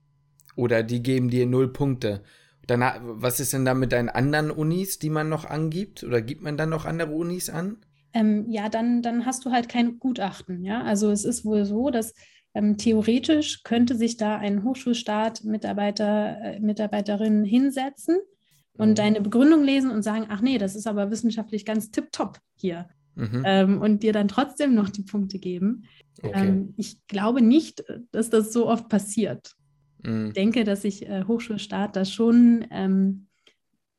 Oder 0.56 0.82
die 0.82 1.02
geben 1.02 1.28
dir 1.28 1.46
null 1.46 1.72
Punkte? 1.72 2.22
Danach, 2.66 3.00
was 3.02 3.40
ist 3.40 3.52
denn 3.52 3.64
da 3.64 3.74
mit 3.74 3.92
deinen 3.92 4.08
anderen 4.08 4.50
Unis, 4.50 4.98
die 4.98 5.10
man 5.10 5.28
noch 5.28 5.44
angibt? 5.44 6.04
Oder 6.04 6.22
gibt 6.22 6.42
man 6.42 6.56
dann 6.56 6.70
noch 6.70 6.84
andere 6.86 7.10
Unis 7.10 7.50
an? 7.50 7.78
Ähm, 8.12 8.46
ja, 8.50 8.68
dann, 8.68 9.02
dann 9.02 9.26
hast 9.26 9.44
du 9.44 9.50
halt 9.50 9.68
kein 9.68 9.98
Gutachten. 9.98 10.64
Ja? 10.64 10.82
Also 10.82 11.10
es 11.10 11.24
ist 11.24 11.44
wohl 11.44 11.64
so, 11.64 11.90
dass 11.90 12.14
ähm, 12.54 12.76
theoretisch 12.76 13.62
könnte 13.62 13.96
sich 13.96 14.16
da 14.16 14.36
ein 14.36 14.64
Hochschulstaat 14.64 15.44
Mitarbeiter, 15.44 16.38
äh, 16.42 16.60
Mitarbeiterin 16.60 17.44
hinsetzen 17.44 18.18
und 18.74 18.90
mhm. 18.90 18.94
deine 18.94 19.20
Begründung 19.20 19.62
lesen 19.62 19.90
und 19.90 20.02
sagen, 20.02 20.26
ach 20.28 20.40
nee, 20.40 20.58
das 20.58 20.74
ist 20.74 20.86
aber 20.86 21.10
wissenschaftlich 21.10 21.64
ganz 21.64 21.90
tipptopp 21.90 22.38
hier. 22.56 22.88
Mhm. 23.14 23.42
Ähm, 23.44 23.80
und 23.80 24.02
dir 24.02 24.12
dann 24.12 24.28
trotzdem 24.28 24.74
noch 24.74 24.88
die 24.88 25.02
Punkte 25.02 25.38
geben. 25.38 25.84
Okay. 26.22 26.48
Ähm, 26.48 26.74
ich 26.76 27.06
glaube 27.06 27.42
nicht, 27.42 27.84
dass 28.12 28.30
das 28.30 28.52
so 28.52 28.68
oft 28.68 28.88
passiert. 28.88 29.54
Mhm. 30.02 30.28
Ich 30.28 30.32
denke, 30.32 30.64
dass 30.64 30.82
sich 30.82 31.08
äh, 31.08 31.24
Hochschulstaat 31.24 31.94
da 31.94 32.04
schon 32.04 32.66
ähm, 32.70 33.26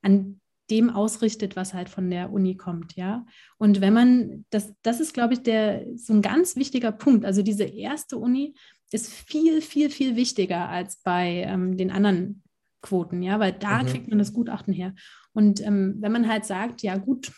an 0.01 0.40
dem 0.71 0.89
ausrichtet, 0.89 1.55
was 1.55 1.73
halt 1.73 1.89
von 1.89 2.09
der 2.09 2.31
Uni 2.31 2.55
kommt, 2.55 2.95
ja. 2.95 3.25
Und 3.57 3.81
wenn 3.81 3.93
man, 3.93 4.45
das, 4.49 4.73
das 4.81 4.99
ist, 4.99 5.13
glaube 5.13 5.33
ich, 5.33 5.43
der, 5.43 5.85
so 5.95 6.13
ein 6.13 6.21
ganz 6.21 6.55
wichtiger 6.55 6.91
Punkt. 6.91 7.25
Also 7.25 7.43
diese 7.43 7.65
erste 7.65 8.17
Uni 8.17 8.55
ist 8.91 9.11
viel, 9.11 9.61
viel, 9.61 9.89
viel 9.89 10.15
wichtiger 10.15 10.69
als 10.69 10.97
bei 10.97 11.43
ähm, 11.45 11.77
den 11.77 11.91
anderen 11.91 12.41
Quoten, 12.81 13.21
ja, 13.21 13.39
weil 13.39 13.53
da 13.53 13.83
mhm. 13.83 13.87
kriegt 13.87 14.07
man 14.07 14.17
das 14.17 14.33
Gutachten 14.33 14.73
her. 14.73 14.95
Und 15.33 15.61
ähm, 15.61 15.97
wenn 15.99 16.11
man 16.11 16.27
halt 16.27 16.45
sagt, 16.45 16.81
ja 16.81 16.97
gut, 16.97 17.31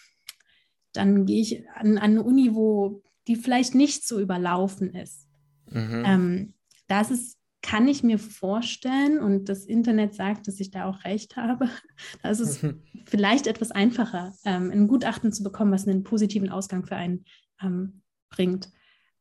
dann 0.94 1.26
gehe 1.26 1.42
ich 1.42 1.68
an, 1.76 1.98
an, 1.98 2.12
eine 2.12 2.24
Uni, 2.24 2.54
wo 2.54 3.04
die 3.28 3.36
vielleicht 3.36 3.76
nicht 3.76 4.08
so 4.08 4.20
überlaufen 4.20 4.94
ist. 4.94 5.28
Mhm. 5.70 6.04
Ähm, 6.06 6.54
da 6.88 7.02
ist 7.02 7.38
kann 7.64 7.88
ich 7.88 8.04
mir 8.04 8.20
vorstellen, 8.20 9.18
und 9.18 9.50
das 9.50 9.66
Internet 9.66 10.14
sagt, 10.14 10.48
dass 10.48 10.60
ich 10.60 10.70
da 10.70 10.86
auch 10.86 11.06
recht 11.06 11.38
habe, 11.38 11.70
da 12.22 12.30
ist 12.30 12.42
es 12.42 12.60
vielleicht 13.06 13.48
etwas 13.48 13.72
einfacher, 13.72 14.34
ähm, 14.46 14.70
ein 14.70 14.88
Gutachten 14.88 15.32
zu 15.32 15.42
bekommen, 15.42 15.72
was 15.72 15.88
einen 15.88 16.04
positiven 16.04 16.50
Ausgang 16.50 16.86
für 16.86 16.98
einen 16.98 17.26
ähm, 17.62 18.02
bringt. 18.30 18.70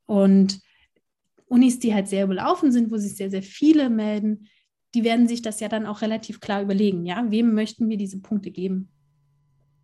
Und 0.05 0.61
Unis, 1.47 1.79
die 1.79 1.95
halt 1.95 2.09
sehr 2.09 2.25
überlaufen 2.25 2.73
sind, 2.73 2.91
wo 2.91 2.97
sich 2.97 3.17
sehr, 3.17 3.31
sehr 3.31 3.43
viele 3.43 3.89
melden, 3.89 4.49
die 4.95 5.05
werden 5.05 5.29
sich 5.29 5.41
das 5.41 5.61
ja 5.61 5.69
dann 5.69 5.87
auch 5.87 6.03
relativ 6.03 6.41
klar 6.41 6.63
überlegen, 6.63 7.07
ja, 7.07 7.25
wem 7.31 7.55
möchten 7.55 7.89
wir 7.89 7.97
diese 7.97 8.21
Punkte 8.21 8.51
geben? 8.51 8.91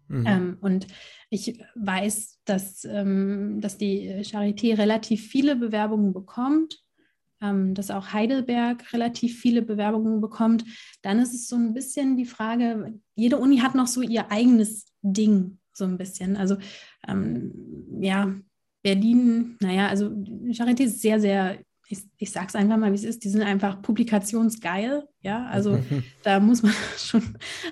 Mhm. 0.09 0.27
Ähm, 0.27 0.59
und 0.61 0.87
ich 1.31 1.63
weiß, 1.77 2.41
dass, 2.45 2.85
ähm, 2.85 3.61
dass 3.61 3.79
die 3.79 4.09
Charité 4.25 4.77
relativ 4.77 5.29
viele 5.29 5.55
Bewerbungen 5.57 6.13
bekommt, 6.13 6.83
ähm, 7.43 7.75
dass 7.75 7.91
auch 7.91 8.13
Heidelberg 8.13 8.93
relativ 8.93 9.39
viele 9.39 9.63
Bewerbungen 9.63 10.21
bekommt. 10.21 10.65
Dann 11.03 11.19
ist 11.19 11.35
es 11.35 11.49
so 11.49 11.57
ein 11.57 11.75
bisschen 11.75 12.17
die 12.17 12.27
Frage, 12.27 12.95
jede 13.15 13.39
Uni 13.39 13.59
hat 13.59 13.75
noch 13.75 13.87
so 13.87 14.03
ihr 14.03 14.31
eigenes 14.31 14.87
Ding, 15.03 15.59
so 15.73 15.85
ein 15.85 15.99
bisschen. 15.99 16.37
Also 16.37 16.57
ähm, 17.07 17.53
ja, 18.01 18.35
Berlin, 18.83 19.57
naja, 19.61 19.89
also 19.89 20.07
Charité 20.51 20.85
ist 20.85 21.03
sehr, 21.03 21.21
sehr 21.21 21.59
ich, 21.89 22.01
ich 22.19 22.31
sage 22.31 22.49
es 22.49 22.55
einfach 22.55 22.77
mal, 22.77 22.93
wie 22.93 22.97
es 22.97 23.05
ist, 23.05 23.25
die 23.25 23.31
sind 23.31 23.43
einfach 23.43 23.81
publikationsgeil. 23.81 25.09
Ja, 25.23 25.47
also 25.47 25.79
da 26.23 26.39
muss 26.39 26.63
man 26.63 26.73
schon 26.99 27.23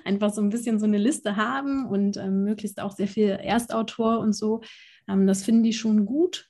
einfach 0.03 0.33
so 0.33 0.41
ein 0.41 0.49
bisschen 0.49 0.79
so 0.79 0.85
eine 0.85 0.97
Liste 0.97 1.35
haben 1.35 1.85
und 1.85 2.17
ähm, 2.17 2.43
möglichst 2.43 2.79
auch 2.81 2.91
sehr 2.91 3.07
viel 3.07 3.29
Erstautor 3.29 4.19
und 4.19 4.33
so. 4.33 4.61
Ähm, 5.07 5.27
das 5.27 5.43
finden 5.43 5.63
die 5.63 5.73
schon 5.73 6.05
gut. 6.05 6.49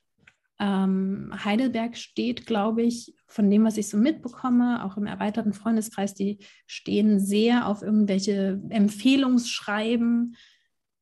Ähm, 0.60 1.32
Heidelberg 1.44 1.96
steht, 1.96 2.46
glaube 2.46 2.82
ich, 2.82 3.14
von 3.26 3.48
dem, 3.48 3.64
was 3.64 3.76
ich 3.76 3.88
so 3.88 3.96
mitbekomme, 3.96 4.84
auch 4.84 4.96
im 4.96 5.06
erweiterten 5.06 5.52
Freundeskreis, 5.52 6.14
die 6.14 6.38
stehen 6.66 7.20
sehr 7.20 7.68
auf 7.68 7.82
irgendwelche 7.82 8.60
Empfehlungsschreiben. 8.68 10.36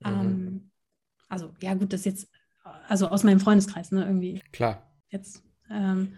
Mhm. 0.00 0.06
Ähm, 0.06 0.70
also, 1.28 1.54
ja, 1.60 1.74
gut, 1.74 1.92
das 1.92 2.04
jetzt, 2.04 2.28
also 2.88 3.08
aus 3.08 3.24
meinem 3.24 3.40
Freundeskreis, 3.40 3.92
ne, 3.92 4.04
irgendwie. 4.04 4.42
Klar. 4.52 4.90
Jetzt. 5.10 5.42
Ähm, 5.70 6.12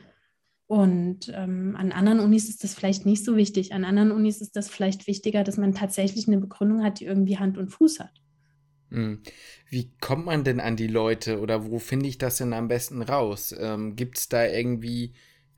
und 0.67 1.33
ähm, 1.35 1.77
an 1.79 1.93
anderen 1.93 2.21
Unis 2.21 2.49
ist 2.49 2.63
das 2.63 2.75
vielleicht 2.75 3.07
nicht 3.07 3.25
so 3.25 3.37
wichtig. 3.37 3.73
An 3.73 3.85
anderen 3.85 4.13
Unis 4.13 4.43
ist 4.43 4.55
das 4.55 4.69
vielleicht 4.69 5.07
wichtiger, 5.07 5.43
dass 5.43 5.57
man 5.57 5.75
tatsächlich 5.75 6.29
eine 6.29 6.39
Begründung 6.39 6.85
hat, 6.85 7.01
die 7.01 7.07
irgendwie 7.07 7.39
Hand 7.39 7.57
und 7.57 7.71
Fuß 7.71 8.01
hat. 8.01 8.18
Hm. 8.91 9.21
Wie 9.69 9.91
kommt 10.01 10.27
man 10.27 10.45
denn 10.45 10.61
an 10.61 10.77
die 10.77 10.87
Leute 10.87 11.41
oder 11.41 11.67
wo 11.71 11.79
finde 11.79 12.09
ich 12.09 12.19
das 12.19 12.39
denn 12.39 12.53
am 12.53 12.69
besten 12.69 13.03
raus? 13.03 13.55
Ähm, 13.59 13.97
Gibt 13.97 14.19
es 14.19 14.29
da 14.29 14.47
irgendwie, 14.47 15.13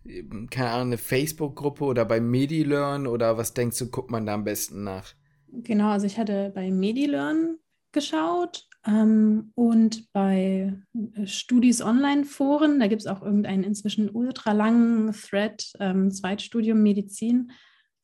ähm, 0.05 0.49
keine 0.51 0.71
Ahnung, 0.71 0.89
eine 0.89 0.99
Facebook-Gruppe 0.99 1.85
oder 1.85 2.05
bei 2.05 2.21
MediLearn 2.21 3.07
oder 3.07 3.37
was 3.37 3.55
denkst 3.55 3.79
du, 3.79 3.91
guckt 3.91 4.11
man 4.11 4.27
da 4.27 4.35
am 4.35 4.45
besten 4.45 4.83
nach? 4.83 5.15
Genau, 5.53 5.91
also 5.91 6.07
ich 6.07 6.19
hatte 6.19 6.51
bei 6.55 6.71
MediLearn 6.71 7.59
geschaut 7.93 8.69
ähm, 8.87 9.53
und 9.55 10.13
bei 10.13 10.73
äh, 11.15 11.27
Studis 11.27 11.83
Online-Foren, 11.83 12.81
da 12.81 12.87
gibt 12.87 13.03
es 13.03 13.07
auch 13.07 13.23
irgendeinen 13.23 13.65
inzwischen 13.65 14.11
ultra 14.11 14.53
langen 14.53 15.13
Thread, 15.13 15.73
ähm, 15.81 16.11
Zweitstudium 16.11 16.83
Medizin. 16.83 17.53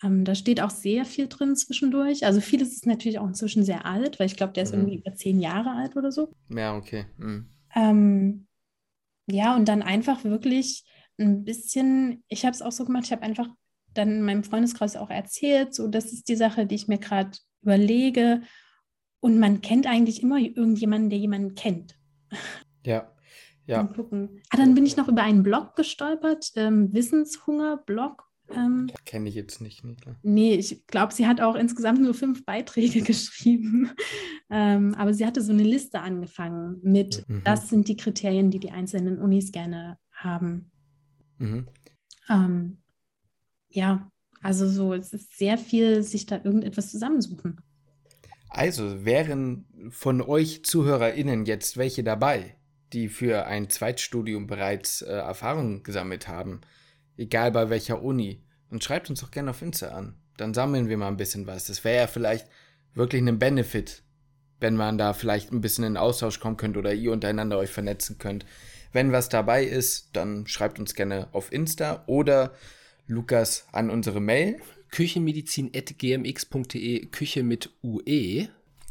Ähm, 0.02 0.24
da 0.24 0.34
steht 0.34 0.60
auch 0.60 0.70
sehr 0.70 1.04
viel 1.04 1.26
drin 1.28 1.56
zwischendurch. 1.56 2.26
Also 2.26 2.40
vieles 2.40 2.72
ist 2.72 2.86
natürlich 2.86 3.18
auch 3.18 3.26
inzwischen 3.26 3.64
sehr 3.64 3.86
alt, 3.86 4.18
weil 4.18 4.26
ich 4.26 4.36
glaube, 4.36 4.52
der 4.52 4.64
ist 4.64 4.74
mhm. 4.74 4.80
irgendwie 4.80 4.98
über 4.98 5.14
zehn 5.14 5.40
Jahre 5.40 5.70
alt 5.70 5.96
oder 5.96 6.12
so. 6.12 6.32
Ja, 6.50 6.76
okay. 6.76 7.06
Mhm. 7.16 7.48
Ähm, 7.74 8.46
ja, 9.30 9.56
und 9.56 9.68
dann 9.68 9.82
einfach 9.82 10.24
wirklich 10.24 10.84
ein 11.18 11.44
bisschen, 11.44 12.22
ich 12.28 12.44
habe 12.44 12.54
es 12.54 12.62
auch 12.62 12.72
so 12.72 12.84
gemacht, 12.84 13.04
ich 13.06 13.12
habe 13.12 13.22
einfach 13.22 13.48
dann 13.94 14.10
in 14.10 14.22
meinem 14.22 14.44
Freundeskreis 14.44 14.96
auch 14.96 15.10
erzählt, 15.10 15.74
so 15.74 15.88
das 15.88 16.12
ist 16.12 16.28
die 16.28 16.36
Sache, 16.36 16.66
die 16.66 16.74
ich 16.74 16.88
mir 16.88 16.98
gerade 16.98 17.30
überlege 17.62 18.42
und 19.20 19.38
man 19.38 19.62
kennt 19.62 19.86
eigentlich 19.86 20.22
immer 20.22 20.38
irgendjemanden, 20.38 21.10
der 21.10 21.18
jemanden 21.18 21.54
kennt. 21.54 21.98
Ja. 22.84 23.10
Ja. 23.66 23.82
Mal 23.82 23.92
gucken. 23.92 24.42
Ah, 24.50 24.58
dann 24.58 24.74
bin 24.74 24.86
ich 24.86 24.96
noch 24.96 25.08
über 25.08 25.22
einen 25.22 25.42
Blog 25.42 25.74
gestolpert, 25.74 26.52
ähm, 26.54 26.92
Wissenshunger-Blog. 26.92 28.25
Ähm, 28.54 28.90
Kenne 29.04 29.28
ich 29.28 29.34
jetzt 29.34 29.60
nicht. 29.60 29.84
Nee, 29.84 29.96
nee 30.22 30.54
ich 30.54 30.86
glaube, 30.86 31.12
sie 31.12 31.26
hat 31.26 31.40
auch 31.40 31.54
insgesamt 31.54 32.00
nur 32.00 32.14
fünf 32.14 32.44
Beiträge 32.44 33.00
geschrieben. 33.02 33.90
ähm, 34.50 34.94
aber 34.94 35.14
sie 35.14 35.26
hatte 35.26 35.42
so 35.42 35.52
eine 35.52 35.64
Liste 35.64 36.00
angefangen 36.00 36.78
mit, 36.82 37.28
mhm. 37.28 37.42
das 37.44 37.68
sind 37.68 37.88
die 37.88 37.96
Kriterien, 37.96 38.50
die 38.50 38.60
die 38.60 38.70
einzelnen 38.70 39.18
Unis 39.18 39.52
gerne 39.52 39.98
haben. 40.12 40.70
Mhm. 41.38 41.66
Ähm, 42.28 42.78
ja, 43.68 44.10
also 44.42 44.68
so, 44.68 44.94
es 44.94 45.12
ist 45.12 45.36
sehr 45.36 45.58
viel, 45.58 46.02
sich 46.02 46.26
da 46.26 46.36
irgendetwas 46.42 46.90
zusammensuchen. 46.90 47.60
Also 48.48 49.04
wären 49.04 49.66
von 49.90 50.22
euch 50.22 50.64
ZuhörerInnen 50.64 51.46
jetzt 51.46 51.76
welche 51.76 52.04
dabei, 52.04 52.56
die 52.92 53.08
für 53.08 53.46
ein 53.46 53.68
Zweitstudium 53.68 54.46
bereits 54.46 55.02
äh, 55.02 55.12
Erfahrungen 55.12 55.82
gesammelt 55.82 56.28
haben, 56.28 56.60
egal 57.16 57.52
bei 57.52 57.70
welcher 57.70 58.02
Uni, 58.02 58.42
dann 58.70 58.80
schreibt 58.80 59.10
uns 59.10 59.20
doch 59.20 59.30
gerne 59.30 59.50
auf 59.50 59.62
Insta 59.62 59.88
an. 59.88 60.16
Dann 60.36 60.54
sammeln 60.54 60.88
wir 60.88 60.96
mal 60.96 61.08
ein 61.08 61.16
bisschen 61.16 61.46
was. 61.46 61.66
Das 61.66 61.84
wäre 61.84 62.02
ja 62.02 62.06
vielleicht 62.06 62.48
wirklich 62.94 63.22
ein 63.22 63.38
Benefit, 63.38 64.02
wenn 64.60 64.76
man 64.76 64.98
da 64.98 65.12
vielleicht 65.12 65.52
ein 65.52 65.60
bisschen 65.60 65.84
in 65.84 65.96
Austausch 65.96 66.40
kommen 66.40 66.56
könnte 66.56 66.78
oder 66.78 66.92
ihr 66.92 67.12
untereinander 67.12 67.58
euch 67.58 67.70
vernetzen 67.70 68.18
könnt. 68.18 68.44
Wenn 68.92 69.12
was 69.12 69.28
dabei 69.28 69.64
ist, 69.64 70.10
dann 70.14 70.46
schreibt 70.46 70.78
uns 70.78 70.94
gerne 70.94 71.28
auf 71.32 71.52
Insta 71.52 72.04
oder 72.06 72.54
Lukas 73.06 73.66
an 73.72 73.90
unsere 73.90 74.20
Mail 74.20 74.60
küchenmedizin.gmx.de, 74.90 77.06
Küche 77.06 77.42
mit 77.42 77.70
UE. 77.82 78.48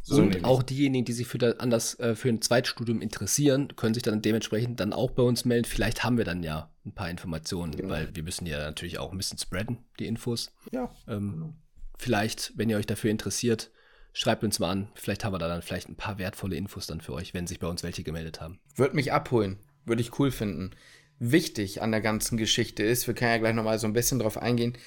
So 0.08 0.18
und 0.18 0.30
nämlich. 0.30 0.46
auch 0.46 0.62
diejenigen, 0.62 1.04
die 1.04 1.14
sich 1.14 1.26
für, 1.26 1.40
da, 1.40 1.54
anders, 1.54 2.00
äh, 2.00 2.14
für 2.14 2.30
ein 2.30 2.40
Zweitstudium 2.40 3.02
interessieren, 3.02 3.76
können 3.76 3.96
sich 3.96 4.04
dann 4.04 4.22
dementsprechend 4.22 4.80
dann 4.80 4.94
auch 4.94 5.10
bei 5.10 5.24
uns 5.24 5.46
melden. 5.46 5.66
Vielleicht 5.66 6.04
haben 6.04 6.20
wir 6.20 6.26
dann 6.26 6.44
ja 6.44 6.70
ein 6.86 6.94
paar 6.94 7.10
Informationen, 7.10 7.76
genau. 7.76 7.90
weil 7.90 8.16
wir 8.16 8.22
müssen 8.22 8.46
ja 8.46 8.60
natürlich 8.60 9.00
auch 9.00 9.12
ein 9.12 9.18
bisschen 9.18 9.40
spreaden, 9.40 9.80
die 9.98 10.06
Infos. 10.06 10.54
Ja. 10.72 10.94
Ähm, 11.08 11.32
genau. 11.32 11.54
Vielleicht, 11.98 12.54
wenn 12.56 12.70
ihr 12.70 12.78
euch 12.78 12.86
dafür 12.86 13.10
interessiert, 13.10 13.72
schreibt 14.14 14.44
uns 14.44 14.60
mal 14.60 14.70
an. 14.70 14.90
Vielleicht 14.94 15.26
haben 15.26 15.34
wir 15.34 15.40
da 15.40 15.48
dann 15.48 15.64
vielleicht 15.64 15.90
ein 15.90 15.96
paar 15.96 16.20
wertvolle 16.20 16.56
Infos 16.56 16.86
dann 16.86 17.02
für 17.02 17.14
euch, 17.14 17.34
wenn 17.34 17.48
sich 17.48 17.60
bei 17.60 17.68
uns 17.68 17.82
welche 17.82 18.04
gemeldet 18.04 18.42
haben. 18.42 18.60
Würde 18.76 18.96
mich 18.96 19.12
abholen. 19.12 19.58
Würde 19.86 20.04
ich 20.04 20.20
cool 20.20 20.30
finden. 20.30 20.70
Wichtig 21.18 21.82
an 21.82 21.90
der 21.90 22.02
ganzen 22.02 22.38
Geschichte 22.38 22.84
ist, 22.84 23.08
wir 23.08 23.16
können 23.16 23.32
ja 23.32 23.38
gleich 23.40 23.56
nochmal 23.56 23.80
so 23.80 23.88
ein 23.88 23.94
bisschen 23.94 24.20
drauf 24.20 24.38
eingehen, 24.38 24.78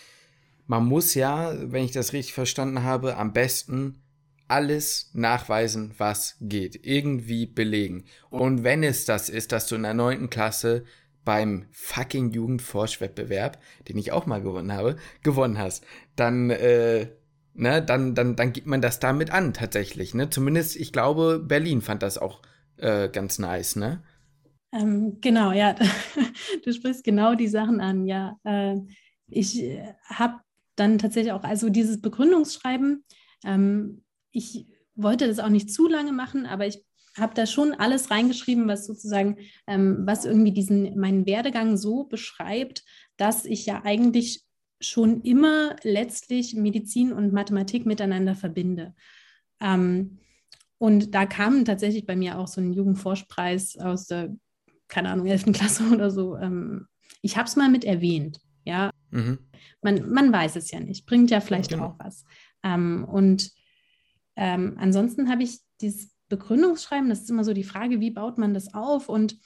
man 0.68 0.84
muss 0.84 1.14
ja, 1.14 1.54
wenn 1.72 1.84
ich 1.84 1.92
das 1.92 2.12
richtig 2.12 2.34
verstanden 2.34 2.84
habe, 2.84 3.16
am 3.16 3.32
besten 3.32 4.02
alles 4.48 5.10
nachweisen, 5.12 5.94
was 5.98 6.36
geht. 6.40 6.84
Irgendwie 6.86 7.46
belegen. 7.46 8.04
Und 8.30 8.64
wenn 8.64 8.82
es 8.82 9.04
das 9.04 9.28
ist, 9.28 9.52
dass 9.52 9.66
du 9.66 9.76
in 9.76 9.82
der 9.82 9.94
neunten 9.94 10.30
Klasse 10.30 10.84
beim 11.24 11.66
fucking 11.72 12.30
Jugendforschwettbewerb, 12.30 13.58
den 13.86 13.98
ich 13.98 14.12
auch 14.12 14.26
mal 14.26 14.40
gewonnen 14.40 14.72
habe, 14.72 14.96
gewonnen 15.22 15.58
hast, 15.58 15.84
dann, 16.16 16.48
äh, 16.48 17.08
ne, 17.52 17.82
dann, 17.82 18.14
dann, 18.14 18.34
dann 18.34 18.52
gibt 18.54 18.66
man 18.66 18.80
das 18.80 18.98
damit 18.98 19.30
an, 19.30 19.52
tatsächlich. 19.52 20.14
Ne? 20.14 20.30
Zumindest, 20.30 20.76
ich 20.76 20.92
glaube, 20.92 21.38
Berlin 21.38 21.82
fand 21.82 22.02
das 22.02 22.16
auch 22.16 22.40
äh, 22.78 23.10
ganz 23.10 23.38
nice, 23.38 23.76
ne? 23.76 24.02
Ähm, 24.72 25.18
genau, 25.20 25.52
ja. 25.52 25.74
Du 26.64 26.72
sprichst 26.72 27.04
genau 27.04 27.34
die 27.34 27.48
Sachen 27.48 27.80
an, 27.80 28.06
ja. 28.06 28.38
Äh, 28.44 28.76
ich 29.28 29.62
äh, 29.62 29.94
habe 30.04 30.40
dann 30.76 30.98
tatsächlich 30.98 31.32
auch, 31.32 31.42
also 31.42 31.68
dieses 31.68 32.00
Begründungsschreiben, 32.00 33.04
ähm, 33.44 34.02
ich 34.32 34.66
wollte 34.94 35.26
das 35.26 35.38
auch 35.38 35.48
nicht 35.48 35.72
zu 35.72 35.88
lange 35.88 36.12
machen, 36.12 36.46
aber 36.46 36.66
ich 36.66 36.84
habe 37.16 37.34
da 37.34 37.46
schon 37.46 37.72
alles 37.72 38.10
reingeschrieben, 38.10 38.68
was 38.68 38.86
sozusagen, 38.86 39.38
ähm, 39.66 39.98
was 40.04 40.24
irgendwie 40.24 40.52
diesen, 40.52 40.98
meinen 40.98 41.26
Werdegang 41.26 41.76
so 41.76 42.04
beschreibt, 42.04 42.84
dass 43.16 43.44
ich 43.44 43.66
ja 43.66 43.82
eigentlich 43.84 44.44
schon 44.80 45.22
immer 45.22 45.76
letztlich 45.82 46.54
Medizin 46.54 47.12
und 47.12 47.32
Mathematik 47.32 47.86
miteinander 47.86 48.34
verbinde. 48.34 48.94
Ähm, 49.60 50.18
und 50.78 51.14
da 51.14 51.26
kam 51.26 51.64
tatsächlich 51.64 52.06
bei 52.06 52.14
mir 52.14 52.38
auch 52.38 52.46
so 52.46 52.60
ein 52.60 52.72
Jugendforschpreis 52.72 53.78
aus 53.78 54.06
der, 54.06 54.34
keine 54.86 55.10
Ahnung, 55.10 55.26
11. 55.26 55.52
Klasse 55.52 55.84
oder 55.92 56.10
so. 56.10 56.36
Ähm, 56.36 56.86
ich 57.20 57.36
habe 57.36 57.48
es 57.48 57.56
mal 57.56 57.68
mit 57.68 57.84
erwähnt, 57.84 58.40
ja. 58.64 58.90
Mhm. 59.10 59.38
Man, 59.82 60.10
man 60.10 60.32
weiß 60.32 60.56
es 60.56 60.70
ja 60.70 60.80
nicht, 60.80 61.06
bringt 61.06 61.30
ja 61.30 61.40
vielleicht 61.40 61.70
genau. 61.70 61.86
auch 61.86 61.98
was. 61.98 62.24
Ähm, 62.62 63.04
und 63.10 63.50
ähm, 64.38 64.76
ansonsten 64.78 65.28
habe 65.28 65.42
ich 65.42 65.58
dieses 65.80 66.12
Begründungsschreiben, 66.28 67.08
das 67.08 67.22
ist 67.22 67.30
immer 67.30 67.42
so 67.42 67.52
die 67.52 67.64
Frage, 67.64 68.00
wie 68.00 68.12
baut 68.12 68.38
man 68.38 68.54
das 68.54 68.72
auf? 68.72 69.08
Und 69.08 69.36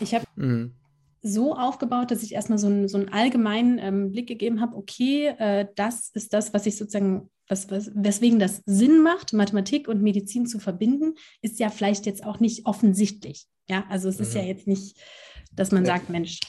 ich 0.00 0.14
habe 0.14 0.24
mhm. 0.36 0.74
so 1.20 1.54
aufgebaut, 1.54 2.10
dass 2.10 2.22
ich 2.22 2.32
erstmal 2.32 2.58
so, 2.58 2.68
ein, 2.68 2.88
so 2.88 2.96
einen 2.96 3.10
allgemeinen 3.10 3.78
ähm, 3.78 4.10
Blick 4.10 4.28
gegeben 4.28 4.62
habe, 4.62 4.74
okay, 4.74 5.34
äh, 5.38 5.66
das 5.76 6.10
ist 6.14 6.32
das, 6.32 6.54
was 6.54 6.64
ich 6.64 6.78
sozusagen, 6.78 7.30
was, 7.46 7.70
was, 7.70 7.90
weswegen 7.94 8.38
das 8.38 8.62
Sinn 8.64 9.02
macht, 9.02 9.34
Mathematik 9.34 9.86
und 9.86 10.02
Medizin 10.02 10.46
zu 10.46 10.58
verbinden, 10.58 11.14
ist 11.42 11.60
ja 11.60 11.68
vielleicht 11.68 12.06
jetzt 12.06 12.24
auch 12.24 12.40
nicht 12.40 12.64
offensichtlich. 12.64 13.46
Ja, 13.68 13.84
also 13.90 14.08
es 14.08 14.16
mhm. 14.16 14.22
ist 14.22 14.34
ja 14.34 14.42
mhm. 14.42 14.48
jetzt 14.48 14.66
nicht, 14.66 14.96
dass 15.52 15.72
man 15.72 15.84
sagt, 15.84 16.08
Mensch, 16.08 16.40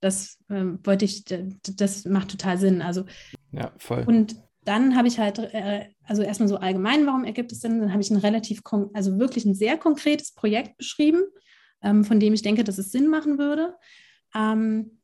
das 0.00 0.40
äh, 0.48 0.64
wollte 0.82 1.04
ich, 1.04 1.24
das 1.62 2.04
macht 2.06 2.32
total 2.32 2.58
Sinn. 2.58 2.82
Also 2.82 3.04
ja, 3.52 3.72
voll. 3.78 4.02
Und 4.04 4.34
dann 4.64 4.96
habe 4.96 5.08
ich 5.08 5.18
halt, 5.18 5.38
äh, 5.38 5.86
also 6.04 6.22
erstmal 6.22 6.48
so 6.48 6.56
allgemein, 6.56 7.06
warum 7.06 7.24
ergibt 7.24 7.52
es 7.52 7.60
denn? 7.60 7.80
Dann 7.80 7.92
habe 7.92 8.02
ich 8.02 8.10
ein 8.10 8.16
relativ, 8.16 8.62
also 8.92 9.18
wirklich 9.18 9.44
ein 9.44 9.54
sehr 9.54 9.76
konkretes 9.76 10.32
Projekt 10.32 10.76
beschrieben, 10.76 11.22
ähm, 11.82 12.04
von 12.04 12.20
dem 12.20 12.32
ich 12.32 12.42
denke, 12.42 12.64
dass 12.64 12.78
es 12.78 12.92
Sinn 12.92 13.08
machen 13.08 13.38
würde. 13.38 13.74
Ähm, 14.34 14.98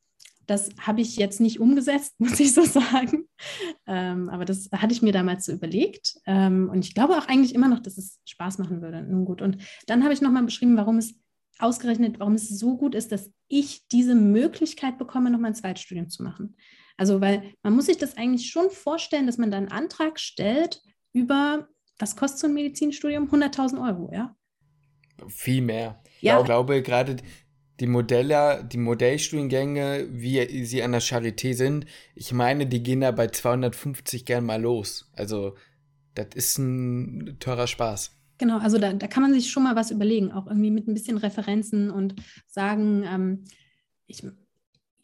das 0.47 0.71
habe 0.81 1.03
ich 1.03 1.17
jetzt 1.17 1.41
nicht 1.41 1.61
umgesetzt, 1.61 2.15
muss 2.19 2.41
ich 2.41 2.55
so 2.55 2.65
sagen. 2.65 3.29
Ähm, 3.87 4.29
aber 4.29 4.45
das 4.45 4.71
hatte 4.73 4.93
ich 4.93 5.03
mir 5.03 5.13
damals 5.13 5.45
so 5.45 5.53
überlegt. 5.53 6.19
Ähm, 6.27 6.71
und 6.73 6.85
ich 6.85 6.95
glaube 6.95 7.17
auch 7.17 7.29
eigentlich 7.29 7.55
immer 7.55 7.69
noch, 7.69 7.81
dass 7.81 7.99
es 7.99 8.21
Spaß 8.25 8.59
machen 8.59 8.81
würde. 8.81 9.03
Nun 9.03 9.25
gut. 9.25 9.43
Und 9.43 9.59
dann 9.87 10.03
habe 10.03 10.15
ich 10.15 10.21
nochmal 10.21 10.45
beschrieben, 10.45 10.77
warum 10.77 10.99
es 10.99 11.15
ausgerechnet, 11.59 12.21
warum 12.21 12.35
es 12.35 12.49
so 12.49 12.77
gut 12.77 12.95
ist, 12.95 13.13
dass 13.13 13.31
ich 13.49 13.89
diese 13.89 14.15
Möglichkeit 14.15 14.99
bekomme, 14.99 15.31
nochmal 15.31 15.51
ein 15.51 15.57
Zweitstudium 15.57 16.09
zu 16.09 16.23
machen. 16.23 16.57
Also, 16.99 17.21
weil 17.21 17.55
man 17.63 17.75
muss 17.75 17.87
sich 17.87 17.97
das 17.97 18.17
eigentlich 18.17 18.51
schon 18.51 18.71
vorstellen, 18.71 19.27
dass 19.27 19.39
man 19.39 19.51
da 19.51 19.57
einen 19.57 19.69
Antrag 19.69 20.19
stellt 20.19 20.83
über, 21.13 21.69
was 21.99 22.17
kostet 22.17 22.41
so 22.41 22.47
ein 22.49 22.55
Medizinstudium? 22.55 23.31
100.000 23.31 23.81
Euro, 23.87 24.11
ja? 24.13 24.37
Viel 25.29 25.63
mehr. 25.63 26.03
Ja. 26.21 26.41
Ich 26.41 26.45
glaube, 26.45 26.83
gerade 26.83 27.17
die 27.79 27.87
Modelle, 27.87 28.65
die 28.65 28.79
Modellstudiengänge, 28.79 30.09
wie 30.11 30.65
sie 30.65 30.83
an 30.83 30.91
der 30.91 31.01
Charité 31.01 31.55
sind, 31.55 31.87
ich 32.17 32.33
meine, 32.33 32.67
die 32.67 32.83
gehen 32.83 33.01
da 33.01 33.13
bei 33.13 33.29
250 33.29 34.25
gern 34.25 34.45
mal 34.45 34.61
los. 34.61 35.09
Also, 35.13 35.55
das 36.15 36.29
ist 36.35 36.59
ein 36.59 37.37
teurer 37.39 37.69
Spaß. 37.69 38.19
Genau, 38.39 38.59
also 38.59 38.79
da, 38.79 38.93
da 38.93 39.07
kann 39.07 39.23
man 39.23 39.33
sich 39.33 39.51
schon 39.51 39.63
mal 39.63 39.77
was 39.77 39.93
überlegen, 39.93 40.33
auch 40.33 40.49
irgendwie 40.49 40.73
mit 40.73 40.89
ein 40.89 40.95
bisschen 40.95 41.17
Referenzen 41.17 41.91
und 41.91 42.17
sagen, 42.49 43.05
ähm, 43.05 43.45
ich, 44.07 44.25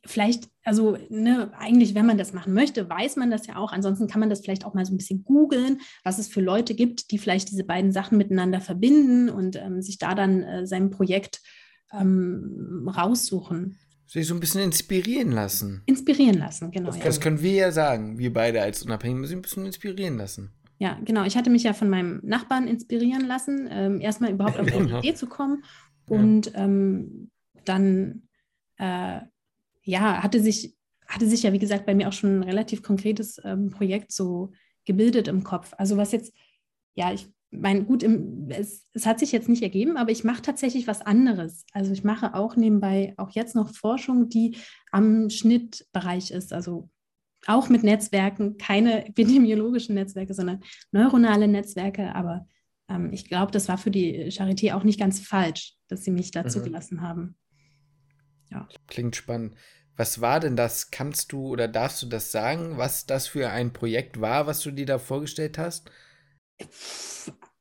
vielleicht, 0.07 0.49
also 0.65 0.97
ne, 1.09 1.53
eigentlich, 1.59 1.95
wenn 1.95 2.07
man 2.07 2.19
das 2.19 2.33
machen 2.33 2.55
möchte, 2.55 2.89
weiß 2.89 3.17
man 3.17 3.31
das 3.31 3.47
ja 3.47 3.57
auch. 3.57 3.73
Ansonsten 3.73 4.07
kann 4.07 4.21
man 4.21 4.31
das 4.31 4.41
vielleicht 4.41 4.65
auch 4.65 4.75
mal 4.75 4.85
so 4.85 4.93
ein 4.93 4.97
bisschen 4.97 5.25
googeln, 5.25 5.81
was 6.03 6.19
es 6.19 6.29
für 6.29 6.41
Leute 6.41 6.75
gibt, 6.75 7.11
die 7.11 7.19
vielleicht 7.19 7.51
diese 7.51 7.65
beiden 7.65 7.93
Sachen 7.93 8.19
miteinander 8.19 8.61
verbinden 8.61 9.31
und 9.31 9.57
ähm, 9.57 9.83
sich 9.83 9.99
da 9.99 10.15
dann 10.15 10.43
äh, 10.43 10.67
sein 10.67 10.91
Projekt 10.91 11.41
ähm, 11.93 12.91
raussuchen. 12.95 13.79
Sich 14.07 14.27
so 14.27 14.35
ein 14.35 14.41
bisschen 14.41 14.61
inspirieren 14.61 15.33
lassen. 15.33 15.83
Inspirieren 15.87 16.39
lassen, 16.39 16.71
genau. 16.71 16.89
Das, 16.89 16.99
ja. 16.99 17.05
das 17.05 17.21
können 17.21 17.41
wir 17.41 17.53
ja 17.53 17.73
sagen, 17.73 18.19
wir 18.19 18.33
beide 18.33 18.63
als 18.63 18.83
Unabhängige, 18.83 19.27
sich 19.27 19.37
ein 19.37 19.43
bisschen 19.43 19.67
inspirieren 19.67 20.19
lassen. 20.19 20.53
Ja, 20.79 20.99
genau. 21.05 21.25
Ich 21.25 21.37
hatte 21.37 21.51
mich 21.51 21.63
ja 21.63 21.73
von 21.73 21.89
meinem 21.89 22.21
Nachbarn 22.23 22.69
inspirieren 22.69 23.27
lassen, 23.27 23.69
ähm, 23.71 24.01
erstmal 24.01 24.33
überhaupt 24.33 24.59
auf 24.59 24.67
die. 24.67 24.75
Idee 24.99 25.15
zu 25.15 25.27
kommen. 25.27 25.65
Und 26.07 26.47
ja. 26.47 26.65
ähm, 26.65 27.31
dann, 27.65 28.29
äh, 28.77 29.21
ja, 29.85 30.23
hatte 30.23 30.41
sich, 30.41 30.75
hatte 31.07 31.29
sich 31.29 31.43
ja, 31.43 31.53
wie 31.53 31.59
gesagt, 31.59 31.87
bei 31.87 31.95
mir 31.95 32.09
auch 32.09 32.13
schon 32.13 32.41
ein 32.41 32.43
relativ 32.43 32.83
konkretes 32.83 33.41
ähm, 33.45 33.71
Projekt 33.71 34.13
so 34.13 34.53
gebildet 34.85 35.29
im 35.29 35.45
Kopf. 35.45 35.73
Also 35.79 35.97
was 35.97 36.13
jetzt, 36.13 36.33
ja, 36.95 37.13
ich 37.13 37.29
mein, 37.57 37.87
gut, 37.87 38.03
im, 38.03 38.49
es, 38.51 38.87
es, 38.93 39.07
hat 39.07 39.21
sich 39.21 39.33
jetzt 39.33 39.49
nicht 39.49 39.63
ergeben, 39.63 39.97
aber 39.97 40.11
ich 40.11 40.25
mache 40.25 40.43
tatsächlich 40.43 40.87
was 40.87 41.03
anderes. 41.03 41.65
Also 41.73 41.93
ich 41.93 42.05
mache 42.05 42.35
auch 42.35 42.57
nebenbei 42.57 43.15
auch 43.17 43.31
jetzt 43.31 43.55
noch 43.55 43.73
Forschung, 43.75 44.29
die 44.29 44.57
am 44.91 45.31
Schnittbereich 45.31 46.31
ist. 46.31 46.53
Also 46.53 46.91
auch 47.47 47.69
mit 47.69 47.83
Netzwerken, 47.83 48.57
keine 48.57 49.07
epidemiologischen 49.07 49.95
Netzwerke, 49.95 50.35
sondern 50.35 50.61
neuronale 50.93 51.47
Netzwerke. 51.47 52.15
Aber 52.15 52.47
ähm, 52.89 53.13
ich 53.13 53.29
glaube, 53.29 53.53
das 53.53 53.69
war 53.69 53.79
für 53.79 53.91
die 53.91 54.31
Charité 54.31 54.75
auch 54.75 54.85
nicht 54.85 54.99
ganz 54.99 55.21
falsch, 55.21 55.75
dass 55.89 56.05
sie 56.05 56.11
mich 56.11 56.31
dazu 56.31 56.59
mhm. 56.59 56.65
gelassen 56.65 57.01
haben. 57.03 57.37
Ja. 58.51 58.69
Klingt 58.95 59.17
spannend. 59.17 59.57
Was 59.97 60.21
war 60.21 60.39
denn 60.39 60.55
das? 60.55 60.93
Kannst 60.93 61.33
du 61.33 61.49
oder 61.49 61.67
darfst 61.67 62.01
du 62.01 62.07
das 62.07 62.31
sagen, 62.31 62.79
was 62.79 63.07
das 63.07 63.27
für 63.27 63.51
ein 63.51 63.73
Projekt 63.73 64.21
war, 64.21 64.47
was 64.47 64.61
du 64.61 64.71
dir 64.71 64.87
da 64.87 65.01
vorgestellt 65.01 65.59
hast? 65.59 65.91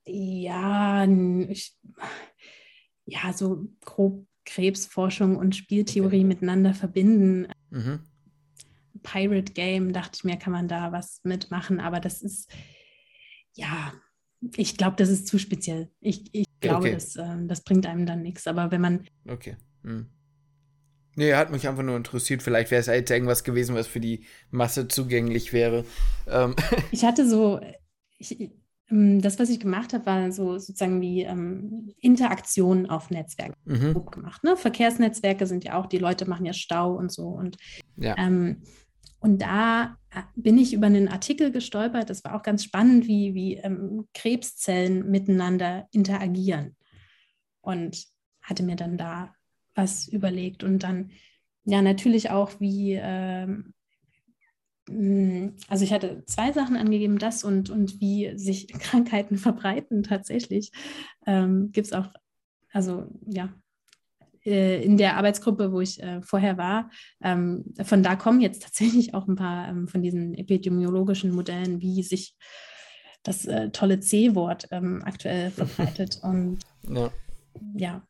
Ja, 0.06 1.06
ich, 1.50 1.76
ja, 3.06 3.34
so 3.34 3.68
grob 3.84 4.28
Krebsforschung 4.46 5.36
und 5.36 5.56
Spieltheorie 5.56 6.18
okay. 6.18 6.24
miteinander 6.24 6.76
verbinden. 6.76 7.52
Mhm. 7.72 8.02
Pirate 9.02 9.54
Game, 9.54 9.92
dachte 9.92 10.18
ich 10.18 10.24
mir, 10.24 10.38
kann 10.38 10.54
man 10.54 10.68
da 10.68 10.92
was 10.92 11.20
mitmachen, 11.24 11.80
aber 11.80 12.00
das 12.00 12.22
ist, 12.22 12.52
ja, 13.54 13.92
ich 14.56 14.78
glaube, 14.78 14.98
das 14.98 15.10
ist 15.10 15.26
zu 15.26 15.40
speziell. 15.40 15.90
Ich, 16.00 16.26
ich 16.32 16.46
glaube, 16.60 16.90
okay. 16.90 16.94
das, 16.94 17.16
äh, 17.16 17.48
das 17.48 17.64
bringt 17.64 17.88
einem 17.88 18.06
dann 18.06 18.22
nichts. 18.22 18.46
Aber 18.46 18.70
wenn 18.70 18.82
man. 18.82 19.08
Okay. 19.28 19.58
Hm. 19.82 20.12
Nee, 21.16 21.34
hat 21.34 21.52
mich 21.52 21.68
einfach 21.68 21.84
nur 21.84 21.98
interessiert. 21.98 22.42
Vielleicht 22.42 22.72
wäre 22.72 22.82
es 22.82 22.88
jetzt 22.88 23.12
irgendwas 23.12 23.44
gewesen, 23.44 23.76
was 23.76 23.88
für 23.88 24.00
die 24.00 24.26
Masse 24.52 24.88
zugänglich 24.88 25.54
wäre. 25.54 25.86
Ähm. 26.28 26.56
Ich 26.92 27.06
hatte 27.06 27.28
so, 27.28 27.60
ich, 28.18 28.52
ähm, 28.90 29.22
das, 29.22 29.40
was 29.40 29.50
ich 29.50 29.60
gemacht 29.60 29.94
habe, 29.94 30.06
war 30.06 30.32
so 30.32 30.58
sozusagen 30.58 31.02
wie 31.02 31.24
ähm, 31.24 31.94
Interaktion 32.00 32.90
auf 32.90 33.10
Netzwerken 33.10 33.56
mhm. 33.66 34.06
gemacht. 34.12 34.44
Ne? 34.44 34.56
Verkehrsnetzwerke 34.58 35.46
sind 35.46 35.64
ja 35.64 35.76
auch, 35.76 35.86
die 35.88 35.98
Leute 35.98 36.28
machen 36.28 36.46
ja 36.46 36.54
Stau 36.54 36.94
und 36.94 37.12
so. 37.12 37.28
Und, 37.28 37.58
ja. 37.96 38.16
ähm, 38.18 38.64
und 39.20 39.42
da 39.42 39.98
äh, 40.12 40.22
bin 40.36 40.58
ich 40.58 40.74
über 40.74 40.88
einen 40.88 41.08
Artikel 41.08 41.52
gestolpert. 41.52 42.10
Das 42.10 42.24
war 42.24 42.36
auch 42.36 42.44
ganz 42.44 42.64
spannend, 42.64 43.08
wie, 43.08 43.34
wie 43.34 43.56
ähm, 43.56 44.08
Krebszellen 44.14 45.10
miteinander 45.10 45.88
interagieren. 45.92 46.76
Und 47.62 48.06
hatte 48.42 48.64
mir 48.64 48.76
dann 48.76 48.98
da 48.98 49.34
was 49.76 50.08
überlegt 50.08 50.64
und 50.64 50.84
dann 50.84 51.12
ja 51.66 51.82
natürlich 51.82 52.30
auch, 52.30 52.60
wie 52.60 52.94
ähm, 53.02 53.74
hm, 54.90 55.56
also 55.68 55.84
ich 55.84 55.94
hatte 55.94 56.24
zwei 56.26 56.52
Sachen 56.52 56.76
angegeben, 56.76 57.18
das 57.18 57.44
und, 57.44 57.70
und 57.70 58.00
wie 58.02 58.38
sich 58.38 58.68
Krankheiten 58.80 59.38
verbreiten 59.38 60.04
tatsächlich. 60.04 60.72
Ähm, 61.26 61.72
Gibt 61.72 61.88
es 61.88 61.94
auch, 61.94 62.08
also 62.72 63.08
ja, 63.26 63.54
äh, 64.46 64.84
in 64.84 64.98
der 64.98 65.18
Arbeitsgruppe, 65.18 65.72
wo 65.72 65.80
ich 65.80 66.02
äh, 66.04 66.22
vorher 66.22 66.58
war, 66.58 66.90
ähm, 67.22 67.64
von 67.84 68.04
da 68.04 68.16
kommen 68.16 68.42
jetzt 68.42 68.64
tatsächlich 68.64 69.14
auch 69.14 69.28
ein 69.28 69.36
paar 69.36 69.70
ähm, 69.70 69.88
von 69.88 70.02
diesen 70.02 70.34
epidemiologischen 70.34 71.32
Modellen, 71.32 71.82
wie 71.82 72.04
sich 72.04 72.36
das 73.24 73.46
äh, 73.46 73.70
tolle 73.70 74.02
C-Wort 74.02 74.68
ähm, 74.72 75.02
aktuell 75.06 75.50
verbreitet. 75.52 76.20
Und 76.24 76.60
ja. 76.90 77.10
ja. 77.74 78.08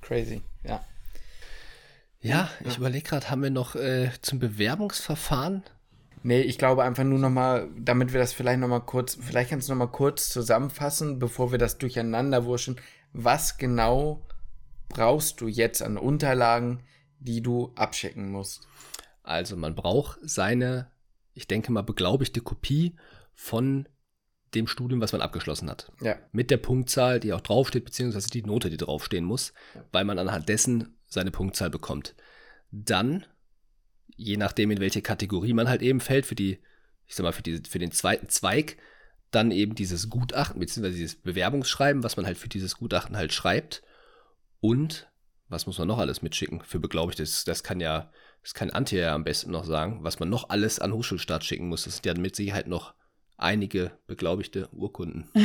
Crazy, 0.00 0.42
ja. 0.64 0.84
Ja, 2.20 2.48
ich 2.64 2.78
überlege 2.78 3.06
gerade, 3.06 3.30
haben 3.30 3.42
wir 3.42 3.50
noch 3.50 3.74
äh, 3.76 4.10
zum 4.22 4.38
Bewerbungsverfahren 4.38 5.62
Nee, 6.26 6.40
ich 6.40 6.56
glaube 6.56 6.84
einfach 6.84 7.04
nur 7.04 7.18
nochmal, 7.18 7.68
damit 7.76 8.14
wir 8.14 8.18
das 8.18 8.32
vielleicht 8.32 8.58
nochmal 8.58 8.80
kurz, 8.80 9.18
vielleicht 9.20 9.50
kannst 9.50 9.68
du 9.68 9.72
nochmal 9.74 9.90
kurz 9.90 10.30
zusammenfassen, 10.30 11.18
bevor 11.18 11.52
wir 11.52 11.58
das 11.58 11.76
durcheinander 11.76 12.46
wurschen. 12.46 12.80
Was 13.12 13.58
genau 13.58 14.26
brauchst 14.88 15.42
du 15.42 15.48
jetzt 15.48 15.82
an 15.82 15.98
Unterlagen, 15.98 16.82
die 17.18 17.42
du 17.42 17.72
abschicken 17.76 18.30
musst? 18.32 18.66
Also 19.22 19.54
man 19.58 19.74
braucht 19.74 20.18
seine, 20.22 20.90
ich 21.34 21.46
denke 21.46 21.72
mal, 21.72 21.82
beglaubigte 21.82 22.40
Kopie 22.40 22.96
von 23.34 23.86
dem 24.54 24.66
Studium, 24.66 25.00
was 25.00 25.12
man 25.12 25.20
abgeschlossen 25.20 25.70
hat. 25.70 25.90
Ja. 26.00 26.16
Mit 26.32 26.50
der 26.50 26.56
Punktzahl, 26.56 27.20
die 27.20 27.32
auch 27.32 27.40
draufsteht, 27.40 27.84
beziehungsweise 27.84 28.28
die 28.28 28.42
Note, 28.42 28.70
die 28.70 28.76
draufstehen 28.76 29.24
muss, 29.24 29.52
weil 29.92 30.04
man 30.04 30.18
anhand 30.18 30.48
dessen 30.48 30.96
seine 31.06 31.30
Punktzahl 31.30 31.70
bekommt. 31.70 32.14
Dann 32.70 33.26
je 34.16 34.36
nachdem, 34.36 34.70
in 34.70 34.80
welche 34.80 35.02
Kategorie 35.02 35.52
man 35.52 35.68
halt 35.68 35.82
eben 35.82 36.00
fällt, 36.00 36.26
für 36.26 36.34
die, 36.34 36.58
ich 37.06 37.14
sag 37.14 37.24
mal, 37.24 37.32
für, 37.32 37.42
die, 37.42 37.62
für 37.68 37.78
den 37.78 37.92
zweiten 37.92 38.28
Zweig, 38.28 38.76
dann 39.30 39.50
eben 39.50 39.74
dieses 39.74 40.08
Gutachten, 40.10 40.60
beziehungsweise 40.60 40.96
dieses 40.96 41.16
Bewerbungsschreiben, 41.16 42.02
was 42.02 42.16
man 42.16 42.26
halt 42.26 42.38
für 42.38 42.48
dieses 42.48 42.76
Gutachten 42.76 43.16
halt 43.16 43.32
schreibt. 43.32 43.82
Und 44.60 45.10
was 45.48 45.66
muss 45.66 45.78
man 45.78 45.88
noch 45.88 45.98
alles 45.98 46.22
mitschicken 46.22 46.62
für 46.62 46.78
Beglaubigte? 46.78 47.22
Das, 47.22 47.44
das 47.44 47.62
kann 47.62 47.80
ja, 47.80 48.12
das 48.42 48.54
kann 48.54 48.70
Antje 48.70 49.00
ja 49.00 49.14
am 49.14 49.24
besten 49.24 49.50
noch 49.50 49.64
sagen, 49.64 49.98
was 50.02 50.20
man 50.20 50.30
noch 50.30 50.50
alles 50.50 50.78
an 50.78 50.92
Hochschulstart 50.92 51.44
schicken 51.44 51.68
muss. 51.68 51.84
Das 51.84 51.96
sind 51.96 52.06
ja 52.06 52.14
mit 52.14 52.36
Sicherheit 52.36 52.68
noch 52.68 52.94
einige 53.44 53.92
beglaubigte 54.06 54.68
Urkunden. 54.72 55.28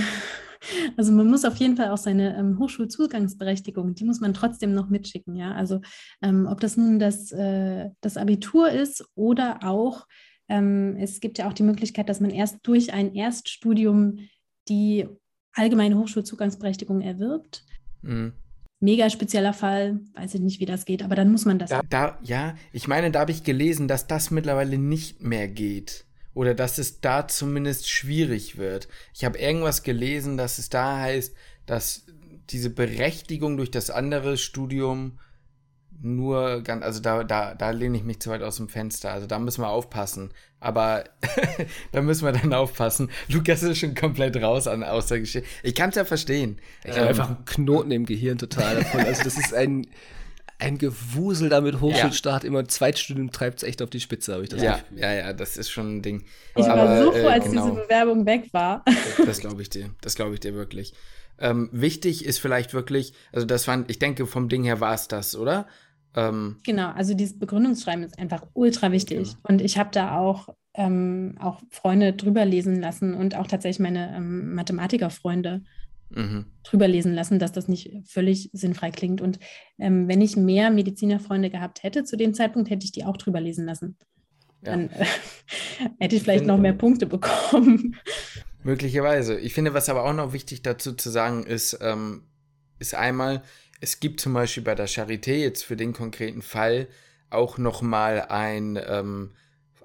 Also 0.98 1.14
man 1.14 1.30
muss 1.30 1.46
auf 1.46 1.56
jeden 1.56 1.78
Fall 1.78 1.90
auch 1.90 1.98
seine 1.98 2.38
ähm, 2.38 2.60
Hochschulzugangsberechtigung, 2.60 3.96
die 3.96 4.04
muss 4.04 4.20
man 4.20 4.34
trotzdem 4.34 4.74
noch 4.74 4.90
mitschicken, 4.90 5.38
ja. 5.38 5.54
Also 5.54 5.80
ähm, 6.22 6.48
ob 6.52 6.60
das 6.60 6.76
nun 6.76 7.00
das, 7.00 7.32
äh, 7.32 7.90
das 8.02 8.18
Abitur 8.18 8.70
ist 8.70 9.06
oder 9.16 9.60
auch, 9.64 10.06
ähm, 10.50 10.98
es 11.00 11.22
gibt 11.22 11.38
ja 11.38 11.48
auch 11.48 11.54
die 11.54 11.64
Möglichkeit, 11.64 12.10
dass 12.10 12.20
man 12.20 12.32
erst 12.32 12.58
durch 12.64 12.92
ein 12.92 13.16
Erststudium 13.16 14.28
die 14.68 15.08
allgemeine 15.54 15.98
Hochschulzugangsberechtigung 15.98 17.00
erwirbt. 17.00 17.64
Mhm. 18.02 18.34
Mega 18.82 19.10
spezieller 19.10 19.54
Fall, 19.54 20.02
weiß 20.16 20.36
ich 20.36 20.42
nicht, 20.42 20.60
wie 20.60 20.66
das 20.66 20.84
geht, 20.84 21.04
aber 21.04 21.16
dann 21.16 21.32
muss 21.32 21.46
man 21.46 21.58
das. 21.58 21.70
Da, 21.70 21.84
da, 21.90 22.20
ja, 22.22 22.56
ich 22.74 22.90
meine, 22.90 23.12
da 23.12 23.22
habe 23.22 23.32
ich 23.32 23.46
gelesen, 23.46 23.88
dass 23.88 24.08
das 24.08 24.30
mittlerweile 24.30 24.78
nicht 24.78 25.22
mehr 25.22 25.48
geht 25.48 26.09
oder 26.40 26.54
dass 26.54 26.78
es 26.78 27.02
da 27.02 27.28
zumindest 27.28 27.90
schwierig 27.90 28.58
wird. 28.58 28.88
Ich 29.14 29.26
habe 29.26 29.38
irgendwas 29.38 29.84
gelesen, 29.84 30.38
dass 30.38 30.58
es 30.58 30.70
da 30.70 30.98
heißt, 30.98 31.36
dass 31.66 32.06
diese 32.50 32.70
Berechtigung 32.70 33.58
durch 33.58 33.72
das 33.72 33.90
andere 33.90 34.38
Studium 34.38 35.20
nur 36.02 36.62
ganz, 36.62 36.82
also 36.82 37.02
da, 37.02 37.26
da, 37.26 37.56
da 37.56 37.72
lehne 37.72 37.98
ich 37.98 38.06
mich 38.06 38.22
zu 38.22 38.30
weit 38.30 38.42
aus 38.42 38.56
dem 38.56 38.70
Fenster. 38.70 39.12
Also 39.12 39.28
da 39.28 39.38
müssen 39.38 39.62
wir 39.64 39.68
aufpassen. 39.68 40.32
Aber 40.62 41.04
da 41.92 42.02
müssen 42.02 42.24
wir 42.24 42.32
dann 42.32 42.54
aufpassen. 42.54 43.12
Lukas 43.28 43.62
ist 43.62 43.80
schon 43.80 43.94
komplett 43.94 44.38
raus 44.38 44.66
an, 44.66 44.82
aus 44.86 45.08
der 45.08 45.20
Geschichte. 45.20 45.46
Ich 45.62 45.76
kann 45.76 45.90
es 45.90 45.96
ja 45.96 46.06
verstehen. 46.06 46.58
Ich 46.86 46.92
habe 46.92 47.02
ähm, 47.02 47.08
einfach 47.10 47.28
einen 47.28 47.44
Knoten 47.44 47.92
im 47.92 48.06
Gehirn 48.06 48.38
total 48.38 48.78
davon. 48.78 49.02
Also 49.02 49.26
das 49.26 49.38
ist 49.38 49.54
ein, 49.54 49.88
ein 50.60 50.78
Gewusel 50.78 51.50
da 51.50 51.62
mit 51.62 51.80
Hochschulstart. 51.80 52.44
Ja. 52.44 52.48
Immer 52.48 52.68
Zweitstudium 52.68 53.32
treibt 53.32 53.60
es 53.60 53.64
echt 53.64 53.82
auf 53.82 53.90
die 53.90 54.02
Spitze, 54.02 54.34
habe 54.34 54.44
ich 54.44 54.50
das 54.50 54.62
ja, 54.62 54.78
Gefühl. 54.78 55.00
Ja, 55.00 55.14
ja, 55.14 55.34
das 55.34 55.58
ist 55.58 55.70
schon 55.70 55.98
ein 55.98 56.02
Ding. 56.02 56.26
Ich 56.56 56.66
Aber, 56.66 56.84
war 56.84 57.04
so 57.04 57.12
froh, 57.12 57.18
äh, 57.18 57.28
als 57.28 57.46
genau. 57.46 57.70
diese 57.70 57.82
Bewerbung 57.82 58.26
weg 58.26 58.50
war. 58.52 58.84
Das 59.26 59.40
glaube 59.40 59.62
ich 59.62 59.70
dir. 59.70 59.90
Das 60.02 60.16
glaube 60.16 60.34
ich 60.34 60.42
dir 60.42 60.54
wirklich. 60.54 60.94
Ähm, 61.40 61.70
wichtig 61.72 62.26
ist 62.26 62.40
vielleicht 62.40 62.74
wirklich, 62.74 63.14
also 63.32 63.48
das 63.48 63.66
fand, 63.66 63.90
ich 63.90 64.00
denke, 64.00 64.28
vom 64.28 64.50
Ding 64.50 64.64
her 64.66 64.82
war 64.82 64.94
es 64.94 65.08
das, 65.08 65.38
oder? 65.38 65.68
Ähm, 66.16 66.58
genau, 66.66 66.92
also 66.92 67.14
dieses 67.14 67.40
Begründungsschreiben 67.40 68.04
ist 68.04 68.20
einfach 68.20 68.44
ultra 68.54 68.92
wichtig. 68.92 69.30
Genau. 69.30 69.40
Und 69.44 69.62
ich 69.62 69.78
habe 69.78 69.90
da 69.94 70.18
auch, 70.18 70.50
ähm, 70.74 71.36
auch 71.40 71.62
Freunde 71.70 72.14
drüber 72.14 72.44
lesen 72.44 72.82
lassen 72.82 73.14
und 73.14 73.36
auch 73.36 73.48
tatsächlich 73.48 73.80
meine 73.80 74.16
ähm, 74.16 74.54
Mathematikerfreunde 74.54 75.64
mhm. 76.10 76.46
drüber 76.64 76.88
lesen 76.88 77.14
lassen, 77.14 77.40
dass 77.40 77.52
das 77.52 77.68
nicht 77.68 77.92
völlig 78.06 78.50
sinnfrei 78.54 78.92
klingt. 78.92 79.22
Und 79.22 79.40
ähm, 79.78 80.08
wenn 80.08 80.22
ich 80.22 80.36
mehr 80.36 80.72
Medizinerfreunde 80.72 81.50
gehabt 81.50 81.84
hätte 81.84 82.04
zu 82.04 82.18
dem 82.18 82.34
Zeitpunkt, 82.34 82.70
hätte 82.70 82.86
ich 82.86 82.92
die 82.92 83.06
auch 83.06 83.18
drüber 83.18 83.40
lesen 83.40 83.66
lassen. 83.66 83.98
Ja. 84.64 84.72
Dann 84.72 84.90
äh, 84.90 85.06
hätte 86.00 86.16
ich 86.16 86.24
vielleicht 86.24 86.42
ich 86.42 86.48
noch 86.48 86.58
mehr 86.58 86.74
Punkte 86.74 87.06
bekommen. 87.06 87.96
Möglicherweise. 88.64 89.40
Ich 89.40 89.54
finde, 89.54 89.74
was 89.74 89.90
aber 89.90 90.04
auch 90.04 90.14
noch 90.14 90.34
wichtig 90.34 90.62
dazu 90.62 90.94
zu 90.94 91.10
sagen 91.10 91.46
ist, 91.46 91.80
ähm, 91.82 92.24
ist 92.78 92.94
einmal, 92.94 93.42
es 93.82 94.00
gibt 94.00 94.20
zum 94.20 94.34
Beispiel 94.34 94.64
bei 94.64 94.76
der 94.76 94.90
Charité 94.90 95.36
jetzt 95.36 95.64
für 95.64 95.78
den 95.78 95.94
konkreten 95.94 96.42
Fall 96.42 96.88
auch 97.30 97.58
nochmal 97.58 98.26
ein 98.30 98.78
ähm, 98.86 99.32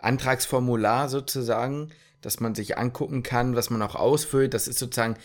Antragsformular 0.01 1.09
sozusagen, 1.09 1.91
dass 2.21 2.41
man 2.41 2.55
sich 2.55 2.79
angucken 2.79 3.23
kann, 3.23 3.55
was 3.55 3.71
man 3.71 3.83
auch 3.83 3.95
ausfüllt. 3.95 4.55
Das 4.55 4.67
ist 4.67 4.79
sozusagen 4.79 5.17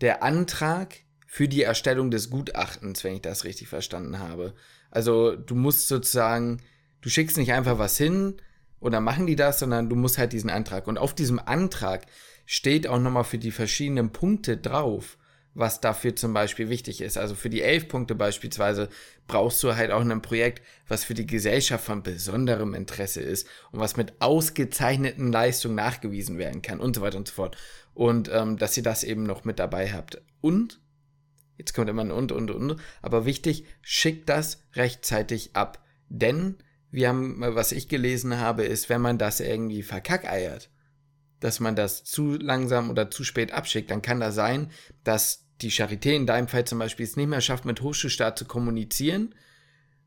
der 0.00 0.22
Antrag 0.22 0.96
für 1.26 1.48
die 1.48 1.62
Erstellung 1.62 2.10
des 2.10 2.30
Gutachtens, 2.30 3.04
wenn 3.04 3.14
ich 3.14 3.22
das 3.22 3.44
richtig 3.44 3.68
verstanden 3.68 4.18
habe. 4.18 4.54
Also 4.90 5.36
du 5.36 5.54
musst 5.54 5.88
sozusagen, 5.88 6.62
du 7.00 7.10
schickst 7.10 7.36
nicht 7.36 7.52
einfach 7.52 7.78
was 7.78 7.98
hin 7.98 8.40
oder 8.80 9.00
machen 9.00 9.26
die 9.26 9.36
das, 9.36 9.58
sondern 9.58 9.88
du 9.88 9.96
musst 9.96 10.18
halt 10.18 10.32
diesen 10.32 10.50
Antrag. 10.50 10.86
Und 10.86 10.98
auf 10.98 11.14
diesem 11.14 11.38
Antrag 11.38 12.06
steht 12.46 12.86
auch 12.86 12.98
nochmal 12.98 13.24
für 13.24 13.38
die 13.38 13.50
verschiedenen 13.50 14.10
Punkte 14.10 14.56
drauf, 14.56 15.18
was 15.54 15.80
dafür 15.80 16.14
zum 16.14 16.32
Beispiel 16.32 16.70
wichtig 16.70 17.00
ist. 17.00 17.18
Also 17.18 17.34
für 17.34 17.50
die 17.50 17.62
elf 17.62 17.88
Punkte 17.88 18.14
beispielsweise 18.14 18.88
brauchst 19.26 19.62
du 19.62 19.74
halt 19.74 19.90
auch 19.90 20.00
ein 20.00 20.22
Projekt, 20.22 20.62
was 20.86 21.04
für 21.04 21.14
die 21.14 21.26
Gesellschaft 21.26 21.84
von 21.84 22.02
besonderem 22.02 22.74
Interesse 22.74 23.20
ist 23.20 23.46
und 23.72 23.80
was 23.80 23.96
mit 23.96 24.14
ausgezeichneten 24.20 25.32
Leistungen 25.32 25.74
nachgewiesen 25.74 26.38
werden 26.38 26.62
kann 26.62 26.80
und 26.80 26.96
so 26.96 27.02
weiter 27.02 27.18
und 27.18 27.28
so 27.28 27.34
fort. 27.34 27.56
Und 27.98 28.30
ähm, 28.32 28.58
dass 28.58 28.76
ihr 28.76 28.84
das 28.84 29.02
eben 29.02 29.24
noch 29.24 29.44
mit 29.44 29.58
dabei 29.58 29.92
habt. 29.92 30.22
Und, 30.40 30.80
jetzt 31.56 31.74
kommt 31.74 31.90
immer 31.90 32.02
ein 32.02 32.12
und, 32.12 32.30
und, 32.30 32.48
und, 32.48 32.76
aber 33.02 33.24
wichtig, 33.24 33.64
schickt 33.82 34.28
das 34.28 34.62
rechtzeitig 34.74 35.56
ab. 35.56 35.82
Denn, 36.08 36.58
wir 36.92 37.08
haben, 37.08 37.40
was 37.40 37.72
ich 37.72 37.88
gelesen 37.88 38.38
habe, 38.38 38.62
ist, 38.62 38.88
wenn 38.88 39.00
man 39.00 39.18
das 39.18 39.40
irgendwie 39.40 39.82
verkackeiert, 39.82 40.70
dass 41.40 41.58
man 41.58 41.74
das 41.74 42.04
zu 42.04 42.34
langsam 42.34 42.88
oder 42.88 43.10
zu 43.10 43.24
spät 43.24 43.50
abschickt, 43.50 43.90
dann 43.90 44.00
kann 44.00 44.20
das 44.20 44.36
sein, 44.36 44.70
dass 45.02 45.48
die 45.60 45.72
Charité 45.72 46.12
in 46.12 46.24
deinem 46.24 46.46
Fall 46.46 46.66
zum 46.66 46.78
Beispiel 46.78 47.04
es 47.04 47.16
nicht 47.16 47.26
mehr 47.26 47.40
schafft, 47.40 47.64
mit 47.64 47.80
Hochschulstaat 47.80 48.38
zu 48.38 48.44
kommunizieren. 48.44 49.34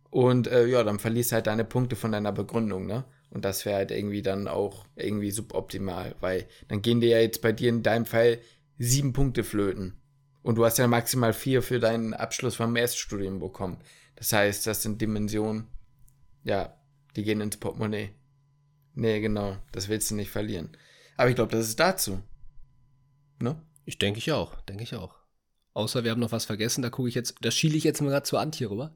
Und 0.10 0.48
äh, 0.48 0.66
ja, 0.66 0.86
dann 0.86 0.98
verlierst 0.98 1.34
halt 1.34 1.48
deine 1.48 1.66
Punkte 1.66 1.98
von 1.98 2.14
deiner 2.14 2.32
Begründung, 2.32 2.86
ne? 2.86 3.04
Und 3.32 3.46
das 3.46 3.66
wäre 3.66 3.78
halt 3.78 3.92
irgendwie 3.92 4.22
dann 4.22 4.48
auch 4.48 4.86
irgendwie 4.96 5.32
suboptimal, 5.32 6.16
weil 6.20 6.48
dann 6.68 6.82
gehen 6.82 7.00
dir 7.00 7.10
ja 7.10 7.20
jetzt 7.20 7.42
bei 7.42 7.54
dir 7.54 7.70
in 7.70 7.82
deinem 7.82 8.06
Fall 8.06 8.40
sieben 8.78 9.14
Punkte 9.14 9.44
flöten. 9.44 10.00
Und 10.44 10.56
du 10.56 10.66
hast 10.66 10.78
ja 10.78 10.88
maximal 10.88 11.34
vier 11.34 11.62
für 11.62 11.80
deinen 11.80 12.14
Abschluss 12.14 12.56
vom 12.56 12.76
Erststudium 12.76 13.40
bekommen. 13.40 13.78
Das 14.16 14.34
heißt, 14.34 14.68
das 14.68 14.84
sind 14.84 15.02
Dimensionen, 15.02 15.68
ja, 16.44 16.76
die 17.16 17.24
gehen 17.24 17.42
ins 17.42 17.58
Portemonnaie. 17.58 18.12
Nee, 18.94 19.22
genau, 19.22 19.58
das 19.72 19.88
willst 19.88 20.12
du 20.12 20.16
nicht 20.16 20.30
verlieren. 20.30 20.76
Aber 21.16 21.30
ich 21.30 21.36
glaube, 21.36 21.52
das 21.52 21.68
ist 21.68 21.80
dazu. 21.80 22.22
Ne? 23.40 23.62
Ich 23.86 23.98
denke 23.98 24.20
ich 24.20 24.32
auch, 24.32 24.60
denke 24.62 24.84
ich 24.84 24.96
auch. 24.96 25.16
Außer 25.74 26.04
wir 26.04 26.12
haben 26.12 26.20
noch 26.20 26.34
was 26.34 26.46
vergessen, 26.46 26.82
da 26.82 26.90
gucke 26.90 27.08
ich 27.08 27.16
jetzt, 27.16 27.36
da 27.42 27.50
schiele 27.50 27.78
ich 27.78 27.86
jetzt 27.86 28.02
mal 28.02 28.10
gerade 28.10 28.24
zur 28.24 28.42
Antje 28.42 28.70
rüber. 28.70 28.94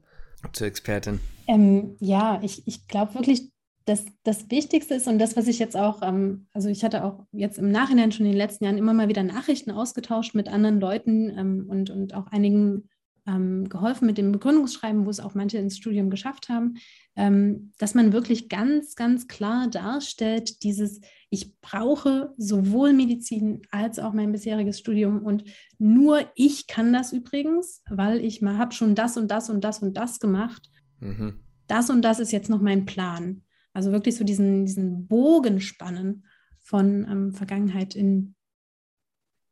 Zur 0.52 0.66
Expertin. 0.66 1.20
Ähm, 1.48 1.96
ja, 2.00 2.40
ich, 2.42 2.66
ich 2.66 2.86
glaube 2.86 3.14
wirklich, 3.14 3.50
dass 3.86 4.04
das 4.24 4.50
Wichtigste 4.50 4.94
ist 4.94 5.06
und 5.06 5.18
das, 5.18 5.36
was 5.36 5.46
ich 5.46 5.60
jetzt 5.60 5.76
auch, 5.76 6.02
ähm, 6.02 6.48
also 6.52 6.68
ich 6.68 6.84
hatte 6.84 7.04
auch 7.04 7.24
jetzt 7.32 7.58
im 7.58 7.70
Nachhinein 7.70 8.10
schon 8.12 8.26
in 8.26 8.32
den 8.32 8.38
letzten 8.38 8.64
Jahren 8.64 8.78
immer 8.78 8.92
mal 8.92 9.08
wieder 9.08 9.22
Nachrichten 9.22 9.70
ausgetauscht 9.70 10.34
mit 10.34 10.48
anderen 10.48 10.80
Leuten 10.80 11.30
ähm, 11.38 11.66
und, 11.68 11.90
und 11.90 12.12
auch 12.12 12.26
einigen 12.26 12.88
ähm, 13.28 13.68
geholfen 13.68 14.06
mit 14.06 14.18
dem 14.18 14.32
Begründungsschreiben, 14.32 15.06
wo 15.06 15.10
es 15.10 15.20
auch 15.20 15.34
manche 15.34 15.58
ins 15.58 15.76
Studium 15.76 16.10
geschafft 16.10 16.48
haben, 16.48 16.74
ähm, 17.14 17.72
dass 17.78 17.94
man 17.94 18.12
wirklich 18.12 18.48
ganz, 18.48 18.96
ganz 18.96 19.28
klar 19.28 19.68
darstellt, 19.68 20.64
dieses, 20.64 21.00
ich 21.30 21.56
brauche 21.60 22.34
sowohl 22.36 22.92
Medizin 22.92 23.62
als 23.70 24.00
auch 24.00 24.12
mein 24.12 24.32
bisheriges 24.32 24.80
Studium 24.80 25.22
und 25.22 25.44
nur 25.78 26.20
ich 26.34 26.66
kann 26.66 26.92
das 26.92 27.12
übrigens, 27.12 27.82
weil 27.88 28.24
ich 28.24 28.42
mal 28.42 28.58
habe 28.58 28.74
schon 28.74 28.96
das 28.96 29.16
und 29.16 29.30
das 29.30 29.48
und 29.48 29.62
das 29.62 29.80
und 29.80 29.96
das 29.96 30.18
gemacht. 30.18 30.68
Mhm. 30.98 31.40
Das 31.68 31.90
und 31.90 32.02
das 32.02 32.20
ist 32.20 32.32
jetzt 32.32 32.50
noch 32.50 32.60
mein 32.60 32.84
Plan. 32.84 33.42
Also 33.76 33.92
wirklich 33.92 34.16
so 34.16 34.24
diesen, 34.24 34.64
diesen 34.64 35.06
Bogen 35.06 35.60
spannen 35.60 36.24
von 36.62 37.06
ähm, 37.10 37.32
Vergangenheit 37.32 37.94
in, 37.94 38.34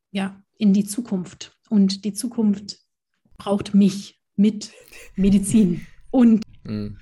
ja, 0.09 0.41
in 0.57 0.73
die 0.73 0.83
Zukunft. 0.83 1.55
Und 1.69 2.05
die 2.05 2.13
Zukunft 2.13 2.79
braucht 3.37 3.75
mich 3.75 4.19
mit 4.35 4.71
Medizin 5.15 5.85
und 6.09 6.41
mhm. 6.63 6.97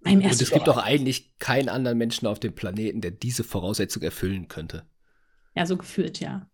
meinem 0.00 0.22
ersten. 0.22 0.38
Und 0.38 0.42
es 0.42 0.50
gibt 0.52 0.70
auch 0.70 0.78
eigentlich 0.78 1.36
keinen 1.38 1.68
anderen 1.68 1.98
Menschen 1.98 2.26
auf 2.26 2.40
dem 2.40 2.54
Planeten, 2.54 3.02
der 3.02 3.10
diese 3.10 3.44
Voraussetzung 3.44 4.02
erfüllen 4.02 4.48
könnte. 4.48 4.86
Ja, 5.54 5.66
so 5.66 5.76
gefühlt, 5.76 6.18
ja. 6.18 6.48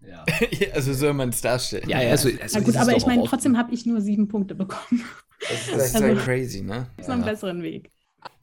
Ja. 0.00 0.24
also 0.74 0.92
soll 0.92 1.12
man 1.12 1.28
es 1.28 1.40
darstellen. 1.40 1.88
Ja, 1.88 2.02
ja, 2.02 2.10
also, 2.10 2.28
also 2.42 2.58
Na 2.58 2.64
gut, 2.64 2.74
aber 2.74 2.96
ich 2.96 3.06
meine, 3.06 3.22
trotzdem 3.22 3.56
habe 3.56 3.72
ich 3.72 3.86
nur 3.86 4.00
sieben 4.00 4.26
Punkte 4.26 4.56
bekommen. 4.56 5.04
Das 5.38 5.52
ist, 5.52 5.72
das 5.72 5.86
ist 5.86 6.02
also, 6.02 6.20
crazy, 6.20 6.62
ne? 6.62 6.88
Das 6.96 7.06
ist 7.06 7.08
ja. 7.08 7.14
einen 7.14 7.24
besseren 7.24 7.62
Weg. 7.62 7.92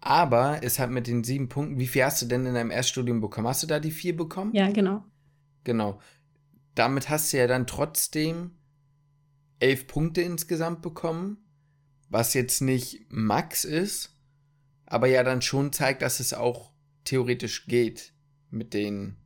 Aber 0.02 0.64
es 0.64 0.80
hat 0.80 0.90
mit 0.90 1.08
den 1.08 1.24
sieben 1.24 1.50
Punkten, 1.50 1.80
wie 1.80 1.88
viel 1.88 2.04
hast 2.04 2.22
du 2.22 2.26
denn 2.26 2.46
in 2.46 2.54
deinem 2.54 2.72
Erststudium 2.72 3.22
bekommen? 3.22 3.48
Hast 3.48 3.64
du 3.64 3.68
da 3.68 3.80
die 3.80 3.92
vier 3.92 4.16
bekommen? 4.16 4.54
Ja, 4.54 4.72
genau. 4.72 5.04
Genau. 5.64 6.00
Damit 6.76 7.10
hast 7.10 7.34
du 7.34 7.38
ja 7.38 7.48
dann 7.48 7.68
trotzdem 7.68 8.52
elf 9.60 9.88
Punkte 9.88 10.22
insgesamt 10.22 10.82
bekommen, 10.82 11.38
was 12.10 12.34
jetzt 12.34 12.62
nicht 12.62 13.06
Max 13.10 13.66
ist, 13.66 14.16
aber 14.86 15.08
ja 15.08 15.24
dann 15.24 15.42
schon 15.42 15.74
zeigt, 15.74 16.02
dass 16.02 16.20
es 16.20 16.34
auch 16.34 16.72
theoretisch 17.04 17.68
geht 17.68 18.14
mit 18.50 18.74
den. 18.74 19.18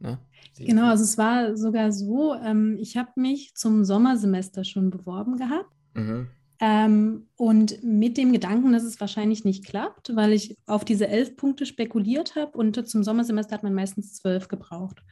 Ne? 0.00 0.18
Genau, 0.58 0.88
also 0.88 1.04
es 1.04 1.18
war 1.18 1.56
sogar 1.56 1.92
so, 1.92 2.34
ähm, 2.34 2.76
ich 2.80 2.96
habe 2.96 3.12
mich 3.16 3.54
zum 3.54 3.84
Sommersemester 3.84 4.64
schon 4.64 4.90
beworben 4.90 5.36
gehabt. 5.36 5.72
Mhm. 5.94 6.28
Ähm, 6.60 7.26
und 7.36 7.82
mit 7.82 8.16
dem 8.16 8.32
Gedanken, 8.32 8.72
dass 8.72 8.84
es 8.84 9.00
wahrscheinlich 9.00 9.44
nicht 9.44 9.64
klappt, 9.64 10.14
weil 10.14 10.32
ich 10.32 10.56
auf 10.66 10.84
diese 10.84 11.08
elf 11.08 11.36
Punkte 11.36 11.66
spekuliert 11.66 12.36
habe 12.36 12.56
und 12.56 12.88
zum 12.88 13.02
Sommersemester 13.02 13.54
hat 13.54 13.62
man 13.62 13.74
meistens 13.74 14.14
zwölf 14.14 14.48
gebraucht. 14.48 15.02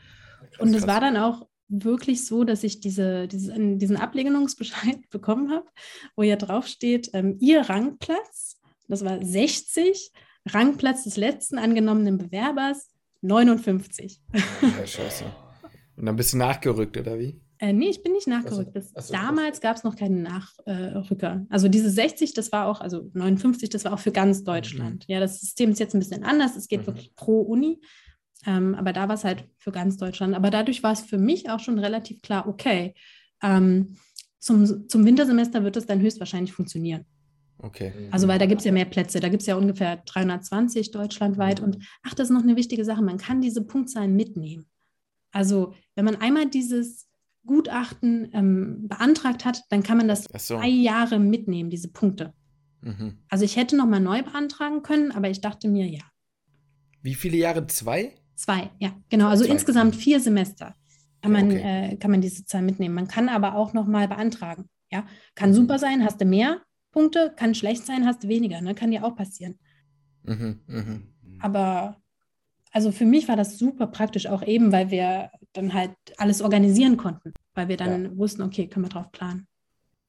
Krass, 0.41 0.61
und 0.61 0.75
es 0.75 0.87
war 0.87 1.01
dann 1.01 1.17
auch 1.17 1.47
wirklich 1.69 2.25
so, 2.27 2.45
dass 2.45 2.63
ich 2.63 2.81
diese, 2.81 3.27
diese, 3.27 3.55
diesen 3.77 3.97
Ablehnungsbescheid 3.97 4.99
bekommen 5.11 5.51
habe, 5.51 5.67
wo 6.17 6.23
ja 6.23 6.37
drauf 6.37 6.67
steht, 6.67 7.11
ähm, 7.13 7.37
Ihr 7.41 7.63
Rangplatz, 7.63 8.61
das 8.89 9.05
war 9.05 9.25
60, 9.25 10.13
Rangplatz 10.47 11.05
des 11.05 11.17
letzten 11.17 11.59
angenommenen 11.59 12.19
Bewerbers 12.19 12.89
59. 13.23 14.21
Ja, 14.33 14.87
scheiße. 14.87 15.25
Und 15.97 16.07
dann 16.07 16.17
bist 16.17 16.33
du 16.33 16.37
nachgerückt, 16.37 16.97
oder 16.97 17.19
wie? 17.19 17.41
Äh, 17.63 17.73
nee, 17.73 17.91
ich 17.91 18.03
bin 18.03 18.13
nicht 18.13 18.27
nachgerückt. 18.27 18.75
Das, 18.75 18.93
also, 18.97 19.13
damals 19.13 19.61
gab 19.61 19.77
es 19.77 19.85
noch 19.85 19.95
keinen 19.95 20.23
Nachrücker. 20.23 21.47
Also 21.49 21.69
diese 21.69 21.91
60, 21.91 22.35
das 22.35 22.51
war 22.51 22.67
auch, 22.67 22.81
also 22.81 23.09
59, 23.15 23.71
das 23.71 23.85
war 23.85 23.93
auch 23.93 24.01
für 24.01 24.11
ganz 24.11 24.43
Deutschland. 24.43 25.07
Mhm. 25.07 25.15
Ja, 25.15 25.21
das 25.21 25.39
System 25.39 25.71
ist 25.71 25.79
jetzt 25.79 25.95
ein 25.95 26.01
bisschen 26.01 26.25
anders. 26.25 26.57
Es 26.57 26.67
geht 26.67 26.81
mhm. 26.81 26.87
wirklich 26.87 27.15
pro 27.15 27.41
Uni. 27.41 27.81
Ähm, 28.47 28.75
aber 28.75 28.93
da 28.93 29.07
war 29.07 29.15
es 29.15 29.23
halt 29.23 29.45
für 29.59 29.71
ganz 29.71 29.97
Deutschland. 29.97 30.35
Aber 30.35 30.51
dadurch 30.51 30.83
war 30.83 30.91
es 30.91 31.03
für 31.03 31.19
mich 31.19 31.51
auch 31.51 31.61
schon 31.61 31.79
relativ 31.79 32.21
klar, 32.21 32.49
okay, 32.49 32.95
ähm, 33.45 33.95
zum, 34.41 34.89
zum 34.89 35.07
Wintersemester 35.07 35.63
wird 35.63 35.77
es 35.77 35.87
dann 35.87 36.01
höchstwahrscheinlich 36.01 36.53
funktionieren. 36.53 37.07
Okay. 37.59 37.93
Also, 38.11 38.27
weil 38.27 38.41
da 38.41 38.47
gibt 38.47 38.63
es 38.63 38.65
ja 38.65 38.73
mehr 38.73 38.87
Plätze. 38.87 39.21
Da 39.21 39.29
gibt 39.29 39.43
es 39.43 39.47
ja 39.47 39.55
ungefähr 39.55 39.99
320 39.99 40.91
deutschlandweit. 40.91 41.61
Und 41.61 41.79
ach, 42.03 42.15
das 42.15 42.29
ist 42.29 42.35
noch 42.35 42.43
eine 42.43 42.57
wichtige 42.57 42.85
Sache. 42.85 43.03
Man 43.03 43.19
kann 43.19 43.41
diese 43.41 43.63
Punktzahlen 43.63 44.17
mitnehmen. 44.17 44.67
Also, 45.31 45.75
wenn 45.95 46.05
man 46.05 46.17
einmal 46.17 46.51
dieses 46.51 47.07
Gutachten 47.45 48.29
ähm, 48.33 48.89
beantragt 48.89 49.45
hat, 49.45 49.63
dann 49.71 49.83
kann 49.83 49.99
man 49.99 50.09
das 50.09 50.25
so. 50.25 50.57
zwei 50.59 50.69
Jahre 50.69 51.19
mitnehmen, 51.19 51.71
diese 51.71 51.89
Punkte. 51.89 52.33
Mhm. 52.81 53.19
Also 53.29 53.45
ich 53.45 53.57
hätte 53.57 53.77
nochmal 53.77 54.01
neu 54.01 54.23
beantragen 54.23 54.83
können, 54.83 55.13
aber 55.13 55.31
ich 55.31 55.41
dachte 55.41 55.69
mir, 55.69 55.87
ja. 55.87 56.03
Wie 57.03 57.15
viele 57.15 57.37
Jahre? 57.37 57.67
Zwei? 57.67 58.15
Zwei, 58.35 58.71
ja, 58.79 58.93
genau. 59.09 59.29
Also 59.29 59.45
Zwei. 59.45 59.53
insgesamt 59.53 59.97
vier 59.97 60.21
Semester 60.21 60.75
kann 61.21 61.33
man, 61.33 61.47
okay. 61.47 61.93
äh, 61.93 61.97
kann 61.97 62.11
man 62.11 62.21
diese 62.21 62.45
Zahl 62.45 62.63
mitnehmen. 62.63 62.95
Man 62.95 63.09
kann 63.09 63.29
aber 63.29 63.55
auch 63.55 63.73
nochmal 63.73 64.09
beantragen. 64.09 64.69
Ja, 64.91 65.07
kann 65.35 65.51
mhm. 65.51 65.55
super 65.55 65.79
sein, 65.79 66.05
hast 66.05 66.21
du 66.21 66.25
mehr 66.25 66.61
Punkte, 66.91 67.33
kann 67.35 67.55
schlecht 67.55 67.87
sein, 67.87 68.05
hast 68.07 68.25
du 68.25 68.29
weniger. 68.29 68.61
Ne? 68.61 68.75
Kann 68.75 68.91
dir 68.91 69.05
auch 69.05 69.17
passieren. 69.17 69.59
Mhm, 70.25 70.61
mh. 70.67 71.01
Aber 71.41 72.02
also 72.73 72.91
für 72.91 73.05
mich 73.05 73.29
war 73.29 73.37
das 73.37 73.59
super 73.59 73.87
praktisch, 73.87 74.27
auch 74.27 74.43
eben, 74.43 74.73
weil 74.73 74.91
wir 74.91 75.31
dann 75.53 75.75
halt 75.75 75.93
alles 76.17 76.41
organisieren 76.41 76.97
konnten, 76.97 77.35
weil 77.55 77.69
wir 77.69 77.77
dann 77.77 78.05
ja. 78.05 78.17
wussten, 78.17 78.43
okay, 78.43 78.67
können 78.67 78.87
wir 78.87 78.91
drauf 78.91 79.13
planen. 79.13 79.47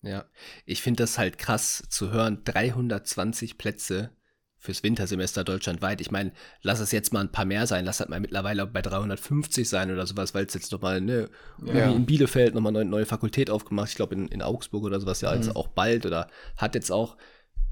Ja, 0.02 0.26
ich 0.66 0.82
finde 0.82 1.04
das 1.04 1.18
halt 1.18 1.38
krass 1.38 1.84
zu 1.90 2.12
hören, 2.12 2.42
320 2.44 3.58
Plätze 3.58 4.12
fürs 4.58 4.82
Wintersemester 4.82 5.44
deutschlandweit. 5.44 6.00
Ich 6.00 6.10
meine, 6.10 6.32
lass 6.62 6.80
es 6.80 6.94
jetzt 6.94 7.12
mal 7.12 7.20
ein 7.20 7.32
paar 7.32 7.44
mehr 7.44 7.68
sein, 7.68 7.84
lass 7.84 8.00
halt 8.00 8.10
mal 8.10 8.22
mittlerweile 8.22 8.66
bei 8.66 8.82
350 8.82 9.68
sein 9.68 9.92
oder 9.92 10.08
sowas, 10.08 10.34
weil 10.34 10.46
es 10.46 10.54
jetzt 10.54 10.72
nochmal, 10.72 11.02
ne, 11.02 11.30
ja. 11.66 11.92
in 11.92 12.06
Bielefeld 12.06 12.54
nochmal 12.54 12.76
eine 12.76 12.86
neue 12.86 13.06
Fakultät 13.06 13.50
aufgemacht, 13.50 13.90
ich 13.90 13.96
glaube 13.96 14.16
in, 14.16 14.30
in 14.30 14.42
Augsburg 14.42 14.86
oder 14.86 15.02
sowas 15.02 15.20
ja 15.20 15.32
mhm. 15.32 15.42
jetzt 15.42 15.56
auch 15.56 15.68
bald 15.68 16.06
oder 16.06 16.28
hat 16.56 16.76
jetzt 16.76 16.92
auch, 16.92 17.18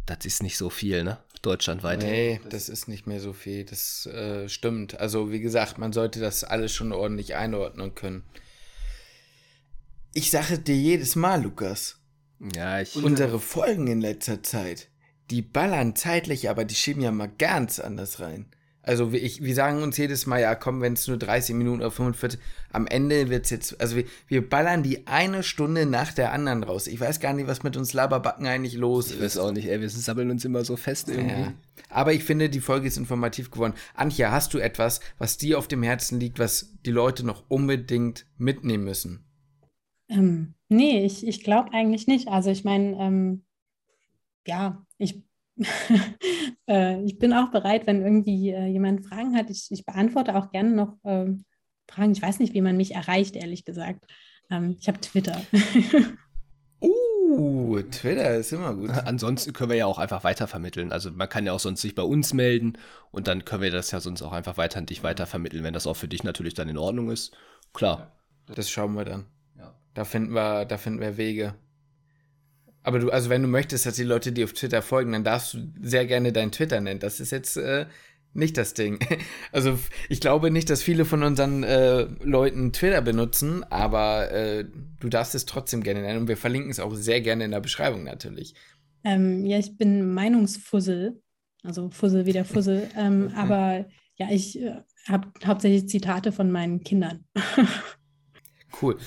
das 0.05 0.25
ist 0.25 0.43
nicht 0.43 0.57
so 0.57 0.69
viel, 0.69 1.03
ne? 1.03 1.17
Deutschlandweit. 1.41 2.03
Nee, 2.03 2.39
das 2.49 2.69
ist 2.69 2.87
nicht 2.87 3.07
mehr 3.07 3.19
so 3.19 3.33
viel. 3.33 3.65
Das 3.65 4.05
äh, 4.05 4.47
stimmt. 4.47 4.99
Also, 4.99 5.31
wie 5.31 5.39
gesagt, 5.39 5.77
man 5.79 5.91
sollte 5.91 6.19
das 6.19 6.43
alles 6.43 6.73
schon 6.73 6.91
ordentlich 6.91 7.35
einordnen 7.35 7.95
können. 7.95 8.23
Ich 10.13 10.29
sage 10.29 10.59
dir 10.59 10.75
jedes 10.75 11.15
Mal, 11.15 11.41
Lukas. 11.41 11.97
Ja, 12.55 12.81
ich. 12.81 12.95
Unsere 12.95 13.39
Folgen 13.39 13.87
in 13.87 14.01
letzter 14.01 14.43
Zeit, 14.43 14.89
die 15.31 15.41
ballern 15.41 15.95
zeitlich, 15.95 16.49
aber 16.49 16.65
die 16.65 16.75
schieben 16.75 17.01
ja 17.01 17.11
mal 17.11 17.31
ganz 17.37 17.79
anders 17.79 18.19
rein. 18.19 18.47
Also 18.83 19.11
wir, 19.11 19.21
ich, 19.21 19.43
wir 19.43 19.53
sagen 19.53 19.83
uns 19.83 19.97
jedes 19.97 20.25
Mal, 20.25 20.41
ja 20.41 20.55
komm, 20.55 20.81
wenn 20.81 20.93
es 20.93 21.07
nur 21.07 21.17
30 21.17 21.55
Minuten 21.55 21.81
oder 21.81 21.91
45, 21.91 22.39
am 22.71 22.87
Ende 22.87 23.29
wird 23.29 23.45
es 23.45 23.51
jetzt, 23.51 23.79
also 23.79 23.95
wir, 23.95 24.05
wir 24.27 24.47
ballern 24.47 24.81
die 24.81 25.05
eine 25.05 25.43
Stunde 25.43 25.85
nach 25.85 26.13
der 26.13 26.31
anderen 26.33 26.63
raus. 26.63 26.87
Ich 26.87 26.99
weiß 26.99 27.19
gar 27.19 27.33
nicht, 27.33 27.47
was 27.47 27.61
mit 27.63 27.77
uns 27.77 27.93
Laberbacken 27.93 28.47
eigentlich 28.47 28.73
los 28.73 29.07
ich 29.07 29.11
ist. 29.11 29.17
Ich 29.17 29.23
weiß 29.23 29.37
auch 29.37 29.51
nicht, 29.51 29.67
ey, 29.67 29.81
wir 29.81 29.89
sammeln 29.89 30.31
uns 30.31 30.45
immer 30.45 30.63
so 30.65 30.77
fest 30.77 31.09
irgendwie. 31.09 31.41
Ja. 31.41 31.53
Aber 31.89 32.13
ich 32.13 32.23
finde, 32.23 32.49
die 32.49 32.61
Folge 32.61 32.87
ist 32.87 32.97
informativ 32.97 33.51
geworden. 33.51 33.73
Antje, 33.93 34.31
hast 34.31 34.53
du 34.53 34.57
etwas, 34.57 34.99
was 35.17 35.37
dir 35.37 35.59
auf 35.59 35.67
dem 35.67 35.83
Herzen 35.83 36.19
liegt, 36.19 36.39
was 36.39 36.73
die 36.85 36.91
Leute 36.91 37.25
noch 37.25 37.43
unbedingt 37.49 38.25
mitnehmen 38.37 38.85
müssen? 38.85 39.25
Ähm, 40.09 40.55
nee, 40.69 41.05
ich, 41.05 41.27
ich 41.27 41.43
glaube 41.43 41.71
eigentlich 41.73 42.07
nicht. 42.07 42.29
Also 42.29 42.49
ich 42.49 42.63
meine, 42.63 42.97
ähm, 42.99 43.43
ja, 44.47 44.85
ich 44.97 45.23
äh, 46.67 47.03
ich 47.03 47.19
bin 47.19 47.33
auch 47.33 47.51
bereit, 47.51 47.87
wenn 47.87 48.01
irgendwie 48.01 48.49
äh, 48.49 48.65
jemand 48.65 49.05
Fragen 49.05 49.35
hat. 49.35 49.49
Ich, 49.49 49.67
ich 49.69 49.85
beantworte 49.85 50.35
auch 50.35 50.51
gerne 50.51 50.71
noch 50.71 50.97
äh, 51.03 51.27
Fragen. 51.89 52.11
Ich 52.11 52.21
weiß 52.21 52.39
nicht, 52.39 52.53
wie 52.53 52.61
man 52.61 52.77
mich 52.77 52.95
erreicht, 52.95 53.35
ehrlich 53.35 53.65
gesagt. 53.65 54.05
Ähm, 54.49 54.75
ich 54.79 54.87
habe 54.87 54.99
Twitter. 54.99 55.41
uh, 56.81 57.81
Twitter 57.91 58.35
ist 58.35 58.51
immer 58.51 58.75
gut. 58.75 58.89
Ansonsten 59.05 59.53
können 59.53 59.69
wir 59.69 59.77
ja 59.77 59.85
auch 59.85 59.99
einfach 59.99 60.23
weitervermitteln. 60.23 60.91
Also 60.91 61.11
man 61.11 61.29
kann 61.29 61.45
ja 61.45 61.53
auch 61.53 61.59
sonst 61.59 61.81
sich 61.81 61.95
bei 61.95 62.03
uns 62.03 62.33
melden 62.33 62.77
und 63.11 63.27
dann 63.27 63.45
können 63.45 63.61
wir 63.61 63.71
das 63.71 63.91
ja 63.91 63.99
sonst 63.99 64.21
auch 64.21 64.31
einfach 64.31 64.57
weiter 64.57 64.79
an 64.79 64.85
dich 64.85 65.03
weitervermitteln, 65.03 65.63
wenn 65.63 65.73
das 65.73 65.87
auch 65.87 65.95
für 65.95 66.07
dich 66.07 66.23
natürlich 66.23 66.53
dann 66.53 66.69
in 66.69 66.77
Ordnung 66.77 67.11
ist. 67.11 67.35
Klar. 67.73 68.11
Das 68.47 68.69
schauen 68.69 68.95
wir 68.95 69.05
dann. 69.05 69.25
Ja. 69.57 69.73
Da 69.93 70.03
finden 70.03 70.33
wir, 70.33 70.65
da 70.65 70.77
finden 70.77 70.99
wir 70.99 71.17
Wege. 71.17 71.55
Aber 72.83 72.99
du, 72.99 73.09
also 73.09 73.29
wenn 73.29 73.41
du 73.41 73.47
möchtest, 73.47 73.85
dass 73.85 73.95
die 73.95 74.03
Leute 74.03 74.31
dir 74.31 74.45
auf 74.45 74.53
Twitter 74.53 74.81
folgen, 74.81 75.11
dann 75.11 75.23
darfst 75.23 75.53
du 75.53 75.59
sehr 75.81 76.05
gerne 76.05 76.31
dein 76.31 76.51
Twitter 76.51 76.81
nennen. 76.81 76.99
Das 76.99 77.19
ist 77.19 77.31
jetzt 77.31 77.57
äh, 77.57 77.85
nicht 78.33 78.57
das 78.57 78.73
Ding. 78.73 78.99
Also 79.51 79.77
ich 80.09 80.21
glaube 80.21 80.49
nicht, 80.49 80.69
dass 80.69 80.81
viele 80.81 81.05
von 81.05 81.23
unseren 81.23 81.63
äh, 81.63 82.03
Leuten 82.23 82.71
Twitter 82.71 83.01
benutzen, 83.01 83.63
aber 83.69 84.31
äh, 84.31 84.65
du 84.99 85.09
darfst 85.09 85.35
es 85.35 85.45
trotzdem 85.45 85.83
gerne 85.83 86.01
nennen 86.01 86.21
und 86.21 86.27
wir 86.27 86.37
verlinken 86.37 86.71
es 86.71 86.79
auch 86.79 86.95
sehr 86.95 87.21
gerne 87.21 87.45
in 87.45 87.51
der 87.51 87.59
Beschreibung 87.59 88.03
natürlich. 88.03 88.55
Ähm, 89.03 89.45
ja, 89.45 89.57
ich 89.57 89.77
bin 89.77 90.13
Meinungsfussel, 90.13 91.21
also 91.63 91.89
Fussel 91.89 92.25
wie 92.25 92.33
der 92.33 92.45
Fussel, 92.45 92.87
ähm, 92.97 93.31
aber 93.35 93.85
ja, 94.15 94.27
ich 94.31 94.61
äh, 94.61 94.81
habe 95.07 95.27
hauptsächlich 95.45 95.89
Zitate 95.89 96.31
von 96.31 96.51
meinen 96.51 96.81
Kindern. 96.83 97.25
cool. 98.81 98.97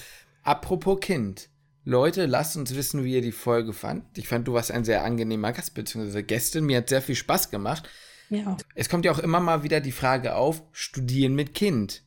Apropos 0.42 1.00
Kind. 1.00 1.48
Leute, 1.84 2.24
lasst 2.24 2.56
uns 2.56 2.74
wissen, 2.74 3.04
wie 3.04 3.14
ihr 3.14 3.20
die 3.20 3.32
Folge 3.32 3.74
fand. 3.74 4.16
Ich 4.16 4.26
fand, 4.26 4.48
du 4.48 4.54
warst 4.54 4.70
ein 4.70 4.84
sehr 4.84 5.04
angenehmer 5.04 5.52
Gast 5.52 5.74
bzw. 5.74 6.22
Gästin. 6.22 6.64
Mir 6.64 6.78
hat 6.78 6.88
sehr 6.88 7.02
viel 7.02 7.14
Spaß 7.14 7.50
gemacht. 7.50 7.88
Ja. 8.30 8.56
Es 8.74 8.88
kommt 8.88 9.04
ja 9.04 9.12
auch 9.12 9.18
immer 9.18 9.40
mal 9.40 9.62
wieder 9.62 9.80
die 9.80 9.92
Frage 9.92 10.34
auf, 10.34 10.62
studieren 10.72 11.34
mit 11.34 11.52
Kind. 11.52 12.02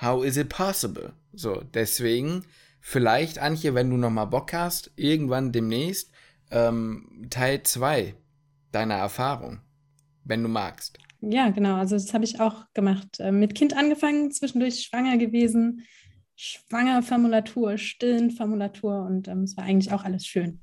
How 0.00 0.24
is 0.24 0.36
it 0.36 0.48
possible? 0.48 1.14
So, 1.32 1.62
deswegen, 1.74 2.44
vielleicht, 2.80 3.40
Antje, 3.40 3.74
wenn 3.74 3.90
du 3.90 3.96
nochmal 3.96 4.28
Bock 4.28 4.52
hast, 4.52 4.92
irgendwann 4.94 5.50
demnächst, 5.50 6.12
ähm, 6.52 7.26
Teil 7.28 7.64
2 7.64 8.14
deiner 8.70 8.94
Erfahrung, 8.94 9.60
wenn 10.24 10.44
du 10.44 10.48
magst. 10.48 10.98
Ja, 11.20 11.50
genau. 11.50 11.74
Also 11.74 11.96
das 11.96 12.14
habe 12.14 12.24
ich 12.24 12.38
auch 12.38 12.66
gemacht. 12.74 13.18
Äh, 13.18 13.32
mit 13.32 13.56
Kind 13.56 13.76
angefangen, 13.76 14.30
zwischendurch 14.30 14.84
schwanger 14.84 15.16
gewesen 15.16 15.84
schwanger 16.38 17.02
Formulatur, 17.02 17.78
stillen 17.78 18.30
Formulatur 18.30 19.02
und 19.02 19.26
ähm, 19.26 19.42
es 19.42 19.56
war 19.56 19.64
eigentlich 19.64 19.92
auch 19.92 20.04
alles 20.04 20.24
schön. 20.24 20.60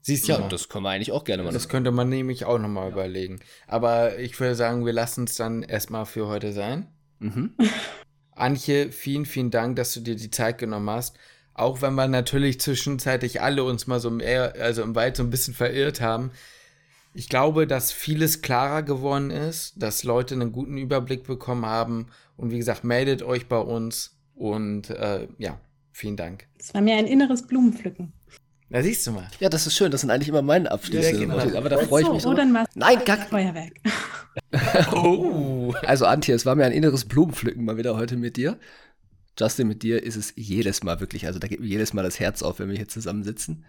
Siehst 0.00 0.26
du, 0.26 0.32
ja, 0.32 0.48
das 0.48 0.68
können 0.68 0.84
wir 0.84 0.90
eigentlich 0.90 1.12
auch 1.12 1.24
gerne 1.24 1.42
mal. 1.42 1.52
Das 1.52 1.68
könnte 1.68 1.90
man 1.90 2.08
nämlich 2.08 2.44
auch 2.44 2.58
nochmal 2.58 2.88
ja. 2.88 2.92
überlegen. 2.92 3.40
Aber 3.66 4.18
ich 4.18 4.38
würde 4.40 4.54
sagen, 4.54 4.84
wir 4.84 4.92
lassen 4.92 5.24
es 5.24 5.36
dann 5.36 5.62
erstmal 5.62 6.06
für 6.06 6.26
heute 6.28 6.52
sein. 6.52 6.88
Mhm. 7.20 7.54
Antje, 8.32 8.90
vielen, 8.90 9.26
vielen 9.26 9.50
Dank, 9.50 9.76
dass 9.76 9.94
du 9.94 10.00
dir 10.00 10.16
die 10.16 10.30
Zeit 10.30 10.58
genommen 10.58 10.90
hast. 10.90 11.16
Auch 11.52 11.82
wenn 11.82 11.94
wir 11.94 12.08
natürlich 12.08 12.58
zwischenzeitlich 12.58 13.40
alle 13.40 13.64
uns 13.64 13.86
mal 13.86 14.00
so 14.00 14.08
im, 14.08 14.20
also 14.20 14.82
im 14.82 14.94
Wald 14.94 15.16
so 15.16 15.22
ein 15.22 15.30
bisschen 15.30 15.54
verirrt 15.54 16.00
haben. 16.00 16.32
Ich 17.12 17.28
glaube, 17.28 17.66
dass 17.66 17.92
vieles 17.92 18.42
klarer 18.42 18.82
geworden 18.82 19.30
ist, 19.30 19.74
dass 19.80 20.04
Leute 20.04 20.34
einen 20.34 20.52
guten 20.52 20.78
Überblick 20.78 21.24
bekommen 21.24 21.64
haben. 21.64 22.08
Und 22.36 22.50
wie 22.50 22.58
gesagt, 22.58 22.82
meldet 22.82 23.22
euch 23.22 23.46
bei 23.46 23.58
uns. 23.58 24.13
Und 24.34 24.90
äh, 24.90 25.28
ja, 25.38 25.60
vielen 25.92 26.16
Dank. 26.16 26.48
Es 26.58 26.74
war 26.74 26.80
mir 26.80 26.96
ein 26.96 27.06
inneres 27.06 27.46
Blumenpflücken. 27.46 28.12
Da 28.70 28.82
siehst 28.82 29.06
du 29.06 29.12
mal. 29.12 29.28
Ja, 29.38 29.48
das 29.48 29.66
ist 29.66 29.76
schön. 29.76 29.90
Das 29.90 30.00
sind 30.00 30.10
eigentlich 30.10 30.28
immer 30.28 30.42
meine 30.42 30.70
Abschlüsse. 30.70 31.12
Ja, 31.12 31.18
genau. 31.18 31.56
Aber 31.56 31.68
da 31.68 31.78
freue 31.78 32.02
ich 32.02 32.10
mich 32.10 32.22
so. 32.22 32.30
Oh, 32.30 32.34
dann 32.34 32.52
Nein, 32.74 32.98
gar 33.04 33.18
Feuerwerk. 33.18 33.74
oh. 34.92 35.72
Also 35.82 36.06
Antje, 36.06 36.34
es 36.34 36.44
war 36.44 36.54
mir 36.54 36.64
ein 36.64 36.72
inneres 36.72 37.04
Blumenpflücken 37.04 37.64
mal 37.64 37.76
wieder 37.76 37.96
heute 37.96 38.16
mit 38.16 38.36
dir. 38.36 38.58
Justin, 39.38 39.68
mit 39.68 39.82
dir 39.82 40.02
ist 40.02 40.16
es 40.16 40.32
jedes 40.36 40.82
Mal 40.82 41.00
wirklich, 41.00 41.26
also 41.26 41.38
da 41.38 41.48
geht 41.48 41.60
mir 41.60 41.66
jedes 41.66 41.92
Mal 41.92 42.02
das 42.02 42.20
Herz 42.20 42.42
auf, 42.42 42.58
wenn 42.58 42.68
wir 42.68 42.76
hier 42.76 42.88
zusammensitzen. 42.88 43.64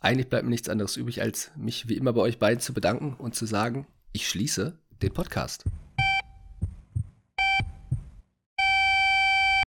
Eigentlich 0.00 0.28
bleibt 0.28 0.44
mir 0.44 0.50
nichts 0.50 0.68
anderes 0.68 0.96
übrig, 0.96 1.22
als 1.22 1.50
mich 1.56 1.88
wie 1.88 1.96
immer 1.96 2.12
bei 2.12 2.20
euch 2.20 2.38
beiden 2.38 2.60
zu 2.60 2.74
bedanken 2.74 3.14
und 3.14 3.34
zu 3.34 3.46
sagen, 3.46 3.86
ich 4.12 4.28
schließe 4.28 4.78
den 5.02 5.12
Podcast. 5.12 5.64